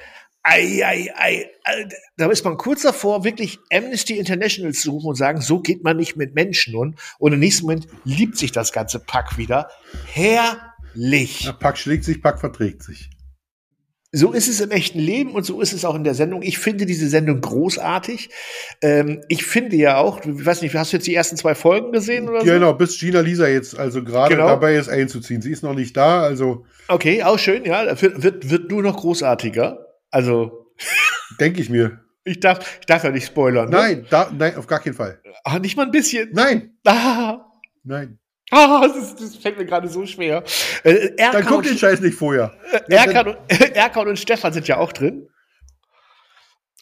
Ei, 0.48 0.86
ei, 0.86 1.12
ei, 1.16 1.50
da 2.18 2.30
ist 2.30 2.46
man 2.46 2.58
kurz 2.58 2.84
davor, 2.84 3.24
wirklich 3.24 3.58
Amnesty 3.74 4.20
International 4.20 4.74
zu 4.74 4.92
rufen 4.92 5.08
und 5.08 5.16
sagen, 5.16 5.42
so 5.42 5.60
geht 5.60 5.84
man 5.84 5.98
nicht 5.98 6.18
mit 6.18 6.36
Menschen 6.36 6.76
um. 6.76 6.94
Und 7.18 7.34
im 7.34 7.40
nächsten 7.40 7.64
Moment 7.64 7.88
liebt 8.04 8.38
sich 8.38 8.52
das 8.52 8.72
ganze 8.72 9.00
Pack 9.00 9.40
wieder. 9.40 9.72
Herrlich. 10.14 11.46
Ja, 11.46 11.52
Pack 11.52 11.80
schlägt 11.80 12.04
sich, 12.04 12.22
Pack 12.22 12.40
verträgt 12.40 12.84
sich. 12.84 13.10
So 14.18 14.32
ist 14.32 14.48
es 14.48 14.62
im 14.62 14.72
echten 14.72 15.00
Leben 15.00 15.32
und 15.32 15.46
so 15.46 15.60
ist 15.60 15.74
es 15.74 15.84
auch 15.84 15.94
in 15.94 16.06
der 16.06 16.14
Sendung. 16.14 16.42
Ich 16.42 16.58
finde 16.58 16.86
diese 16.86 17.10
Sendung 17.10 17.42
großartig. 17.42 18.30
Ähm, 18.82 19.22
ich 19.28 19.46
finde 19.46 19.76
ja 19.76 19.98
auch, 19.98 20.22
ich 20.24 20.46
weiß 20.46 20.62
nicht, 20.62 20.74
hast 20.74 20.94
du 20.94 20.98
jetzt 20.98 21.06
die 21.06 21.14
ersten 21.14 21.36
zwei 21.36 21.54
Folgen 21.54 21.92
gesehen 21.92 22.30
oder 22.30 22.40
so? 22.40 22.46
Genau, 22.46 22.74
bis 22.74 22.98
Gina 22.98 23.20
Lisa 23.20 23.46
jetzt 23.50 23.78
also 23.78 24.02
gerade 24.06 24.34
genau. 24.34 24.48
dabei 24.48 24.76
ist 24.76 24.88
einzuziehen. 24.88 25.42
Sie 25.42 25.52
ist 25.52 25.64
noch 25.64 25.74
nicht 25.74 25.98
da, 25.98 26.22
also. 26.22 26.66
Okay, 26.88 27.24
auch 27.24 27.38
schön, 27.38 27.66
ja. 27.66 28.02
Wird, 28.02 28.24
wird, 28.24 28.50
wird 28.50 28.72
nur 28.72 28.84
noch 28.84 28.96
großartiger. 28.96 29.86
Also. 30.12 30.66
Denke 31.42 31.60
ich 31.60 31.70
mir. 31.70 32.00
Ich 32.24 32.40
darf, 32.40 32.78
ich 32.80 32.86
darf 32.86 33.04
ja 33.04 33.12
nicht 33.12 33.26
spoilern. 33.26 33.70
Ne? 33.70 33.76
Nein, 33.76 34.06
da, 34.10 34.32
nein, 34.34 34.56
auf 34.56 34.66
gar 34.66 34.80
keinen 34.80 34.94
Fall. 34.94 35.20
Ah, 35.44 35.60
nicht 35.60 35.76
mal 35.76 35.88
ein 35.88 35.92
bisschen. 35.92 36.30
Nein. 36.32 36.72
Ah. 36.88 37.46
Nein. 37.84 38.18
Ah, 38.52 38.88
das, 38.96 39.16
das 39.16 39.36
fällt 39.36 39.58
mir 39.58 39.66
gerade 39.66 39.88
so 39.88 40.06
schwer. 40.06 40.44
Äh, 40.84 41.12
Erkan 41.18 41.42
Dann 41.42 41.46
guck 41.46 41.64
den 41.64 41.78
Scheiß 41.78 42.02
nicht 42.02 42.18
vorher. 42.18 42.56
Äh, 42.72 42.94
Erkan, 42.94 43.28
und, 43.30 43.38
Erkan 43.76 44.08
und 44.08 44.20
Stefan 44.20 44.54
sind 44.54 44.68
ja 44.68 44.78
auch 44.78 44.92
drin. 44.92 45.30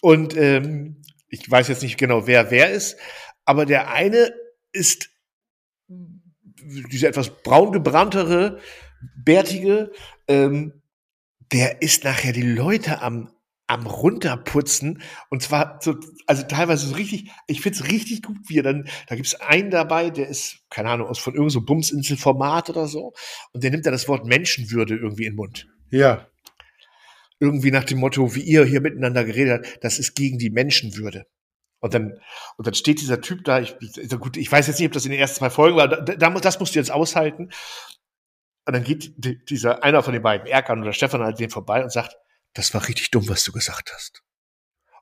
Und 0.02 0.36
ähm, 0.36 1.02
ich 1.30 1.50
weiß 1.50 1.70
jetzt 1.70 1.82
nicht 1.82 1.98
genau, 1.98 2.28
wer 2.28 2.52
wer 2.52 2.72
ist, 2.72 2.98
aber 3.46 3.66
der 3.66 3.92
eine 3.92 4.34
ist 4.74 5.10
dieser 5.88 7.08
etwas 7.08 7.30
braun 7.42 7.72
gebranntere, 7.72 8.60
bärtige, 9.16 9.92
ähm, 10.28 10.82
der 11.52 11.82
ist 11.82 12.04
nachher 12.04 12.34
die 12.34 12.42
Leute 12.42 13.02
am 13.02 13.32
am 13.68 13.86
runterputzen 13.86 15.02
und 15.30 15.42
zwar 15.42 15.80
so, 15.82 15.96
also 16.28 16.44
teilweise 16.44 16.88
so 16.88 16.96
richtig, 16.96 17.32
ich 17.48 17.62
find's 17.62 17.86
richtig 17.86 18.22
gut, 18.22 18.38
wie 18.48 18.60
er 18.60 18.64
dann, 18.64 18.88
da 19.08 19.16
gibt's 19.16 19.36
einen 19.36 19.72
dabei, 19.72 20.10
der 20.10 20.28
ist, 20.28 20.60
keine 20.70 20.90
Ahnung, 20.90 21.08
aus 21.08 21.20
von 21.20 21.34
irgendeinem 21.34 21.62
so 21.62 21.62
Bumsinselformat 21.62 22.70
oder 22.70 22.88
so 22.88 23.14
und 23.54 23.64
der 23.64 23.72
nimmt 23.72 23.86
da 23.86 23.92
das 23.92 24.08
Wort 24.08 24.26
Menschenwürde 24.26 24.96
irgendwie 24.96 25.26
in 25.26 25.32
den 25.32 25.38
Mund. 25.38 25.68
Ja. 25.90 26.28
Irgendwie 27.40 27.72
nach 27.72 27.84
dem 27.84 28.00
Motto, 28.00 28.36
wie 28.36 28.42
ihr 28.42 28.66
hier 28.66 28.82
miteinander 28.82 29.24
geredet 29.24 29.66
habt, 29.66 29.84
das 29.84 30.00
ist 30.00 30.16
gegen 30.16 30.38
die 30.38 30.50
Menschenwürde. 30.50 31.26
Und 31.80 31.94
dann, 31.94 32.18
und 32.56 32.66
dann 32.66 32.74
steht 32.76 33.02
dieser 33.02 33.20
Typ 33.20 33.44
da, 33.44 33.60
ich, 33.60 33.76
gut, 34.20 34.38
ich 34.38 34.50
weiß 34.50 34.68
jetzt 34.68 34.80
nicht, 34.80 34.88
ob 34.88 34.94
das 34.94 35.04
in 35.04 35.12
den 35.12 35.20
ersten 35.20 35.40
zwei 35.40 35.50
Folgen 35.50 35.76
war, 35.76 35.90
da, 35.90 36.00
da, 36.00 36.30
das 36.30 36.60
musst 36.60 36.76
du 36.76 36.80
jetzt 36.80 36.92
aushalten. 36.92 37.50
Und 38.66 38.74
dann 38.74 38.86
geht 38.86 39.14
dieser, 39.50 39.84
einer 39.84 40.02
von 40.02 40.14
den 40.14 40.22
beiden, 40.22 40.48
Erkan 40.48 40.82
oder 40.82 40.94
Stefan, 40.94 41.22
halt 41.22 41.40
den 41.40 41.50
vorbei 41.50 41.84
und 41.84 41.92
sagt, 41.92 42.16
das 42.54 42.74
war 42.74 42.88
richtig 42.88 43.12
dumm, 43.12 43.28
was 43.30 43.44
du 43.44 43.52
gesagt 43.52 43.92
hast. 43.94 44.22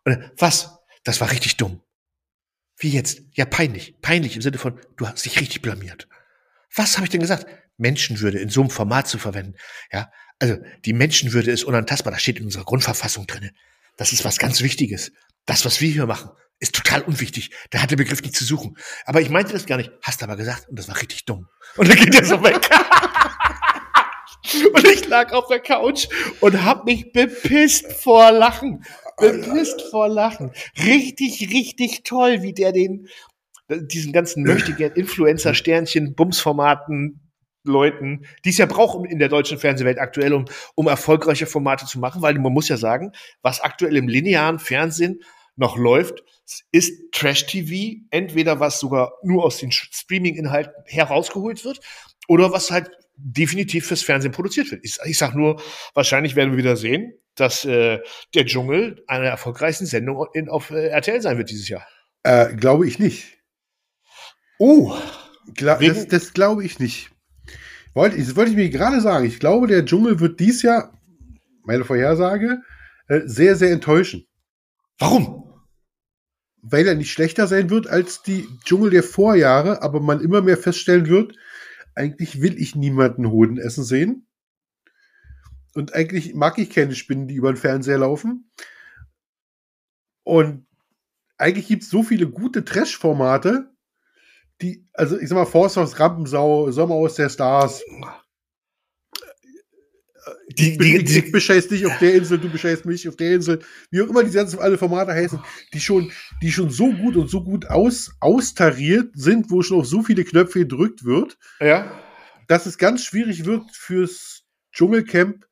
Und 0.05 0.31
was? 0.37 0.77
Das 1.03 1.21
war 1.21 1.31
richtig 1.31 1.57
dumm. 1.57 1.81
Wie 2.77 2.89
jetzt? 2.89 3.21
Ja, 3.33 3.45
peinlich. 3.45 3.95
Peinlich 4.01 4.35
im 4.35 4.41
Sinne 4.41 4.57
von, 4.57 4.79
du 4.97 5.07
hast 5.07 5.25
dich 5.25 5.39
richtig 5.39 5.61
blamiert. 5.61 6.07
Was 6.75 6.97
habe 6.97 7.05
ich 7.05 7.11
denn 7.11 7.21
gesagt? 7.21 7.45
Menschenwürde 7.77 8.39
in 8.39 8.49
so 8.49 8.61
einem 8.61 8.69
Format 8.69 9.07
zu 9.07 9.17
verwenden. 9.17 9.55
Ja, 9.91 10.11
also 10.39 10.57
die 10.85 10.93
Menschenwürde 10.93 11.51
ist 11.51 11.63
unantastbar. 11.63 12.11
Das 12.11 12.21
steht 12.21 12.39
in 12.39 12.45
unserer 12.45 12.63
Grundverfassung 12.63 13.27
drinne. 13.27 13.51
Das 13.97 14.13
ist 14.13 14.23
was 14.23 14.37
ganz 14.37 14.61
Wichtiges. 14.61 15.11
Das, 15.45 15.65
was 15.65 15.81
wir 15.81 15.91
hier 15.91 16.05
machen, 16.05 16.31
ist 16.59 16.75
total 16.75 17.01
unwichtig. 17.01 17.51
Da 17.71 17.81
hat 17.81 17.91
der 17.91 17.97
Begriff 17.97 18.21
nicht 18.21 18.35
zu 18.35 18.45
suchen. 18.45 18.77
Aber 19.05 19.21
ich 19.21 19.29
meinte 19.29 19.53
das 19.53 19.65
gar 19.65 19.77
nicht. 19.77 19.91
Hast 20.01 20.23
aber 20.23 20.35
gesagt 20.35 20.69
und 20.69 20.77
das 20.77 20.87
war 20.87 20.99
richtig 21.01 21.25
dumm. 21.25 21.47
Und 21.75 21.89
dann 21.89 21.97
geht 21.97 22.15
er 22.15 22.25
so 22.25 22.41
weg. 22.43 22.69
Und 24.73 24.87
ich 24.87 25.07
lag 25.07 25.33
auf 25.33 25.47
der 25.47 25.59
Couch 25.59 26.07
und 26.39 26.63
hab 26.63 26.85
mich 26.85 27.11
bepisst 27.11 27.91
vor 27.93 28.31
Lachen. 28.31 28.83
Bepisst 29.17 29.83
vor 29.91 30.07
Lachen. 30.07 30.51
Richtig, 30.83 31.51
richtig 31.53 32.03
toll, 32.03 32.41
wie 32.41 32.53
der 32.53 32.71
den, 32.71 33.07
diesen 33.69 34.13
ganzen 34.13 34.43
möchtegern 34.43 34.93
Influencer-Sternchen, 34.93 36.15
Bumsformaten, 36.15 37.19
Leuten, 37.63 38.25
die 38.43 38.49
es 38.49 38.57
ja 38.57 38.65
braucht 38.65 39.05
in 39.05 39.19
der 39.19 39.29
deutschen 39.29 39.59
Fernsehwelt 39.59 39.99
aktuell, 39.99 40.33
um, 40.33 40.45
um 40.73 40.87
erfolgreiche 40.87 41.45
Formate 41.45 41.85
zu 41.85 41.99
machen, 41.99 42.23
weil 42.23 42.33
man 42.39 42.53
muss 42.53 42.69
ja 42.69 42.77
sagen, 42.77 43.11
was 43.43 43.61
aktuell 43.61 43.95
im 43.97 44.07
linearen 44.07 44.57
Fernsehen 44.57 45.21
noch 45.55 45.77
läuft, 45.77 46.23
ist 46.71 47.11
Trash-TV, 47.11 48.01
entweder 48.09 48.59
was 48.59 48.79
sogar 48.79 49.13
nur 49.21 49.43
aus 49.45 49.57
den 49.57 49.71
Streaming-Inhalten 49.71 50.73
herausgeholt 50.87 51.63
wird 51.63 51.79
oder 52.27 52.51
was 52.51 52.71
halt 52.71 52.89
definitiv 53.23 53.87
fürs 53.87 54.01
Fernsehen 54.01 54.31
produziert 54.31 54.71
wird. 54.71 54.83
Ich, 54.83 54.97
ich 55.05 55.17
sag 55.17 55.35
nur, 55.35 55.61
wahrscheinlich 55.93 56.35
werden 56.35 56.51
wir 56.51 56.57
wieder 56.57 56.75
sehen, 56.75 57.13
dass 57.35 57.65
äh, 57.65 57.99
der 58.33 58.45
Dschungel 58.45 59.03
eine 59.07 59.23
der 59.23 59.31
erfolgreichsten 59.31 59.85
Sendung 59.85 60.25
in, 60.33 60.49
auf 60.49 60.71
äh, 60.71 60.87
RTL 60.87 61.21
sein 61.21 61.37
wird 61.37 61.49
dieses 61.49 61.69
Jahr. 61.69 61.85
Äh, 62.23 62.55
glaube 62.55 62.87
ich 62.87 62.99
nicht. 62.99 63.37
Oh, 64.59 64.95
Gla 65.55 65.77
das, 65.77 66.07
das 66.07 66.33
glaube 66.33 66.63
ich 66.63 66.79
nicht. 66.79 67.09
Wollte, 67.93 68.17
das 68.17 68.35
wollte 68.35 68.51
ich 68.51 68.57
mir 68.57 68.69
gerade 68.69 69.01
sagen. 69.01 69.25
Ich 69.25 69.39
glaube, 69.39 69.67
der 69.67 69.85
Dschungel 69.85 70.19
wird 70.19 70.39
dies 70.39 70.61
Jahr, 70.61 70.93
meine 71.63 71.83
Vorhersage, 71.83 72.61
äh, 73.07 73.21
sehr, 73.25 73.55
sehr 73.55 73.71
enttäuschen. 73.71 74.27
Warum? 74.99 75.43
Weil 76.61 76.87
er 76.87 76.95
nicht 76.95 77.11
schlechter 77.11 77.47
sein 77.47 77.69
wird 77.69 77.87
als 77.87 78.21
die 78.21 78.47
Dschungel 78.63 78.91
der 78.91 79.03
Vorjahre, 79.03 79.81
aber 79.81 79.99
man 79.99 80.21
immer 80.21 80.41
mehr 80.41 80.57
feststellen 80.57 81.07
wird, 81.07 81.35
eigentlich 81.95 82.41
will 82.41 82.59
ich 82.59 82.75
niemanden 82.75 83.29
Hoden 83.29 83.57
essen 83.57 83.83
sehen. 83.83 84.27
Und 85.73 85.93
eigentlich 85.93 86.33
mag 86.33 86.57
ich 86.57 86.69
keine 86.69 86.95
Spinnen, 86.95 87.27
die 87.27 87.35
über 87.35 87.51
den 87.51 87.57
Fernseher 87.57 87.99
laufen. 87.99 88.49
Und 90.23 90.65
eigentlich 91.37 91.67
gibt 91.67 91.83
es 91.83 91.89
so 91.89 92.03
viele 92.03 92.29
gute 92.29 92.63
Trash-Formate, 92.63 93.71
die, 94.61 94.87
also 94.93 95.17
ich 95.17 95.27
sag 95.27 95.35
mal, 95.35 95.45
Force 95.45 95.77
aus 95.77 95.99
Rampensau, 95.99 96.71
Sommer 96.71 96.95
aus 96.95 97.15
der 97.15 97.29
Stars, 97.29 97.83
die, 100.53 100.77
die, 100.77 101.03
die, 101.03 101.19
ich 101.19 101.31
bescheiß 101.31 101.67
dich 101.67 101.85
auf 101.85 101.97
der 101.99 102.15
Insel, 102.15 102.39
du 102.39 102.49
bescheißt 102.49 102.85
mich 102.85 103.07
auf 103.07 103.15
der 103.15 103.35
Insel, 103.35 103.59
wie 103.89 104.01
auch 104.01 104.07
immer 104.07 104.23
die 104.23 104.31
ganzen 104.31 104.59
alle 104.59 104.77
Formate 104.77 105.11
heißen, 105.11 105.39
die 105.73 105.79
schon, 105.79 106.11
die 106.41 106.51
schon 106.51 106.69
so 106.69 106.91
gut 106.91 107.15
und 107.15 107.29
so 107.29 107.43
gut 107.43 107.67
aus, 107.67 108.11
austariert 108.19 109.11
sind, 109.13 109.51
wo 109.51 109.61
schon 109.61 109.79
auf 109.79 109.87
so 109.87 110.03
viele 110.03 110.23
Knöpfe 110.23 110.59
gedrückt 110.59 111.03
wird, 111.03 111.37
ja. 111.59 111.91
dass 112.47 112.65
es 112.65 112.77
ganz 112.77 113.03
schwierig 113.03 113.45
wird 113.45 113.63
fürs 113.71 114.43
Dschungelcamp 114.73 115.45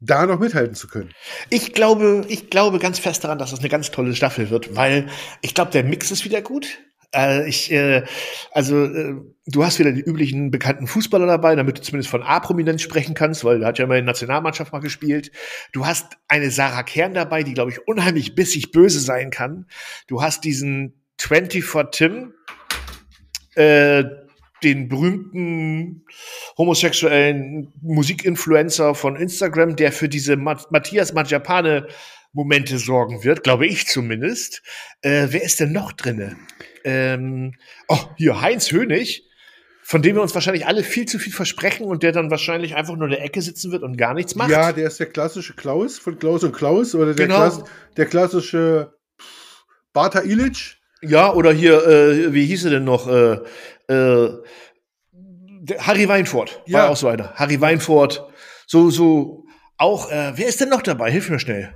da 0.00 0.26
noch 0.26 0.38
mithalten 0.38 0.74
zu 0.74 0.88
können. 0.88 1.10
Ich 1.50 1.72
glaube, 1.72 2.24
ich 2.28 2.50
glaube 2.50 2.78
ganz 2.78 2.98
fest 2.98 3.24
daran, 3.24 3.38
dass 3.38 3.52
es 3.52 3.60
eine 3.60 3.68
ganz 3.68 3.90
tolle 3.90 4.14
Staffel 4.14 4.50
wird, 4.50 4.76
weil 4.76 5.08
ich 5.40 5.54
glaube, 5.54 5.70
der 5.70 5.84
Mix 5.84 6.10
ist 6.10 6.24
wieder 6.24 6.42
gut. 6.42 6.78
Äh, 7.16 7.48
ich, 7.48 7.72
äh, 7.72 8.04
also 8.52 8.84
äh, 8.84 9.14
du 9.46 9.64
hast 9.64 9.78
wieder 9.78 9.92
die 9.92 10.02
üblichen 10.02 10.50
bekannten 10.50 10.86
Fußballer 10.86 11.26
dabei, 11.26 11.56
damit 11.56 11.78
du 11.78 11.82
zumindest 11.82 12.10
von 12.10 12.22
A-Prominenz 12.22 12.82
sprechen 12.82 13.14
kannst, 13.14 13.44
weil 13.44 13.62
er 13.62 13.68
hat 13.68 13.78
ja 13.78 13.86
mal 13.86 13.98
in 13.98 14.04
der 14.04 14.12
Nationalmannschaft 14.12 14.72
mal 14.72 14.80
gespielt. 14.80 15.32
Du 15.72 15.86
hast 15.86 16.18
eine 16.28 16.50
Sarah 16.50 16.82
Kern 16.82 17.14
dabei, 17.14 17.42
die, 17.42 17.54
glaube 17.54 17.70
ich, 17.70 17.88
unheimlich 17.88 18.34
bissig 18.34 18.70
böse 18.70 19.00
sein 19.00 19.30
kann. 19.30 19.66
Du 20.06 20.20
hast 20.20 20.44
diesen 20.44 21.00
24 21.18 21.64
Tim, 21.90 22.34
äh, 23.54 24.04
den 24.62 24.88
berühmten 24.88 26.04
homosexuellen 26.56 27.72
Musikinfluencer 27.82 28.94
von 28.94 29.16
Instagram, 29.16 29.76
der 29.76 29.92
für 29.92 30.08
diese 30.08 30.36
Matthias 30.36 31.12
Majapane 31.12 31.86
Momente 32.36 32.78
sorgen 32.78 33.24
wird, 33.24 33.42
glaube 33.42 33.66
ich 33.66 33.86
zumindest. 33.86 34.62
Äh, 35.00 35.28
wer 35.30 35.42
ist 35.42 35.58
denn 35.58 35.72
noch 35.72 35.92
drinne? 35.92 36.36
Ähm, 36.84 37.54
oh, 37.88 37.98
hier, 38.16 38.42
Heinz 38.42 38.70
Hönig, 38.70 39.26
von 39.82 40.02
dem 40.02 40.16
wir 40.16 40.22
uns 40.22 40.34
wahrscheinlich 40.34 40.66
alle 40.66 40.82
viel 40.82 41.06
zu 41.06 41.18
viel 41.18 41.32
versprechen 41.32 41.86
und 41.86 42.02
der 42.02 42.12
dann 42.12 42.30
wahrscheinlich 42.30 42.76
einfach 42.76 42.94
nur 42.94 43.06
in 43.06 43.12
der 43.12 43.24
Ecke 43.24 43.40
sitzen 43.40 43.72
wird 43.72 43.82
und 43.82 43.96
gar 43.96 44.12
nichts 44.12 44.34
macht. 44.34 44.50
Ja, 44.50 44.72
der 44.72 44.88
ist 44.88 45.00
der 45.00 45.06
klassische 45.06 45.54
Klaus 45.54 45.98
von 45.98 46.18
Klaus 46.18 46.44
und 46.44 46.52
Klaus 46.54 46.94
oder 46.94 47.14
der, 47.14 47.26
genau. 47.26 47.38
Klass, 47.38 47.64
der 47.96 48.04
klassische 48.04 48.92
Bata 49.94 50.20
Ilic. 50.20 50.76
Ja, 51.00 51.32
oder 51.32 51.54
hier, 51.54 51.86
äh, 51.86 52.34
wie 52.34 52.44
hieß 52.44 52.66
er 52.66 52.70
denn 52.72 52.84
noch? 52.84 53.08
Äh, 53.08 53.38
äh, 53.88 54.28
Harry 55.78 56.06
Weinfurt 56.06 56.62
ja. 56.66 56.80
war 56.80 56.90
auch 56.90 56.96
so 56.96 57.08
einer. 57.08 57.32
Harry 57.34 57.58
Weinfurt, 57.62 58.28
so, 58.66 58.90
so, 58.90 59.46
auch, 59.78 60.10
äh, 60.10 60.32
wer 60.36 60.48
ist 60.48 60.60
denn 60.60 60.68
noch 60.68 60.82
dabei? 60.82 61.10
Hilf 61.10 61.30
mir 61.30 61.38
schnell. 61.38 61.74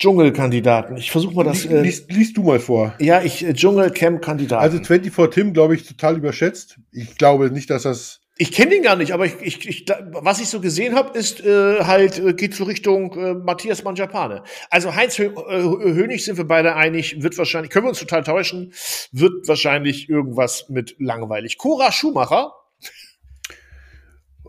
Dschungelkandidaten. 0.00 0.96
Ich 0.96 1.10
versuche 1.10 1.34
mal 1.34 1.44
das. 1.44 1.66
Äh, 1.66 1.82
liest, 1.82 2.10
liest, 2.10 2.36
du 2.36 2.42
mal 2.42 2.58
vor. 2.58 2.94
Ja, 2.98 3.20
ich 3.20 3.44
äh, 3.44 3.52
Dschungelcamp-Kandidaten. 3.52 4.62
Also 4.62 4.82
24 4.82 5.34
Tim, 5.34 5.52
glaube 5.52 5.74
ich, 5.74 5.86
total 5.86 6.16
überschätzt. 6.16 6.78
Ich 6.90 7.18
glaube 7.18 7.50
nicht, 7.50 7.68
dass 7.68 7.82
das. 7.82 8.20
Ich 8.38 8.52
kenne 8.52 8.70
den 8.70 8.82
gar 8.82 8.96
nicht, 8.96 9.12
aber 9.12 9.26
ich, 9.26 9.34
ich, 9.42 9.68
ich, 9.68 9.84
was 10.12 10.40
ich 10.40 10.48
so 10.48 10.62
gesehen 10.62 10.94
habe, 10.94 11.18
ist 11.18 11.44
äh, 11.44 11.84
halt, 11.84 12.18
äh, 12.18 12.32
geht 12.32 12.54
so 12.54 12.64
Richtung 12.64 13.12
äh, 13.18 13.34
Matthias 13.34 13.84
Manjapane. 13.84 14.42
Also 14.70 14.94
Heinz 14.94 15.18
Hö 15.18 15.26
äh, 15.26 15.62
Hönig 15.62 16.24
sind 16.24 16.38
wir 16.38 16.46
beide 16.46 16.74
einig, 16.74 17.22
wird 17.22 17.36
wahrscheinlich, 17.36 17.70
können 17.70 17.84
wir 17.84 17.90
uns 17.90 17.98
total 17.98 18.24
täuschen, 18.24 18.72
wird 19.12 19.46
wahrscheinlich 19.46 20.08
irgendwas 20.08 20.70
mit 20.70 20.96
langweilig. 20.98 21.58
Cora 21.58 21.92
Schumacher. 21.92 22.54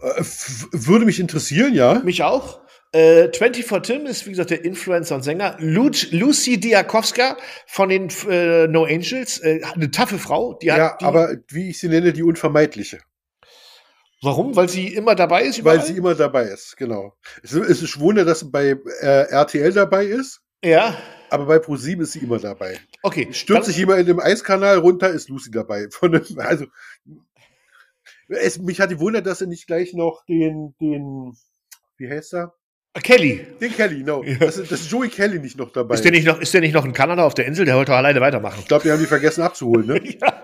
Äh, 0.02 0.24
würde 0.72 1.04
mich 1.04 1.20
interessieren, 1.20 1.74
ja. 1.74 2.00
Mich 2.06 2.24
auch. 2.24 2.62
Äh, 2.94 3.32
24 3.32 3.82
Tim 3.84 4.06
ist, 4.06 4.26
wie 4.26 4.32
gesagt, 4.32 4.50
der 4.50 4.66
Influencer 4.66 5.16
und 5.16 5.24
Sänger. 5.24 5.56
Lu 5.60 5.90
Lucy 6.12 6.60
Diakowska 6.60 7.38
von 7.66 7.90
den 7.90 8.10
äh, 8.30 8.68
No 8.68 8.84
Angels, 8.84 9.40
äh, 9.40 9.62
eine 9.74 9.92
taffe 9.92 10.18
Frau. 10.18 10.56
Die 10.56 10.68
ja, 10.68 10.92
hat, 10.92 11.02
die, 11.02 11.06
aber 11.06 11.38
wie 11.50 11.70
ich 11.70 11.80
sie 11.80 11.88
nenne, 11.88 12.12
die 12.12 12.24
unvermeidliche. 12.24 13.00
Warum? 14.22 14.56
Weil 14.56 14.70
sie 14.70 14.88
immer 14.88 15.16
dabei 15.16 15.44
ist? 15.44 15.58
Überall? 15.58 15.80
Weil 15.80 15.86
sie 15.86 15.98
immer 15.98 16.16
dabei 16.16 16.44
ist, 16.44 16.76
genau. 16.78 17.18
Es, 17.42 17.54
es 17.54 17.82
ist 17.82 18.00
Wunder, 18.00 18.26
dass 18.26 18.42
sie 18.42 18.50
bei 18.52 18.78
äh, 19.02 19.24
RTL 19.30 19.72
dabei 19.72 20.06
ist. 20.06 20.42
Ja. 20.64 20.96
Aber 21.30 21.46
bei 21.46 21.60
ProSieben 21.60 22.04
ist 22.04 22.12
sie 22.12 22.20
immer 22.20 22.40
dabei. 22.40 22.78
Okay. 23.02 23.30
Stürzt 23.32 23.68
sich 23.68 23.80
immer 23.80 23.98
in 23.98 24.06
dem 24.06 24.20
Eiskanal 24.20 24.78
runter, 24.78 25.10
ist 25.10 25.30
Lucy 25.30 25.50
dabei. 25.50 25.88
Von 25.92 26.22
also, 26.38 26.66
es, 28.28 28.60
mich 28.60 28.80
hat 28.82 28.92
die 28.92 29.00
Wunder, 29.00 29.22
dass 29.22 29.40
sie 29.40 29.48
nicht 29.48 29.66
gleich 29.66 29.94
noch 29.94 30.24
den, 30.26 30.76
den, 30.80 31.34
wie 31.98 32.10
heißt 32.10 32.34
er? 32.34 32.54
Kelly. 33.00 33.48
Den 33.62 33.72
Kelly, 33.72 34.04
no. 34.04 34.22
Ja. 34.24 34.36
Das, 34.36 34.58
ist, 34.58 34.72
das 34.72 34.82
ist 34.82 34.92
Joey 34.92 35.08
Kelly 35.08 35.40
nicht 35.40 35.58
noch 35.58 35.72
dabei. 35.72 35.96
Ist 35.96 36.04
der 36.04 36.12
nicht 36.12 36.28
noch, 36.28 36.42
ist 36.42 36.54
der 36.54 36.60
nicht 36.60 36.74
noch 36.74 36.84
in 36.84 36.92
Kanada 36.92 37.24
auf 37.24 37.34
der 37.34 37.46
Insel? 37.46 37.66
Der 37.66 37.76
wollte 37.76 37.92
doch 37.92 37.98
alleine 37.98 38.20
weitermachen. 38.20 38.58
Ich 38.60 38.68
glaube, 38.68 38.84
die 38.84 38.92
haben 38.92 39.00
die 39.00 39.06
vergessen 39.06 39.44
abzuholen, 39.44 39.88
ne? 39.88 40.02
ja. 40.22 40.44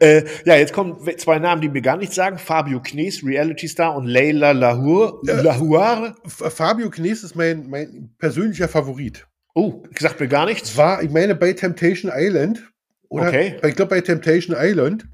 äh, 0.00 0.24
ja, 0.44 0.56
jetzt 0.56 0.74
kommen 0.74 0.98
zwei 1.16 1.38
Namen, 1.38 1.62
die 1.62 1.70
mir 1.70 1.80
gar 1.80 1.96
nichts 1.96 2.14
sagen. 2.14 2.38
Fabio 2.38 2.80
Knies, 2.82 3.24
Reality 3.24 3.68
Star 3.68 3.96
und 3.96 4.04
Leila 4.06 4.52
Lahour. 4.52 5.22
Äh, 5.26 5.40
Lahour. 5.40 6.14
Fabio 6.26 6.90
Knies 6.90 7.24
ist 7.24 7.36
mein, 7.36 7.70
mein 7.70 8.10
persönlicher 8.18 8.68
Favorit. 8.68 9.26
Oh, 9.54 9.82
sagt 9.98 10.20
mir 10.20 10.28
gar 10.28 10.44
nichts. 10.44 10.76
War, 10.76 11.02
ich 11.02 11.10
meine, 11.10 11.34
bei 11.34 11.54
Temptation 11.54 12.12
Island. 12.14 12.70
Oder 13.08 13.28
okay. 13.28 13.56
Ich 13.66 13.76
glaube, 13.76 13.90
bei 13.90 14.00
Temptation 14.02 14.54
Island. 14.58 15.06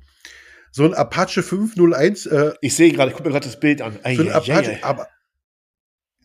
So 0.73 0.85
ein 0.85 0.95
Apache 0.95 1.45
501. 1.45 2.27
Äh, 2.27 2.53
ich 2.63 2.75
sehe 2.75 2.93
gerade, 2.93 3.11
ich 3.11 3.17
gucke 3.17 3.29
mir 3.29 3.33
gerade 3.33 3.47
das 3.47 3.61
Bild 3.61 3.81
an. 3.81 3.97
Ei, 4.03 4.17
so 4.17 4.23
ein 4.23 4.33
Apache, 4.33 4.53
ei, 4.53 4.75
ei. 4.75 4.79
aber 4.83 5.07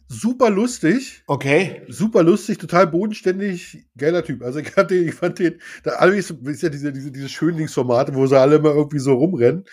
super 0.07 0.49
lustig. 0.49 1.23
Okay. 1.27 1.81
Super 1.87 2.23
lustig, 2.23 2.57
total 2.57 2.87
bodenständig, 2.87 3.85
geiler 3.97 4.23
Typ. 4.23 4.41
Also 4.43 4.59
ich 4.59 4.69
fand 4.69 4.91
den, 4.91 5.07
ich 5.07 5.15
fand 5.15 5.39
den, 5.39 5.59
da 5.83 5.91
alle 5.91 6.15
ist 6.15 6.33
ja 6.61 6.69
diese, 6.69 6.91
diese, 6.91 7.11
diese 7.11 7.29
Schönlingsformate, 7.29 8.13
wo 8.15 8.25
sie 8.27 8.39
alle 8.39 8.57
immer 8.57 8.73
irgendwie 8.73 8.99
so 8.99 9.13
rumrennen. 9.13 9.65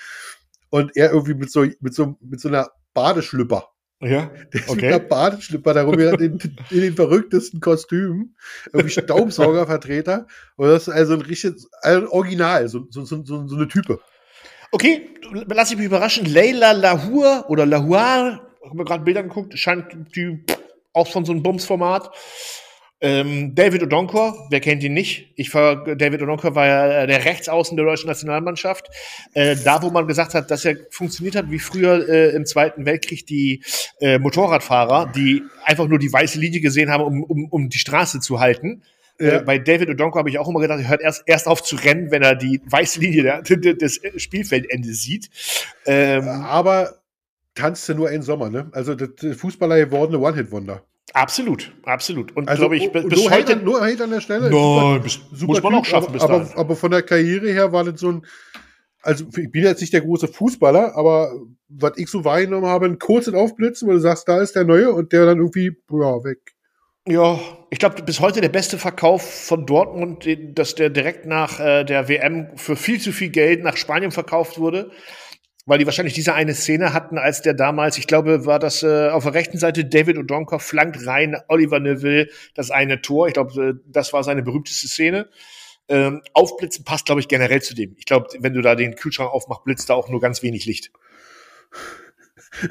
Und 0.71 0.97
er 0.97 1.13
irgendwie 1.13 1.35
mit 1.35 1.51
so, 1.51 1.67
mit 1.81 1.95
so, 1.95 2.17
mit 2.21 2.41
so 2.41 2.49
einer 2.49 2.71
Badeschlüpper. 2.95 3.69
Ja. 4.03 4.31
Der 4.53 4.61
ist 4.61 4.69
okay. 4.71 4.87
mit 4.87 4.95
einer 4.95 4.99
Badeschlüpper 5.01 5.75
darum 5.75 5.99
in, 5.99 6.39
in 6.71 6.81
den 6.81 6.95
verrücktesten 6.95 7.61
Kostümen. 7.61 8.37
Irgendwie 8.73 8.91
Staubsaugervertreter. 8.91 10.27
Und 10.57 10.69
das 10.69 10.89
ist 10.89 10.95
also 10.95 11.15
ein 11.15 11.23
richtiges, 11.23 11.69
ein 11.83 12.07
Original, 12.07 12.69
so, 12.69 12.87
so, 12.91 13.05
so, 13.05 13.25
so 13.25 13.57
eine 13.57 13.69
Type. 13.69 14.01
Okay, 14.73 15.11
lass 15.49 15.71
ich 15.73 15.77
mich 15.77 15.87
überraschen. 15.87 16.25
Leila 16.27 16.73
Lahour 16.73 17.47
oder 17.49 17.67
Lahour 17.67 18.50
habe 18.65 18.77
mir 18.77 18.85
gerade 18.85 19.05
Bilder 19.05 19.23
geguckt, 19.23 19.59
scheint 19.59 19.87
die 20.15 20.45
auch 20.93 21.09
von 21.09 21.25
so 21.25 21.33
einem 21.33 21.43
Bums-Format. 21.43 22.11
Ähm, 23.03 23.55
David 23.55 23.83
Odonkor, 23.83 24.47
wer 24.51 24.61
kennt 24.61 24.83
ihn 24.83 24.93
nicht? 24.93 25.33
Ich 25.37 25.55
war, 25.55 25.97
David 25.97 26.21
Odonkor 26.21 26.55
war 26.55 26.67
ja 26.67 27.07
der 27.07 27.25
Rechtsaußen 27.25 27.75
der 27.75 27.87
deutschen 27.87 28.09
Nationalmannschaft. 28.09 28.89
Äh, 29.33 29.57
da, 29.65 29.83
wo 29.83 29.89
man 29.91 30.07
gesagt 30.07 30.35
hat, 30.35 30.51
dass 30.51 30.67
er 30.67 30.77
funktioniert 30.91 31.35
hat, 31.35 31.51
wie 31.51 31.59
früher 31.59 32.07
äh, 32.07 32.31
im 32.31 32.45
Zweiten 32.45 32.85
Weltkrieg 32.85 33.27
die 33.27 33.63
äh, 34.01 34.19
Motorradfahrer, 34.19 35.11
die 35.17 35.43
einfach 35.65 35.89
nur 35.89 35.99
die 35.99 36.13
weiße 36.13 36.39
Linie 36.39 36.61
gesehen 36.61 36.91
haben, 36.91 37.03
um, 37.03 37.23
um, 37.23 37.45
um 37.47 37.69
die 37.71 37.79
Straße 37.79 38.21
zu 38.21 38.39
halten. 38.39 38.83
Äh, 39.19 39.27
ja. 39.27 39.37
Äh, 39.39 39.43
bei 39.45 39.59
David 39.59 39.89
Odonkor 39.89 40.19
habe 40.19 40.29
ich 40.29 40.39
auch 40.39 40.49
immer 40.49 40.61
gedacht, 40.61 40.81
er 40.81 40.89
hört 40.89 41.01
erst, 41.01 41.23
erst 41.25 41.47
auf 41.47 41.63
zu 41.63 41.77
rennen, 41.77 42.11
wenn 42.11 42.23
er 42.23 42.35
die 42.35 42.61
weiße 42.67 43.01
Linie 43.01 43.23
der, 43.23 43.43
des 43.75 44.01
Spielfeldendes 44.17 45.01
sieht. 45.01 45.31
Ähm, 45.87 46.29
Aber 46.29 47.00
tanzt 47.61 47.89
du 47.89 47.95
nur 47.95 48.09
einen 48.09 48.23
Sommer, 48.23 48.51
ne? 48.51 48.69
Also 48.73 48.95
der 48.95 49.35
Fußballer 49.35 49.77
gewordene 49.79 50.19
One-Hit-Wonder. 50.19 50.83
Absolut, 51.13 51.73
absolut. 51.85 52.37
Und 52.37 52.49
also, 52.49 52.63
glaube 52.63 52.77
ich, 52.77 52.93
bis 52.93 53.05
nur 53.05 53.31
heute 53.31 53.55
Hate, 53.55 53.57
nur 53.57 53.81
Hate 53.81 54.05
an 54.05 54.11
der 54.11 54.21
Stelle. 54.21 54.51
Nein, 54.51 55.03
super, 55.09 55.09
super 55.33 55.47
muss 55.47 55.63
man 55.63 55.73
typ, 55.73 55.81
auch 55.81 55.85
schaffen. 55.85 56.13
Bis 56.13 56.23
aber, 56.23 56.49
aber 56.57 56.77
von 56.77 56.91
der 56.91 57.03
Karriere 57.03 57.51
her 57.51 57.73
war 57.73 57.85
das 57.85 58.01
so 58.01 58.13
ein. 58.13 58.27
Also 59.03 59.25
ich 59.37 59.51
bin 59.51 59.65
jetzt 59.65 59.81
nicht 59.81 59.93
der 59.93 60.03
große 60.03 60.29
Fußballer, 60.29 60.95
aber 60.95 61.33
was 61.69 61.93
ich 61.97 62.09
so 62.09 62.25
wahrgenommen 62.25 62.67
habe, 62.67 62.87
ein 62.87 62.99
kurzes 62.99 63.33
Aufblitzen, 63.33 63.89
wo 63.89 63.93
du 63.93 63.99
sagst, 63.99 64.29
da 64.29 64.41
ist 64.43 64.55
der 64.55 64.65
Neue 64.65 64.93
und 64.93 65.13
der 65.13 65.25
dann 65.25 65.39
irgendwie 65.39 65.73
ja, 65.91 66.25
weg. 66.25 66.39
Ja, 67.09 67.41
ich 67.71 67.79
glaube, 67.79 68.03
bis 68.03 68.21
heute 68.21 68.43
der 68.43 68.51
beste 68.51 68.77
Verkauf 68.77 69.47
von 69.47 69.65
Dortmund, 69.65 70.29
dass 70.55 70.75
der 70.75 70.91
direkt 70.91 71.25
nach 71.25 71.59
äh, 71.59 71.83
der 71.83 72.09
WM 72.09 72.49
für 72.57 72.77
viel 72.77 73.01
zu 73.01 73.11
viel 73.11 73.31
Geld 73.31 73.65
nach 73.65 73.79
Spanien 73.79 74.11
verkauft 74.11 74.59
wurde 74.59 74.91
weil 75.67 75.79
die 75.79 75.87
wahrscheinlich 75.87 76.15
diese 76.15 76.35
eine 76.35 76.55
Szene 76.55 76.93
hatten, 76.93 77.19
als 77.19 77.43
der 77.43 77.55
damals, 77.55 77.99
ich 77.99 78.07
glaube, 78.07 78.47
war 78.47 78.59
das 78.59 78.83
äh, 78.83 79.09
auf 79.09 79.25
der 79.25 79.35
rechten 79.35 79.59
Seite 79.59 79.85
David 79.85 80.17
O'Donker 80.17 80.59
flankt 80.59 81.07
rein, 81.07 81.37
Oliver 81.49 81.81
Neville, 81.81 82.29
das 82.55 82.71
eine 82.71 83.03
Tor. 83.03 83.29
Ich 83.29 83.35
glaube, 83.35 83.63
äh, 83.63 83.75
das 83.87 84.13
war 84.13 84.25
seine 84.25 84.43
berühmteste 84.43 84.89
Szene. 84.89 85.29
Ähm, 85.89 86.23
aufblitzen 86.35 86.85
passt, 86.85 87.07
glaube 87.07 87.21
ich, 87.21 87.29
generell 87.29 87.63
zu 87.63 87.75
dem. 87.75 87.95
Ich 87.99 88.05
glaube, 88.05 88.29
wenn 88.39 88.55
du 88.55 88.63
da 88.63 88.75
den 88.75 88.95
Kühlschrank 88.95 89.31
aufmachst, 89.31 89.65
blitzt 89.65 89.91
da 89.91 89.95
auch 89.95 90.09
nur 90.09 90.21
ganz 90.21 90.43
wenig 90.43 90.67
Licht. 90.67 90.91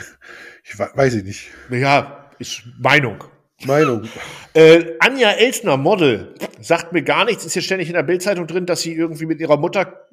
Ich 0.72 0.78
weiß 0.78 1.16
ich 1.16 1.24
nicht. 1.24 1.48
Ja, 1.72 2.30
ist 2.38 2.64
Meinung. 2.80 3.24
Meinung. 3.66 4.08
Äh, 4.56 4.98
Anja 5.00 5.30
Elsner, 5.30 5.78
Model, 5.78 6.34
sagt 6.60 6.92
mir 6.92 7.04
gar 7.04 7.24
nichts, 7.24 7.46
ist 7.46 7.54
hier 7.54 7.62
ständig 7.62 7.88
in 7.88 7.94
der 7.94 8.02
Bildzeitung 8.02 8.48
drin, 8.48 8.66
dass 8.66 8.82
sie 8.82 8.96
irgendwie 8.96 9.28
mit 9.28 9.40
ihrer 9.40 9.58
Mutter 9.58 10.08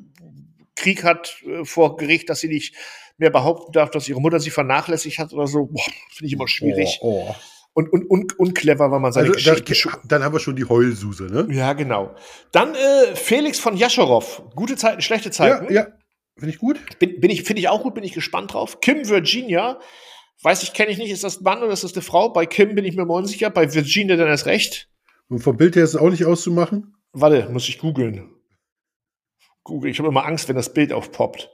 Krieg 0.76 1.02
hat 1.02 1.42
äh, 1.44 1.64
vor 1.64 1.96
Gericht, 1.96 2.30
dass 2.30 2.40
sie 2.40 2.48
nicht 2.48 2.74
mehr 3.18 3.30
behaupten 3.30 3.72
darf, 3.72 3.90
dass 3.90 4.08
ihre 4.08 4.20
Mutter 4.20 4.38
sie 4.40 4.50
vernachlässigt 4.50 5.18
hat 5.18 5.32
oder 5.32 5.46
so. 5.46 5.70
Finde 6.12 6.26
ich 6.26 6.32
immer 6.32 6.48
schwierig. 6.48 6.98
Oh, 7.00 7.26
oh. 7.28 7.34
Und, 7.72 7.92
und, 7.92 8.08
und 8.08 8.38
unclever, 8.38 8.90
weil 8.90 9.00
man 9.00 9.12
seine 9.12 9.28
also, 9.28 9.54
Geschichte 9.62 9.90
da, 10.04 10.08
Dann 10.08 10.24
haben 10.24 10.32
wir 10.32 10.40
schon 10.40 10.56
die 10.56 10.64
Heulsuse, 10.64 11.24
ne? 11.24 11.46
Ja, 11.50 11.74
genau. 11.74 12.14
Dann 12.50 12.74
äh, 12.74 13.14
Felix 13.14 13.58
von 13.58 13.76
Jascharow. 13.76 14.44
Gute 14.54 14.76
Zeiten, 14.76 15.02
schlechte 15.02 15.30
Zeiten. 15.30 15.66
Ja, 15.66 15.82
ja. 15.82 15.86
Finde 16.38 16.54
ich 16.54 16.58
gut. 16.58 16.78
Bin, 16.98 17.20
bin 17.20 17.30
ich, 17.30 17.42
finde 17.42 17.60
ich 17.60 17.68
auch 17.68 17.82
gut, 17.82 17.94
bin 17.94 18.04
ich 18.04 18.12
gespannt 18.12 18.54
drauf. 18.54 18.80
Kim 18.80 19.06
Virginia. 19.06 19.78
Weiß 20.42 20.62
ich, 20.62 20.72
kenne 20.72 20.90
ich 20.90 20.98
nicht. 20.98 21.10
Ist 21.10 21.24
das 21.24 21.40
ein 21.40 21.44
Mann 21.44 21.62
oder 21.62 21.72
ist 21.72 21.84
das 21.84 21.94
eine 21.94 22.02
Frau? 22.02 22.30
Bei 22.30 22.46
Kim 22.46 22.74
bin 22.74 22.84
ich 22.84 22.96
mir 22.96 23.04
mal 23.04 23.18
unsicher. 23.18 23.50
Bei 23.50 23.72
Virginia 23.72 24.16
dann 24.16 24.28
erst 24.28 24.46
recht. 24.46 24.88
Und 25.28 25.40
vom 25.40 25.56
Bild 25.56 25.76
her 25.76 25.84
ist 25.84 25.94
es 25.94 26.00
auch 26.00 26.10
nicht 26.10 26.24
auszumachen? 26.24 26.94
Warte, 27.12 27.48
muss 27.50 27.68
ich 27.68 27.78
googeln. 27.78 28.35
Google. 29.66 29.90
Ich 29.90 29.98
habe 29.98 30.08
immer 30.08 30.24
Angst, 30.24 30.48
wenn 30.48 30.56
das 30.56 30.72
Bild 30.72 30.92
aufpoppt. 30.92 31.50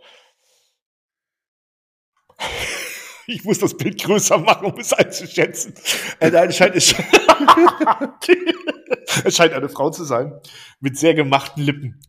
Ich 3.27 3.45
muss 3.45 3.59
das 3.59 3.77
Bild 3.77 4.03
größer 4.03 4.39
machen, 4.39 4.67
um 4.67 4.79
es 4.79 4.93
einzuschätzen. 4.93 5.75
Äh, 6.21 6.31
es 6.31 6.57
scheint, 6.57 6.77
es 9.25 9.37
scheint 9.37 9.55
eine 9.55 9.69
Frau 9.69 9.91
zu 9.91 10.05
sein 10.05 10.41
mit 10.81 10.99
sehr 10.99 11.15
gemachten 11.15 11.63
Lippen. 11.63 12.01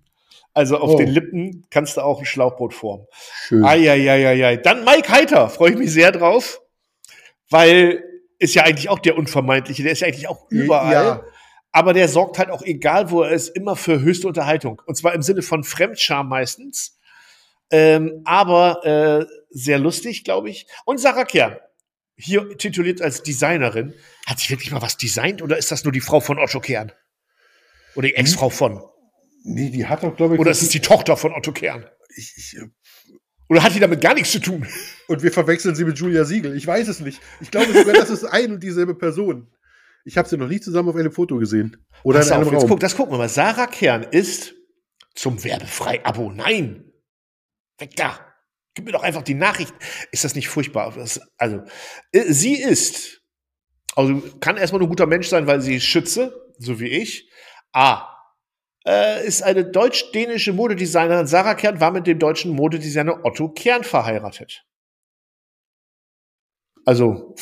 Also 0.53 0.77
auf 0.77 0.91
oh. 0.91 0.97
den 0.97 1.07
Lippen 1.07 1.65
kannst 1.69 1.97
du 1.97 2.01
auch 2.01 2.19
ein 2.19 2.25
Schlauchboot 2.25 2.73
formen. 2.73 3.07
Schön. 3.47 3.63
Eieieiei. 3.63 4.57
Dann 4.57 4.83
Mike 4.83 5.09
Heiter, 5.09 5.49
freue 5.49 5.71
ich 5.71 5.77
mich 5.77 5.91
sehr 5.91 6.11
drauf, 6.11 6.61
weil 7.49 8.03
ist 8.39 8.55
ja 8.55 8.63
eigentlich 8.63 8.89
auch 8.89 8.99
der 8.99 9.17
Unvermeidliche, 9.17 9.83
der 9.83 9.93
ist 9.93 10.01
ja 10.01 10.07
eigentlich 10.07 10.27
auch 10.27 10.47
überall. 10.49 10.91
Ja. 10.91 11.23
Aber 11.73 11.93
der 11.93 12.07
sorgt 12.07 12.37
halt 12.37 12.51
auch, 12.51 12.61
egal 12.61 13.09
wo 13.09 13.23
er 13.23 13.31
ist, 13.31 13.49
immer 13.49 13.75
für 13.75 13.99
höchste 13.99 14.27
Unterhaltung. 14.27 14.81
Und 14.85 14.95
zwar 14.95 15.13
im 15.13 15.23
Sinne 15.23 15.41
von 15.41 15.63
Fremdscham 15.63 16.29
meistens. 16.29 16.99
Ähm, 17.71 18.21
aber 18.25 18.85
äh, 18.85 19.25
sehr 19.49 19.79
lustig, 19.79 20.23
glaube 20.23 20.51
ich. 20.51 20.67
Und 20.85 20.99
Sarah 20.99 21.25
Kern, 21.25 21.57
hier 22.15 22.57
tituliert 22.57 23.01
als 23.01 23.23
Designerin, 23.23 23.95
hat 24.27 24.39
sie 24.39 24.51
wirklich 24.51 24.71
mal 24.71 24.83
was 24.83 24.97
designt 24.97 25.41
oder 25.41 25.57
ist 25.57 25.71
das 25.71 25.83
nur 25.83 25.91
die 25.91 25.99
Frau 25.99 26.19
von 26.19 26.37
Otto 26.37 26.59
Kern? 26.59 26.91
Oder 27.95 28.09
die 28.09 28.15
Ex-Frau 28.15 28.49
von? 28.49 28.83
Nee, 29.43 29.71
die 29.71 29.87
hat 29.87 30.03
doch, 30.03 30.15
glaube 30.15 30.35
ich. 30.35 30.39
Oder 30.39 30.51
ist 30.51 30.61
es 30.61 30.69
die 30.69 30.79
Tochter 30.79 31.17
von 31.17 31.33
Otto 31.33 31.51
Kern? 31.51 31.85
Ich, 32.15 32.33
ich, 32.37 32.55
äh, 32.57 32.67
Oder 33.49 33.63
hat 33.63 33.73
die 33.73 33.79
damit 33.79 33.99
gar 33.99 34.13
nichts 34.13 34.31
zu 34.31 34.39
tun? 34.39 34.67
Und 35.07 35.23
wir 35.23 35.31
verwechseln 35.31 35.75
sie 35.75 35.85
mit 35.85 35.97
Julia 35.97 36.25
Siegel. 36.25 36.55
Ich 36.55 36.67
weiß 36.67 36.87
es 36.87 36.99
nicht. 36.99 37.19
Ich 37.41 37.49
glaube 37.49 37.73
sogar, 37.73 37.93
das 37.93 38.11
ist 38.11 38.23
ein 38.23 38.53
und 38.53 38.63
dieselbe 38.63 38.93
Person. 38.95 39.52
Ich 40.03 40.17
habe 40.17 40.27
sie 40.27 40.37
noch 40.37 40.47
nie 40.47 40.59
zusammen 40.59 40.89
auf 40.89 40.95
einem 40.95 41.11
Foto 41.11 41.37
gesehen. 41.37 41.85
Oder 42.03 42.19
Pass 42.19 42.27
in 42.27 42.33
einem 42.33 42.47
auf, 42.47 42.53
Raum. 42.53 42.69
Guck, 42.69 42.79
das 42.79 42.95
gucken 42.95 43.13
wir 43.13 43.17
mal. 43.17 43.29
Sarah 43.29 43.67
Kern 43.67 44.03
ist 44.03 44.53
zum 45.15 45.43
werbefrei 45.43 46.03
Abo. 46.05 46.31
Nein. 46.31 46.91
Weg 47.77 47.95
da. 47.95 48.19
Gib 48.75 48.85
mir 48.85 48.91
doch 48.91 49.03
einfach 49.03 49.21
die 49.21 49.35
Nachricht. 49.35 49.73
Ist 50.11 50.23
das 50.23 50.35
nicht 50.35 50.49
furchtbar? 50.49 50.93
also, 51.37 51.63
äh, 52.11 52.33
sie 52.33 52.55
ist, 52.55 53.21
also 53.95 54.21
kann 54.39 54.57
erstmal 54.57 54.81
ein 54.81 54.89
guter 54.89 55.05
Mensch 55.05 55.27
sein, 55.27 55.47
weil 55.47 55.61
sie 55.61 55.79
Schütze, 55.79 56.51
so 56.57 56.79
wie 56.79 56.89
ich. 56.89 57.29
A 57.71 58.13
äh, 58.85 59.25
ist 59.25 59.41
eine 59.43 59.65
deutsch-dänische 59.65 60.53
Modedesignerin. 60.53 61.27
Sarah 61.27 61.55
Kern 61.55 61.79
war 61.79 61.91
mit 61.91 62.07
dem 62.07 62.19
deutschen 62.19 62.51
Modedesigner 62.51 63.23
Otto 63.23 63.49
Kern 63.49 63.83
verheiratet. 63.83 64.65
Also 66.85 67.33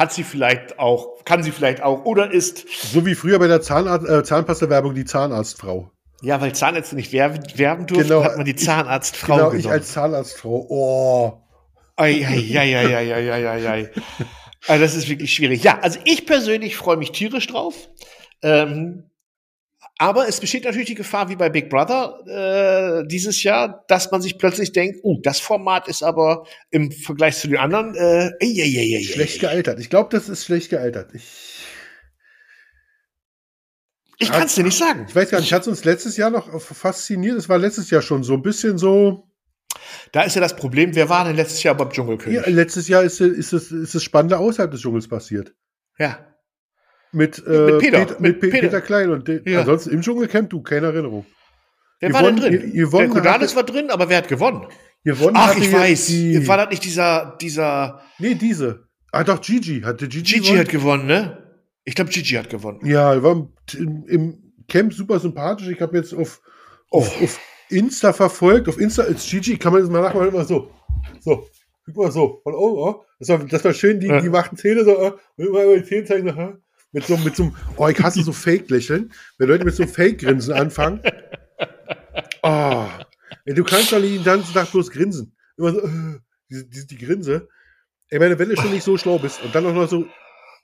hat 0.00 0.14
sie 0.14 0.24
vielleicht 0.24 0.78
auch, 0.78 1.22
kann 1.26 1.42
sie 1.42 1.50
vielleicht 1.50 1.82
auch 1.82 2.06
oder 2.06 2.32
ist. 2.32 2.64
So 2.70 3.04
wie 3.04 3.14
früher 3.14 3.38
bei 3.38 3.48
der 3.48 3.60
Zahnarzt, 3.60 4.08
äh, 4.08 4.24
Zahnpasta-Werbung 4.24 4.94
die 4.94 5.04
Zahnarztfrau. 5.04 5.92
Ja, 6.22 6.40
weil 6.40 6.54
Zahnärzte 6.54 6.96
nicht 6.96 7.12
werben, 7.12 7.42
werben 7.54 7.86
durften, 7.86 8.08
genau, 8.08 8.24
hat 8.24 8.36
man 8.36 8.46
die 8.46 8.56
Zahnarztfrau 8.56 9.34
genau, 9.34 9.50
genommen. 9.50 9.60
ich 9.60 9.70
als 9.70 9.92
Zahnarztfrau. 9.92 10.66
Oh. 10.70 11.42
Ei, 11.96 12.24
ei, 12.26 12.58
ei, 12.58 12.76
ei, 12.76 12.96
ei, 12.96 13.14
ei, 13.14 13.48
ei, 13.48 13.68
ei. 13.68 13.90
Also 14.66 14.82
das 14.82 14.94
ist 14.94 15.08
wirklich 15.10 15.34
schwierig. 15.34 15.62
Ja, 15.64 15.78
also 15.80 15.98
ich 16.04 16.24
persönlich 16.24 16.76
freue 16.76 16.96
mich 16.96 17.12
tierisch 17.12 17.46
drauf. 17.46 17.74
Ähm, 18.42 19.09
aber 20.00 20.26
es 20.26 20.40
besteht 20.40 20.64
natürlich 20.64 20.86
die 20.86 20.94
Gefahr, 20.94 21.28
wie 21.28 21.36
bei 21.36 21.50
Big 21.50 21.68
Brother 21.68 23.02
äh, 23.02 23.06
dieses 23.06 23.42
Jahr, 23.42 23.84
dass 23.86 24.10
man 24.10 24.22
sich 24.22 24.38
plötzlich 24.38 24.72
denkt, 24.72 25.00
uh, 25.04 25.20
das 25.20 25.40
Format 25.40 25.88
ist 25.88 26.02
aber 26.02 26.46
im 26.70 26.90
Vergleich 26.90 27.36
zu 27.36 27.48
den 27.48 27.58
anderen 27.58 27.94
äh, 27.94 28.28
äh, 28.40 28.46
äh, 28.46 28.96
äh, 28.96 29.04
schlecht 29.04 29.40
gealtert. 29.40 29.78
Ich 29.78 29.90
glaube, 29.90 30.08
das 30.10 30.30
ist 30.30 30.46
schlecht 30.46 30.70
gealtert. 30.70 31.14
Ich, 31.14 31.66
ich 34.16 34.32
kann 34.32 34.44
es 34.44 34.54
dir 34.54 34.64
nicht 34.64 34.78
sagen. 34.78 35.04
Ich 35.06 35.14
weiß 35.14 35.28
gar 35.28 35.38
nicht, 35.38 35.52
hat 35.52 35.68
uns 35.68 35.84
letztes 35.84 36.16
Jahr 36.16 36.30
noch 36.30 36.62
fasziniert? 36.62 37.36
Es 37.36 37.50
war 37.50 37.58
letztes 37.58 37.90
Jahr 37.90 38.00
schon 38.00 38.22
so 38.22 38.32
ein 38.32 38.42
bisschen 38.42 38.78
so. 38.78 39.28
Da 40.12 40.22
ist 40.22 40.34
ja 40.34 40.40
das 40.40 40.56
Problem, 40.56 40.94
wer 40.94 41.10
war 41.10 41.26
denn 41.26 41.36
letztes 41.36 41.62
Jahr 41.62 41.74
beim 41.74 41.90
Dschungelkönig? 41.90 42.40
Ja, 42.40 42.48
letztes 42.48 42.88
Jahr 42.88 43.02
ist, 43.02 43.20
ist, 43.20 43.52
es, 43.52 43.70
ist 43.70 43.94
es 43.94 44.02
Spannende 44.02 44.38
außerhalb 44.38 44.70
des 44.70 44.80
Dschungels 44.80 45.08
passiert. 45.08 45.52
Ja. 45.98 46.29
Mit, 47.12 47.42
äh, 47.46 47.50
mit, 47.50 47.78
Peter, 47.80 47.98
Peter, 47.98 48.20
mit, 48.20 48.40
Peter. 48.40 48.58
Peter 48.60 48.80
Klein 48.80 49.10
und 49.10 49.26
den, 49.26 49.42
ja. 49.44 49.60
ansonsten 49.60 49.90
im 49.90 50.00
Dschungelcamp, 50.00 50.48
du, 50.50 50.62
keine 50.62 50.86
Erinnerung. 50.86 51.26
Wer 52.00 52.12
war 52.12 52.22
denn 52.22 52.36
drin? 52.36 52.72
Yvonne 52.74 53.08
der 53.08 53.14
Kodanis 53.14 53.54
war 53.56 53.62
drin, 53.62 53.90
aber 53.90 54.08
wer 54.08 54.18
hat 54.18 54.28
gewonnen? 54.28 54.66
Yvonne 55.04 55.32
Ach, 55.34 55.56
ich 55.56 55.72
weiß. 55.72 56.06
Die, 56.06 56.46
war 56.48 56.56
das 56.56 56.70
nicht 56.70 56.84
dieser, 56.84 57.36
dieser. 57.40 58.00
Nee, 58.18 58.34
diese. 58.34 58.86
Ah, 59.12 59.24
doch, 59.24 59.40
Gigi. 59.40 59.80
Hatte 59.82 60.08
Gigi 60.08 60.34
Gigi 60.34 60.40
gewonnen? 60.40 60.58
hat 60.60 60.68
gewonnen, 60.68 61.06
ne? 61.06 61.42
Ich 61.84 61.94
glaube, 61.94 62.10
Gigi 62.10 62.34
hat 62.34 62.48
gewonnen. 62.48 62.80
Ja, 62.84 63.12
er 63.12 63.22
war 63.22 63.48
im, 63.76 64.04
im 64.06 64.52
Camp 64.68 64.92
super 64.92 65.18
sympathisch. 65.18 65.68
Ich 65.68 65.80
habe 65.80 65.96
jetzt 65.96 66.14
auf, 66.14 66.40
auf, 66.90 67.20
oh. 67.20 67.24
auf, 67.24 67.40
Insta 67.68 68.12
verfolgt. 68.12 68.68
Auf 68.68 68.78
Insta 68.78 69.02
ist 69.02 69.28
Gigi, 69.28 69.58
kann 69.58 69.72
man 69.72 69.82
das 69.82 69.90
mal 69.90 70.02
nachmachen, 70.02 70.28
immer 70.28 70.44
so. 70.44 70.70
So. 71.20 71.46
Guck 71.86 71.96
mal 71.96 72.12
so. 72.12 72.40
Von 72.42 72.54
oben, 72.54 72.76
oh. 72.76 73.04
Das 73.18 73.28
war, 73.28 73.38
das 73.38 73.64
war 73.64 73.74
schön, 73.74 74.00
die, 74.00 74.06
ja. 74.06 74.20
die 74.20 74.28
machten 74.28 74.56
Zähne 74.56 74.84
so, 74.84 74.98
oh. 74.98 75.12
und 75.36 75.46
immer 75.46 75.64
über 75.64 75.76
die 75.76 75.84
Zähne 75.84 76.04
zeigen, 76.04 76.28
so, 76.28 76.34
mit 76.92 77.06
so, 77.06 77.16
mit 77.18 77.36
so 77.36 77.52
oh, 77.76 77.88
ich 77.88 77.98
hasse 78.00 78.22
so 78.22 78.32
Fake-Lächeln. 78.32 79.12
Wenn 79.38 79.48
Leute 79.48 79.64
mit 79.64 79.74
so 79.74 79.86
Fake-Grinsen 79.86 80.52
anfangen. 80.52 81.00
Oh, 82.42 82.86
du 83.46 83.64
kannst 83.64 83.92
doch 83.92 84.00
nicht 84.00 84.16
den 84.16 84.24
ganzen 84.24 84.52
Tag 84.54 84.70
bloß 84.70 84.90
grinsen. 84.90 85.36
Immer 85.56 85.72
so, 85.72 85.80
äh, 85.80 86.18
die, 86.50 86.70
die, 86.70 86.86
die 86.86 86.98
Grinse. 86.98 87.48
Ich 88.08 88.18
meine, 88.18 88.38
wenn 88.38 88.48
du 88.48 88.56
schon 88.56 88.72
nicht 88.72 88.82
so 88.82 88.96
schlau 88.96 89.18
bist 89.18 89.42
und 89.42 89.54
dann 89.54 89.66
auch 89.66 89.74
noch 89.74 89.88
so, 89.88 90.06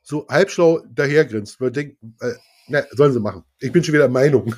so 0.03 0.27
halbschlau 0.29 0.83
dahergrinst, 0.91 1.61
weil 1.61 1.71
denk, 1.71 1.97
äh, 2.21 2.33
na, 2.69 2.83
sollen 2.93 3.13
sie 3.13 3.21
machen. 3.21 3.45
Ich 3.61 3.73
bin 3.73 3.85
schon 3.85 3.95
wieder 3.95 4.09
Meinung. 4.09 4.55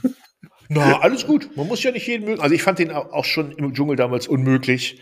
Na, 0.71 1.01
alles 1.01 1.27
gut. 1.27 1.57
Man 1.57 1.67
muss 1.67 1.83
ja 1.83 1.91
nicht 1.91 2.07
jeden 2.07 2.27
mögen. 2.27 2.41
Also 2.41 2.55
ich 2.55 2.63
fand 2.63 2.79
den 2.79 2.91
auch 2.91 3.25
schon 3.25 3.53
im 3.53 3.73
Dschungel 3.75 3.97
damals 3.97 4.29
unmöglich. 4.29 5.01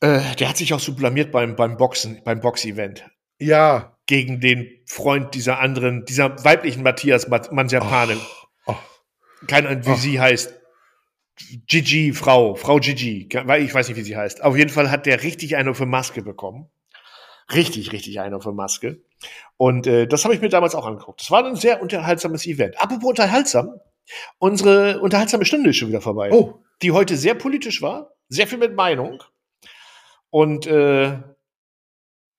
Äh, 0.00 0.20
der 0.38 0.48
hat 0.48 0.56
sich 0.56 0.74
auch 0.74 0.80
so 0.80 0.94
blamiert 0.94 1.32
beim, 1.32 1.56
beim 1.56 1.76
Boxen, 1.76 2.22
beim 2.24 2.40
Box-Event. 2.40 3.04
Ja, 3.38 3.96
gegen 4.06 4.40
den 4.40 4.68
Freund 4.86 5.34
dieser 5.34 5.58
anderen, 5.58 6.04
dieser 6.04 6.42
weiblichen 6.44 6.82
Matthias 6.82 7.28
Manjapane. 7.28 8.16
Oh, 8.66 8.72
oh. 8.72 9.46
Keine 9.46 9.68
Ahnung, 9.68 9.86
wie 9.86 9.90
oh. 9.90 9.96
sie 9.96 10.20
heißt. 10.20 10.54
Gigi, 11.66 12.14
Frau, 12.14 12.54
Frau 12.54 12.78
Gigi. 12.78 13.28
Ich 13.28 13.74
weiß 13.74 13.88
nicht, 13.88 13.96
wie 13.98 14.02
sie 14.02 14.16
heißt. 14.16 14.42
Auf 14.42 14.56
jeden 14.56 14.70
Fall 14.70 14.90
hat 14.90 15.04
der 15.04 15.22
richtig 15.22 15.56
eine 15.56 15.74
für 15.74 15.84
Maske 15.84 16.22
bekommen. 16.22 16.70
Richtig, 17.52 17.92
richtig 17.92 18.20
eine 18.20 18.40
für 18.40 18.52
Maske. 18.52 19.02
Und 19.56 19.86
äh, 19.86 20.06
das 20.06 20.24
habe 20.24 20.34
ich 20.34 20.40
mir 20.40 20.48
damals 20.48 20.74
auch 20.74 20.86
angeguckt. 20.86 21.20
Das 21.20 21.30
war 21.30 21.44
ein 21.44 21.56
sehr 21.56 21.82
unterhaltsames 21.82 22.46
Event. 22.46 22.80
Apropos 22.80 23.10
unterhaltsam, 23.10 23.80
unsere 24.38 25.00
unterhaltsame 25.00 25.44
Stunde 25.44 25.70
ist 25.70 25.76
schon 25.76 25.88
wieder 25.88 26.00
vorbei. 26.00 26.30
Oh. 26.32 26.62
Die 26.82 26.92
heute 26.92 27.16
sehr 27.16 27.34
politisch 27.34 27.82
war, 27.82 28.12
sehr 28.28 28.46
viel 28.46 28.58
mit 28.58 28.74
Meinung. 28.74 29.22
Und 30.30 30.66
äh, 30.66 31.18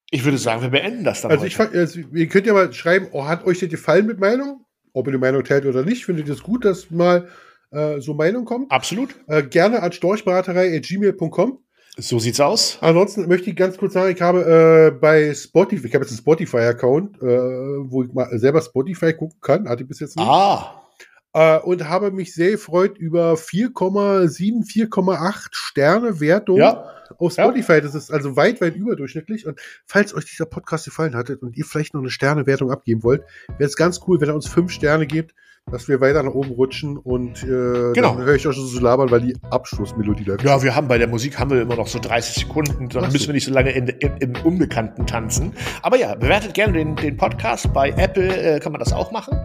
ich 0.10 0.24
würde 0.24 0.38
sagen, 0.38 0.62
wir 0.62 0.70
beenden 0.70 1.03
das 1.03 1.22
dann. 1.22 1.32
Also, 1.32 1.45
ich, 1.45 1.60
also 1.60 1.99
ihr 2.14 2.28
könnt 2.28 2.45
ja 2.45 2.53
mal 2.53 2.72
schreiben, 2.72 3.08
oh, 3.12 3.26
hat 3.26 3.45
euch 3.45 3.60
das 3.60 3.70
gefallen 3.70 4.05
mit 4.05 4.20
Meinung? 4.20 4.66
Ob 4.93 5.08
ihr 5.08 5.12
die 5.12 5.18
Meinung 5.18 5.43
teilt 5.43 5.66
oder 5.66 5.84
nicht. 5.84 6.05
Findet 6.05 6.28
ihr 6.28 6.34
es 6.34 6.43
gut, 6.43 6.66
dass 6.66 6.89
mal 6.89 7.28
äh, 7.72 7.99
so 7.99 8.14
Meinung 8.14 8.45
kommt? 8.45 8.72
Absolut. 8.72 9.16
Äh, 9.28 9.43
gerne 9.43 9.84
at 9.84 9.93
storchberaterei.gmail.com. 9.93 11.60
So 11.99 12.20
sieht's 12.20 12.39
aus. 12.39 12.78
Ansonsten 12.82 13.28
möchte 13.28 13.49
ich 13.49 13.55
ganz 13.55 13.78
kurz 13.78 13.93
sagen, 13.93 14.14
ich 14.14 14.22
habe 14.22 14.91
äh, 14.95 14.99
bei 14.99 15.34
Spotify, 15.34 15.88
ich 15.88 15.93
habe 15.95 16.03
jetzt 16.03 16.12
einen 16.12 16.20
Spotify-Account, 16.20 17.18
äh, 17.18 17.26
wo 17.26 18.03
ich 18.03 18.14
mal 18.14 18.30
selber 18.38 18.62
Spotify 18.62 19.14
gucken 19.14 19.39
kann, 19.41 19.68
hatte 19.68 19.82
ich 19.82 19.89
bis 19.89 19.99
jetzt 19.99 20.16
nicht. 20.16 20.28
Ah. 20.28 20.86
Äh, 21.34 21.59
und 21.59 21.88
habe 21.88 22.11
mich 22.11 22.34
sehr 22.34 22.51
gefreut 22.51 22.97
über 22.97 23.34
4,7, 23.34 24.65
4,8 24.65 25.47
Sterne 25.51 26.19
Wertung. 26.19 26.57
Ja 26.57 26.93
auf 27.17 27.34
Spotify. 27.34 27.73
Ja. 27.73 27.82
Das 27.82 27.95
ist 27.95 28.11
also 28.11 28.36
weit, 28.36 28.61
weit 28.61 28.75
überdurchschnittlich. 28.75 29.47
Und 29.47 29.59
falls 29.86 30.13
euch 30.13 30.25
dieser 30.25 30.45
Podcast 30.45 30.86
gefallen 30.86 31.15
hat 31.15 31.30
und 31.30 31.55
ihr 31.57 31.65
vielleicht 31.65 31.93
noch 31.93 32.01
eine 32.01 32.09
Sternewertung 32.09 32.71
abgeben 32.71 33.03
wollt, 33.03 33.23
wäre 33.47 33.67
es 33.67 33.75
ganz 33.75 34.01
cool, 34.07 34.19
wenn 34.21 34.30
ihr 34.30 34.36
uns 34.36 34.47
fünf 34.47 34.71
Sterne 34.71 35.07
gebt, 35.07 35.34
dass 35.72 35.88
wir 35.88 35.99
weiter 35.99 36.24
nach 36.24 36.34
oben 36.34 36.51
rutschen 36.51 36.97
und 36.97 37.43
äh, 37.43 37.47
genau. 37.93 38.15
dann 38.15 38.20
höre 38.20 38.36
ich 38.36 38.47
euch 38.47 38.55
schon 38.55 38.68
so 38.68 38.80
labern, 38.80 39.11
weil 39.11 39.22
die 39.22 39.36
Abschlussmelodie 39.49 40.24
läuft. 40.24 40.43
Ja, 40.43 40.61
wir 40.61 40.76
haben 40.76 40.88
bei 40.88 40.97
der 40.97 41.07
Musik 41.07 41.38
haben 41.38 41.51
wir 41.51 41.61
immer 41.61 41.76
noch 41.76 41.88
so 41.88 41.99
30 41.99 42.45
Sekunden, 42.45 42.89
dann 42.89 43.05
Ach 43.05 43.11
müssen 43.11 43.24
so. 43.24 43.28
wir 43.28 43.34
nicht 43.34 43.45
so 43.45 43.51
lange 43.51 43.72
in, 43.72 43.88
in, 43.88 44.18
im 44.18 44.34
Unbekannten 44.45 45.05
tanzen. 45.05 45.53
Aber 45.82 45.97
ja, 45.97 46.15
bewertet 46.15 46.53
gerne 46.53 46.74
den, 46.74 46.95
den 46.95 47.18
Podcast. 47.18 47.72
Bei 47.74 47.89
Apple 47.89 48.55
äh, 48.55 48.59
kann 48.59 48.72
man 48.72 48.80
das 48.80 48.93
auch 48.93 49.11
machen. 49.11 49.38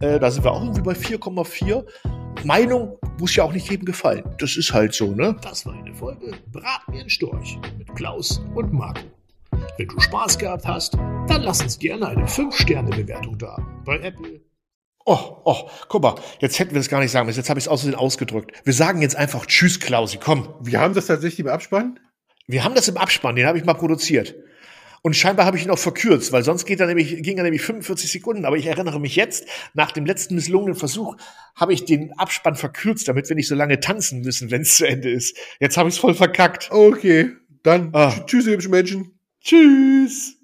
Äh, 0.00 0.18
da 0.18 0.30
sind 0.30 0.44
wir 0.44 0.52
auch 0.52 0.62
irgendwie 0.62 0.82
bei 0.82 0.92
4,4. 0.92 1.84
Meinung 2.44 2.98
muss 3.18 3.34
ja 3.36 3.44
auch 3.44 3.52
nicht 3.52 3.70
jedem 3.70 3.84
gefallen. 3.84 4.24
Das 4.38 4.56
ist 4.56 4.72
halt 4.72 4.94
so, 4.94 5.12
ne? 5.12 5.36
Das 5.42 5.66
war 5.66 5.74
eine 5.74 5.94
Folge 5.94 6.32
Brat 6.52 6.88
mir 6.88 7.00
einen 7.00 7.10
Storch 7.10 7.58
mit 7.76 7.94
Klaus 7.94 8.40
und 8.54 8.72
Marco. 8.72 9.02
Wenn 9.76 9.88
du 9.88 10.00
Spaß 10.00 10.38
gehabt 10.38 10.66
hast, 10.66 10.94
dann 10.94 11.42
lass 11.42 11.62
uns 11.62 11.78
gerne 11.78 12.08
eine 12.08 12.26
5-Sterne-Bewertung 12.26 13.38
da. 13.38 13.58
Bei 13.84 13.98
Apple. 13.98 14.40
Oh, 15.10 15.40
oh, 15.46 15.70
guck 15.88 16.02
mal, 16.02 16.16
jetzt 16.38 16.58
hätten 16.58 16.72
wir 16.72 16.80
das 16.80 16.90
gar 16.90 17.00
nicht 17.00 17.10
sagen 17.10 17.24
müssen. 17.24 17.38
Jetzt 17.38 17.48
habe 17.48 17.58
ich 17.58 17.64
es 17.64 17.68
außerdem 17.68 17.94
ausgedrückt. 17.94 18.52
Wir 18.64 18.74
sagen 18.74 19.00
jetzt 19.00 19.16
einfach 19.16 19.46
Tschüss, 19.46 19.80
Klausi, 19.80 20.18
komm. 20.18 20.54
Wir 20.60 20.80
haben 20.80 20.92
das 20.92 21.06
tatsächlich 21.06 21.40
im 21.40 21.48
Abspann? 21.48 21.98
Wir 22.46 22.62
haben 22.62 22.74
das 22.74 22.88
im 22.88 22.98
Abspann, 22.98 23.34
den 23.34 23.46
habe 23.46 23.56
ich 23.56 23.64
mal 23.64 23.72
produziert. 23.72 24.34
Und 25.00 25.16
scheinbar 25.16 25.46
habe 25.46 25.56
ich 25.56 25.64
ihn 25.64 25.70
auch 25.70 25.78
verkürzt, 25.78 26.30
weil 26.32 26.42
sonst 26.42 26.66
geht 26.66 26.80
er 26.80 26.86
nämlich, 26.86 27.22
ging 27.22 27.38
er 27.38 27.44
nämlich 27.44 27.62
45 27.62 28.12
Sekunden. 28.12 28.44
Aber 28.44 28.58
ich 28.58 28.66
erinnere 28.66 29.00
mich 29.00 29.16
jetzt, 29.16 29.46
nach 29.72 29.92
dem 29.92 30.04
letzten 30.04 30.34
misslungenen 30.34 30.74
Versuch, 30.74 31.16
habe 31.56 31.72
ich 31.72 31.86
den 31.86 32.12
Abspann 32.18 32.54
verkürzt, 32.54 33.08
damit 33.08 33.30
wir 33.30 33.36
nicht 33.36 33.48
so 33.48 33.54
lange 33.54 33.80
tanzen 33.80 34.20
müssen, 34.20 34.50
wenn 34.50 34.60
es 34.60 34.76
zu 34.76 34.86
Ende 34.86 35.10
ist. 35.10 35.34
Jetzt 35.58 35.78
habe 35.78 35.88
ich 35.88 35.94
es 35.94 36.00
voll 36.00 36.14
verkackt. 36.14 36.70
Okay, 36.70 37.30
dann 37.62 37.88
ah. 37.94 38.12
tschüss, 38.26 38.46
ihr 38.46 38.68
Menschen. 38.68 39.18
Tschüss. 39.42 40.37